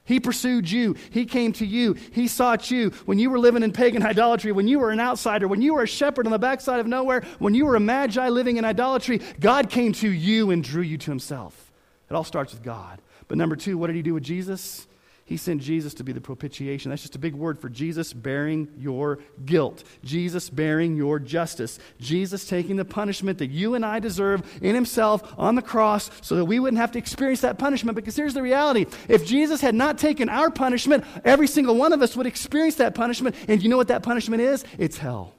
He 0.08 0.18
pursued 0.18 0.70
you. 0.70 0.96
He 1.10 1.26
came 1.26 1.52
to 1.52 1.66
you. 1.66 1.92
He 1.92 2.28
sought 2.28 2.70
you 2.70 2.90
when 3.04 3.18
you 3.18 3.28
were 3.28 3.38
living 3.38 3.62
in 3.62 3.72
pagan 3.72 4.02
idolatry, 4.02 4.52
when 4.52 4.66
you 4.66 4.78
were 4.78 4.90
an 4.90 5.00
outsider, 5.00 5.46
when 5.46 5.60
you 5.60 5.74
were 5.74 5.82
a 5.82 5.86
shepherd 5.86 6.24
on 6.24 6.32
the 6.32 6.38
backside 6.38 6.80
of 6.80 6.86
nowhere, 6.86 7.24
when 7.38 7.54
you 7.54 7.66
were 7.66 7.76
a 7.76 7.80
magi 7.80 8.30
living 8.30 8.56
in 8.56 8.64
idolatry. 8.64 9.20
God 9.38 9.68
came 9.68 9.92
to 9.92 10.08
you 10.08 10.50
and 10.50 10.64
drew 10.64 10.80
you 10.80 10.96
to 10.96 11.10
Himself. 11.10 11.70
It 12.10 12.14
all 12.14 12.24
starts 12.24 12.54
with 12.54 12.62
God. 12.62 13.02
But 13.28 13.36
number 13.36 13.54
two, 13.54 13.76
what 13.76 13.88
did 13.88 13.96
He 13.96 14.02
do 14.02 14.14
with 14.14 14.22
Jesus? 14.22 14.88
He 15.28 15.36
sent 15.36 15.60
Jesus 15.60 15.92
to 15.92 16.04
be 16.04 16.12
the 16.12 16.22
propitiation. 16.22 16.88
That's 16.88 17.02
just 17.02 17.14
a 17.14 17.18
big 17.18 17.34
word 17.34 17.60
for 17.60 17.68
Jesus 17.68 18.14
bearing 18.14 18.66
your 18.78 19.18
guilt, 19.44 19.84
Jesus 20.02 20.48
bearing 20.48 20.96
your 20.96 21.18
justice, 21.18 21.78
Jesus 22.00 22.48
taking 22.48 22.76
the 22.76 22.86
punishment 22.86 23.36
that 23.36 23.50
you 23.50 23.74
and 23.74 23.84
I 23.84 23.98
deserve 23.98 24.42
in 24.62 24.74
Himself 24.74 25.34
on 25.36 25.54
the 25.54 25.60
cross 25.60 26.10
so 26.22 26.34
that 26.36 26.46
we 26.46 26.58
wouldn't 26.58 26.80
have 26.80 26.92
to 26.92 26.98
experience 26.98 27.42
that 27.42 27.58
punishment. 27.58 27.94
Because 27.94 28.16
here's 28.16 28.32
the 28.32 28.40
reality 28.40 28.86
if 29.06 29.26
Jesus 29.26 29.60
had 29.60 29.74
not 29.74 29.98
taken 29.98 30.30
our 30.30 30.50
punishment, 30.50 31.04
every 31.26 31.46
single 31.46 31.76
one 31.76 31.92
of 31.92 32.00
us 32.00 32.16
would 32.16 32.26
experience 32.26 32.76
that 32.76 32.94
punishment. 32.94 33.36
And 33.48 33.62
you 33.62 33.68
know 33.68 33.76
what 33.76 33.88
that 33.88 34.02
punishment 34.02 34.40
is? 34.40 34.64
It's 34.78 34.96
hell, 34.96 35.34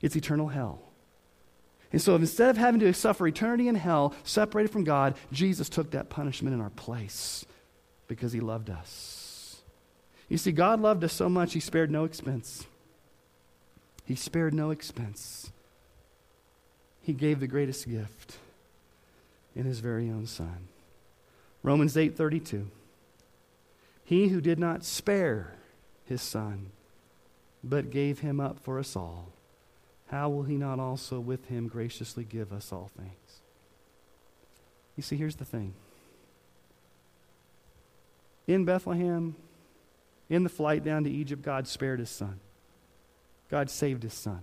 it's 0.00 0.14
eternal 0.14 0.46
hell. 0.46 0.78
And 1.90 2.00
so 2.00 2.14
instead 2.14 2.48
of 2.48 2.58
having 2.58 2.78
to 2.78 2.94
suffer 2.94 3.26
eternity 3.26 3.66
in 3.66 3.74
hell, 3.74 4.14
separated 4.22 4.70
from 4.70 4.84
God, 4.84 5.16
Jesus 5.32 5.68
took 5.68 5.90
that 5.90 6.10
punishment 6.10 6.54
in 6.54 6.60
our 6.60 6.70
place 6.70 7.44
because 8.08 8.32
he 8.32 8.40
loved 8.40 8.70
us. 8.70 9.62
You 10.28 10.38
see, 10.38 10.52
God 10.52 10.80
loved 10.80 11.04
us 11.04 11.12
so 11.12 11.28
much, 11.28 11.52
he 11.52 11.60
spared 11.60 11.90
no 11.90 12.04
expense. 12.04 12.66
He 14.04 14.14
spared 14.14 14.54
no 14.54 14.70
expense. 14.70 15.50
He 17.00 17.12
gave 17.12 17.40
the 17.40 17.46
greatest 17.46 17.88
gift 17.88 18.38
in 19.54 19.64
his 19.64 19.80
very 19.80 20.08
own 20.08 20.26
son. 20.26 20.68
Romans 21.62 21.96
8:32 21.96 22.66
He 24.04 24.28
who 24.28 24.40
did 24.40 24.58
not 24.58 24.84
spare 24.84 25.54
his 26.04 26.20
son 26.20 26.70
but 27.62 27.90
gave 27.90 28.20
him 28.20 28.40
up 28.40 28.58
for 28.58 28.78
us 28.78 28.94
all 28.94 29.34
how 30.14 30.28
will 30.28 30.44
he 30.44 30.56
not 30.56 30.78
also 30.78 31.18
with 31.18 31.46
him 31.46 31.66
graciously 31.66 32.24
give 32.24 32.52
us 32.52 32.72
all 32.72 32.90
things? 32.96 33.40
You 34.96 35.02
see 35.02 35.16
here's 35.16 35.36
the 35.36 35.44
thing 35.44 35.74
in 38.46 38.64
Bethlehem, 38.64 39.36
in 40.28 40.42
the 40.42 40.48
flight 40.48 40.84
down 40.84 41.04
to 41.04 41.10
Egypt, 41.10 41.42
God 41.42 41.66
spared 41.66 42.00
his 42.00 42.10
son. 42.10 42.40
God 43.50 43.70
saved 43.70 44.02
his 44.02 44.14
son 44.14 44.40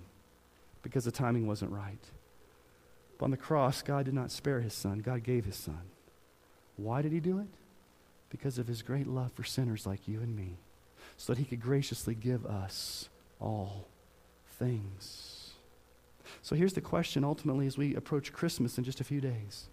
because 0.84 1.06
the 1.06 1.12
timing 1.12 1.47
wasn't 1.47 1.72
right. 1.72 2.04
But 3.18 3.26
on 3.26 3.32
the 3.32 3.38
cross, 3.38 3.82
God 3.82 4.06
did 4.06 4.14
not 4.14 4.32
spare 4.32 4.62
his 4.62 4.74
son, 4.74 4.99
God 4.99 5.24
gave 5.24 5.45
his 5.45 5.56
son. 5.56 5.82
Why 6.78 7.02
did 7.02 7.12
he 7.12 7.20
do 7.20 7.39
it? 7.39 7.47
Because 8.30 8.58
of 8.58 8.68
his 8.68 8.82
great 8.82 9.08
love 9.08 9.32
for 9.34 9.43
sinners 9.43 9.86
like 9.86 10.08
you 10.08 10.20
and 10.22 10.36
me, 10.36 10.58
so 11.18 11.34
that 11.34 11.39
he 11.39 11.45
could 11.45 11.62
graciously 11.62 12.16
give 12.16 12.45
us 12.45 13.10
all 13.39 13.88
things. 14.58 15.52
So 16.41 16.56
here's 16.56 16.74
the 16.74 16.82
question 16.82 17.24
ultimately 17.24 17.68
as 17.68 17.78
we 17.78 17.95
approach 17.95 18.32
Christmas 18.32 18.78
in 18.78 18.84
just 18.84 19.02
a 19.02 19.04
few 19.04 19.22
days 19.22 19.68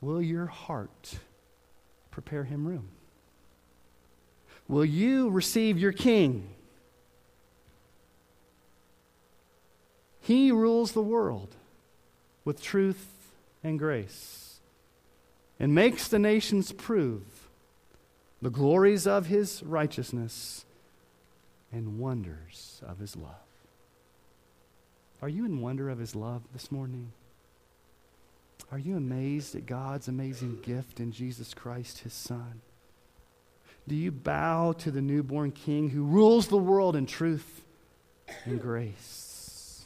Will 0.00 0.20
your 0.20 0.46
heart 0.46 1.18
prepare 2.14 2.44
him 2.44 2.64
room? 2.64 2.88
Will 4.68 4.84
you 4.84 5.28
receive 5.30 5.78
your 5.78 5.92
king? 5.92 6.54
He 10.20 10.52
rules 10.52 10.92
the 10.92 11.02
world 11.02 11.56
with 12.44 12.62
truth 12.62 13.08
and 13.64 13.78
grace 13.78 14.60
and 15.58 15.74
makes 15.74 16.06
the 16.06 16.20
nations 16.20 16.70
prove 16.70 17.48
the 18.40 18.48
glories 18.48 19.06
of 19.06 19.26
his 19.26 19.62
righteousness 19.64 20.64
and 21.72 21.98
wonders 21.98 22.80
of 22.86 23.00
his 23.00 23.16
love. 23.16 23.34
Are 25.20 25.28
you 25.28 25.44
in 25.44 25.60
wonder 25.60 25.90
of 25.90 25.98
his 25.98 26.14
love 26.14 26.42
this 26.52 26.70
morning? 26.70 27.12
Are 28.74 28.78
you 28.80 28.96
amazed 28.96 29.54
at 29.54 29.66
God's 29.66 30.08
amazing 30.08 30.58
gift 30.60 30.98
in 30.98 31.12
Jesus 31.12 31.54
Christ, 31.54 32.00
his 32.00 32.12
Son? 32.12 32.60
Do 33.86 33.94
you 33.94 34.10
bow 34.10 34.72
to 34.72 34.90
the 34.90 35.00
newborn 35.00 35.52
King 35.52 35.90
who 35.90 36.02
rules 36.02 36.48
the 36.48 36.56
world 36.56 36.96
in 36.96 37.06
truth 37.06 37.64
and 38.44 38.60
grace? 38.60 39.84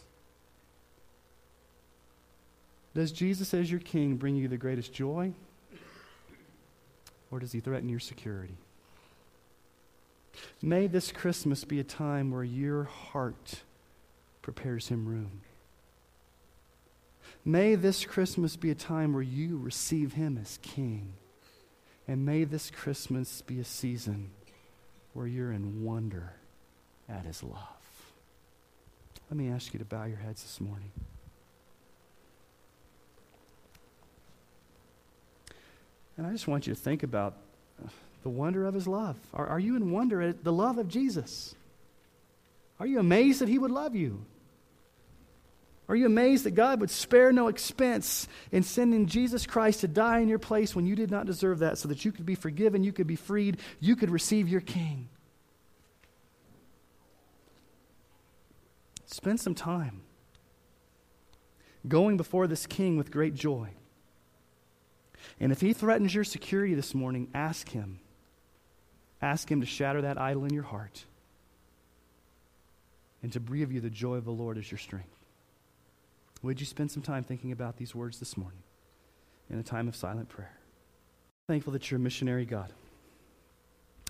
Does 2.95 3.13
Jesus, 3.13 3.53
as 3.53 3.71
your 3.71 3.81
King, 3.81 4.17
bring 4.17 4.37
you 4.37 4.49
the 4.49 4.57
greatest 4.57 4.95
joy? 4.95 5.35
Or 7.31 7.41
does 7.41 7.53
he 7.53 7.61
threaten 7.61 7.91
your 7.91 8.01
security? 8.01 8.57
May 10.63 10.87
this 10.87 11.13
Christmas 11.13 11.63
be 11.63 11.79
a 11.79 11.85
time 11.85 12.31
where 12.31 12.43
your 12.43 12.85
heart 12.85 13.65
prepares 14.41 14.89
him 14.89 15.07
room. 15.07 15.43
May 17.49 17.77
this 17.77 18.05
Christmas 18.05 18.57
be 18.57 18.71
a 18.71 18.75
time 18.75 19.15
where 19.15 19.23
you 19.23 19.57
receive 19.57 20.13
him 20.13 20.37
as 20.37 20.59
king. 20.61 21.15
And 22.07 22.27
may 22.27 22.45
this 22.45 22.71
Christmas 22.71 23.41
be 23.41 23.59
a 23.59 23.65
season 23.65 24.33
where 25.15 25.27
you're 25.27 25.53
in 25.53 25.83
wonder 25.83 26.35
at 27.09 27.25
his 27.25 27.43
love. 27.43 27.57
Let 29.31 29.39
me 29.39 29.49
ask 29.49 29.73
you 29.73 29.79
to 29.79 29.87
bow 29.87 30.05
your 30.05 30.19
heads 30.19 30.43
this 30.43 30.61
morning. 30.61 30.91
And 36.19 36.27
I 36.27 36.33
just 36.33 36.49
want 36.49 36.67
you 36.67 36.75
to 36.75 36.79
think 36.79 37.03
about 37.03 37.33
uh, 37.83 37.89
the 38.25 38.29
wonder 38.29 38.67
of 38.67 38.75
his 38.75 38.87
love. 38.87 39.17
Are, 39.33 39.47
are 39.47 39.59
you 39.59 39.75
in 39.75 39.91
wonder 39.91 40.21
at 40.21 40.45
the 40.45 40.53
love 40.53 40.77
of 40.77 40.89
Jesus? 40.89 41.55
Are 42.79 42.87
you 42.87 42.99
amazed 42.99 43.41
that 43.41 43.49
he 43.49 43.59
would 43.59 43.71
love 43.71 43.97
you? 43.97 44.27
Are 45.89 45.97
you 45.97 46.05
amazed 46.05 46.45
that 46.45 46.51
God 46.51 46.81
would 46.81 46.91
spare 46.91 47.33
no 47.33 47.49
expense 47.49 48.29
in 48.53 48.63
sending 48.63 49.07
Jesus 49.07 49.47
Christ 49.47 49.81
to 49.81 49.89
die 49.89 50.19
in 50.19 50.29
your 50.29 50.39
place 50.39 50.77
when 50.77 50.85
you 50.85 50.95
did 50.95 51.11
not 51.11 51.25
deserve 51.25 51.61
that 51.61 51.79
so 51.79 51.89
that 51.89 52.05
you 52.05 52.13
could 52.13 52.27
be 52.27 52.35
forgiven, 52.35 52.85
you 52.85 52.93
could 52.93 53.07
be 53.07 53.17
freed, 53.17 53.59
you 53.81 53.97
could 53.97 54.11
receive 54.11 54.49
your 54.49 54.61
King? 54.61 55.09
Spend 59.07 59.41
some 59.41 59.55
time 59.55 60.03
going 61.87 62.19
before 62.19 62.47
this 62.47 62.67
King 62.67 62.99
with 62.99 63.11
great 63.11 63.35
joy. 63.35 63.71
And 65.41 65.53
if 65.53 65.63
he 65.63 65.73
threatens 65.73 66.15
your 66.15 66.25
security 66.25 66.75
this 66.75 66.95
morning, 66.95 67.29
ask 67.35 67.71
him. 67.71 68.01
Ask 69.23 69.51
him 69.51 69.61
to 69.61 69.67
shatter 69.67 70.03
that 70.03 70.21
idol 70.21 70.45
in 70.45 70.53
your 70.53 70.63
heart 70.65 71.05
and 73.23 73.33
to 73.33 73.41
breathe 73.41 73.73
you 73.73 73.81
the 73.81 73.91
joy 73.91 74.17
of 74.17 74.25
the 74.25 74.31
Lord 74.31 74.59
as 74.59 74.71
your 74.71 74.79
strength. 74.79 75.18
Would 76.43 76.61
you 76.61 76.67
spend 76.67 76.91
some 76.91 77.03
time 77.03 77.25
thinking 77.25 77.53
about 77.53 77.77
these 77.77 77.95
words 77.95 78.19
this 78.19 78.37
morning 78.37 78.63
in 79.51 79.59
a 79.59 79.63
time 79.63 79.89
of 79.89 79.97
silent 79.97 80.29
prayer? 80.29 80.57
Thankful 81.49 81.73
that 81.73 81.91
you're 81.91 81.99
a 81.99 82.03
missionary 82.03 82.45
God. 82.45 82.73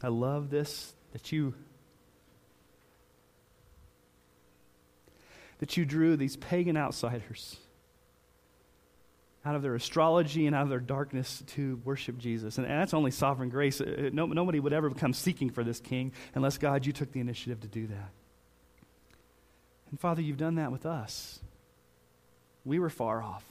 I 0.02 0.08
love 0.08 0.50
this 0.50 0.92
that 1.12 1.32
you 1.32 1.54
that 5.58 5.76
you 5.76 5.84
drew 5.84 6.16
these 6.16 6.36
pagan 6.36 6.76
outsiders 6.76 7.56
out 9.44 9.54
of 9.54 9.62
their 9.62 9.74
astrology 9.74 10.46
and 10.46 10.54
out 10.54 10.62
of 10.62 10.68
their 10.68 10.78
darkness 10.78 11.42
to 11.46 11.80
worship 11.84 12.18
Jesus. 12.18 12.58
And, 12.58 12.66
and 12.66 12.80
that's 12.80 12.94
only 12.94 13.10
sovereign 13.10 13.48
grace. 13.48 13.80
Uh, 13.80 13.84
uh, 13.84 14.10
no, 14.12 14.26
nobody 14.26 14.60
would 14.60 14.72
ever 14.72 14.90
come 14.90 15.12
seeking 15.12 15.50
for 15.50 15.64
this 15.64 15.80
king 15.80 16.12
unless, 16.34 16.58
God, 16.58 16.84
you 16.84 16.92
took 16.92 17.12
the 17.12 17.20
initiative 17.20 17.60
to 17.60 17.68
do 17.68 17.86
that. 17.86 18.10
And 19.90 19.98
Father, 19.98 20.20
you've 20.20 20.36
done 20.36 20.56
that 20.56 20.70
with 20.70 20.84
us. 20.84 21.40
We 22.64 22.78
were 22.78 22.90
far 22.90 23.22
off, 23.22 23.44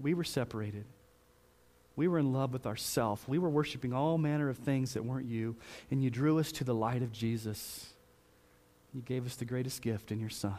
we 0.00 0.14
were 0.14 0.24
separated. 0.24 0.84
We 1.96 2.06
were 2.06 2.20
in 2.20 2.32
love 2.32 2.52
with 2.52 2.64
ourself. 2.64 3.28
We 3.28 3.38
were 3.40 3.48
worshiping 3.48 3.92
all 3.92 4.18
manner 4.18 4.48
of 4.48 4.58
things 4.58 4.94
that 4.94 5.04
weren't 5.04 5.26
you, 5.26 5.56
and 5.90 6.00
you 6.00 6.10
drew 6.10 6.38
us 6.38 6.52
to 6.52 6.62
the 6.62 6.72
light 6.72 7.02
of 7.02 7.10
Jesus. 7.10 7.92
You 8.94 9.02
gave 9.02 9.26
us 9.26 9.34
the 9.34 9.44
greatest 9.44 9.82
gift 9.82 10.12
in 10.12 10.20
your 10.20 10.30
Son. 10.30 10.54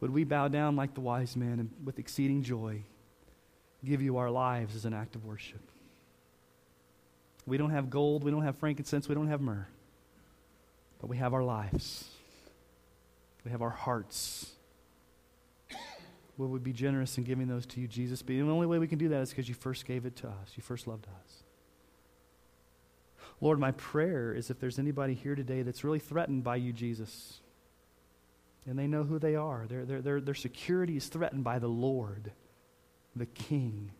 Would 0.00 0.10
we 0.10 0.24
bow 0.24 0.48
down 0.48 0.74
like 0.74 0.94
the 0.94 1.00
wise 1.00 1.36
men 1.36 1.60
and 1.60 1.70
with 1.84 2.00
exceeding 2.00 2.42
joy 2.42 2.82
give 3.84 4.02
you 4.02 4.16
our 4.16 4.32
lives 4.32 4.74
as 4.74 4.84
an 4.84 4.94
act 4.94 5.14
of 5.14 5.24
worship? 5.24 5.60
We 7.46 7.56
don't 7.56 7.70
have 7.70 7.88
gold, 7.88 8.24
we 8.24 8.32
don't 8.32 8.42
have 8.42 8.56
frankincense, 8.56 9.08
we 9.08 9.14
don't 9.14 9.28
have 9.28 9.40
myrrh, 9.40 9.68
but 11.00 11.06
we 11.06 11.18
have 11.18 11.34
our 11.34 11.44
lives. 11.44 12.08
We 13.44 13.52
have 13.52 13.62
our 13.62 13.70
hearts. 13.70 14.50
Would 16.42 16.50
we 16.50 16.58
be 16.58 16.72
generous 16.72 17.16
in 17.18 17.24
giving 17.24 17.46
those 17.46 17.66
to 17.66 17.80
you, 17.80 17.86
Jesus? 17.86 18.20
But 18.20 18.32
the 18.32 18.42
only 18.42 18.66
way 18.66 18.80
we 18.80 18.88
can 18.88 18.98
do 18.98 19.08
that 19.10 19.20
is 19.20 19.30
because 19.30 19.48
you 19.48 19.54
first 19.54 19.86
gave 19.86 20.04
it 20.04 20.16
to 20.16 20.26
us. 20.26 20.52
You 20.56 20.62
first 20.62 20.88
loved 20.88 21.06
us. 21.06 21.44
Lord, 23.40 23.60
my 23.60 23.70
prayer 23.70 24.34
is 24.34 24.50
if 24.50 24.58
there's 24.58 24.78
anybody 24.78 25.14
here 25.14 25.36
today 25.36 25.62
that's 25.62 25.84
really 25.84 26.00
threatened 26.00 26.42
by 26.42 26.56
you, 26.56 26.72
Jesus, 26.72 27.40
and 28.66 28.76
they 28.76 28.88
know 28.88 29.04
who 29.04 29.20
they 29.20 29.36
are. 29.36 29.66
Their, 29.68 29.84
their, 29.84 30.00
their, 30.00 30.20
their 30.20 30.34
security 30.34 30.96
is 30.96 31.06
threatened 31.06 31.44
by 31.44 31.60
the 31.60 31.68
Lord, 31.68 32.32
the 33.14 33.26
King. 33.26 33.92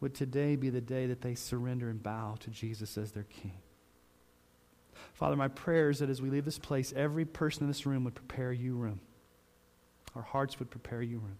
Would 0.00 0.14
today 0.14 0.56
be 0.56 0.68
the 0.68 0.80
day 0.82 1.06
that 1.06 1.22
they 1.22 1.34
surrender 1.34 1.88
and 1.88 2.02
bow 2.02 2.36
to 2.40 2.50
Jesus 2.50 2.98
as 2.98 3.12
their 3.12 3.24
King? 3.24 3.58
Father, 5.14 5.36
my 5.36 5.48
prayer 5.48 5.88
is 5.88 6.00
that 6.00 6.10
as 6.10 6.20
we 6.20 6.28
leave 6.28 6.44
this 6.44 6.58
place, 6.58 6.92
every 6.94 7.24
person 7.24 7.62
in 7.62 7.68
this 7.68 7.86
room 7.86 8.04
would 8.04 8.14
prepare 8.14 8.52
you 8.52 8.74
room. 8.74 9.00
Our 10.14 10.22
hearts 10.22 10.58
would 10.58 10.70
prepare 10.70 11.02
you 11.02 11.18
room. 11.18 11.38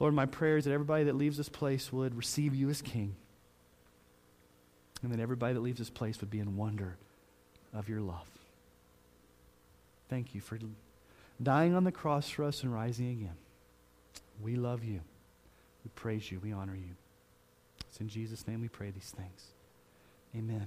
Lord, 0.00 0.14
my 0.14 0.26
prayer 0.26 0.56
is 0.56 0.64
that 0.64 0.72
everybody 0.72 1.04
that 1.04 1.14
leaves 1.14 1.36
this 1.36 1.48
place 1.48 1.92
would 1.92 2.16
receive 2.16 2.54
you 2.54 2.68
as 2.68 2.82
King. 2.82 3.14
And 5.02 5.12
that 5.12 5.20
everybody 5.20 5.54
that 5.54 5.60
leaves 5.60 5.78
this 5.78 5.90
place 5.90 6.20
would 6.20 6.30
be 6.30 6.40
in 6.40 6.56
wonder 6.56 6.96
of 7.72 7.88
your 7.88 8.00
love. 8.00 8.26
Thank 10.08 10.34
you 10.34 10.40
for 10.40 10.58
dying 11.42 11.74
on 11.74 11.84
the 11.84 11.92
cross 11.92 12.28
for 12.28 12.44
us 12.44 12.62
and 12.62 12.72
rising 12.72 13.10
again. 13.10 13.36
We 14.42 14.56
love 14.56 14.82
you. 14.82 15.00
We 15.84 15.90
praise 15.94 16.30
you. 16.30 16.40
We 16.40 16.52
honor 16.52 16.76
you. 16.76 16.96
It's 17.88 18.00
in 18.00 18.08
Jesus' 18.08 18.46
name 18.48 18.60
we 18.60 18.68
pray 18.68 18.90
these 18.90 19.14
things. 19.16 19.52
Amen. 20.36 20.66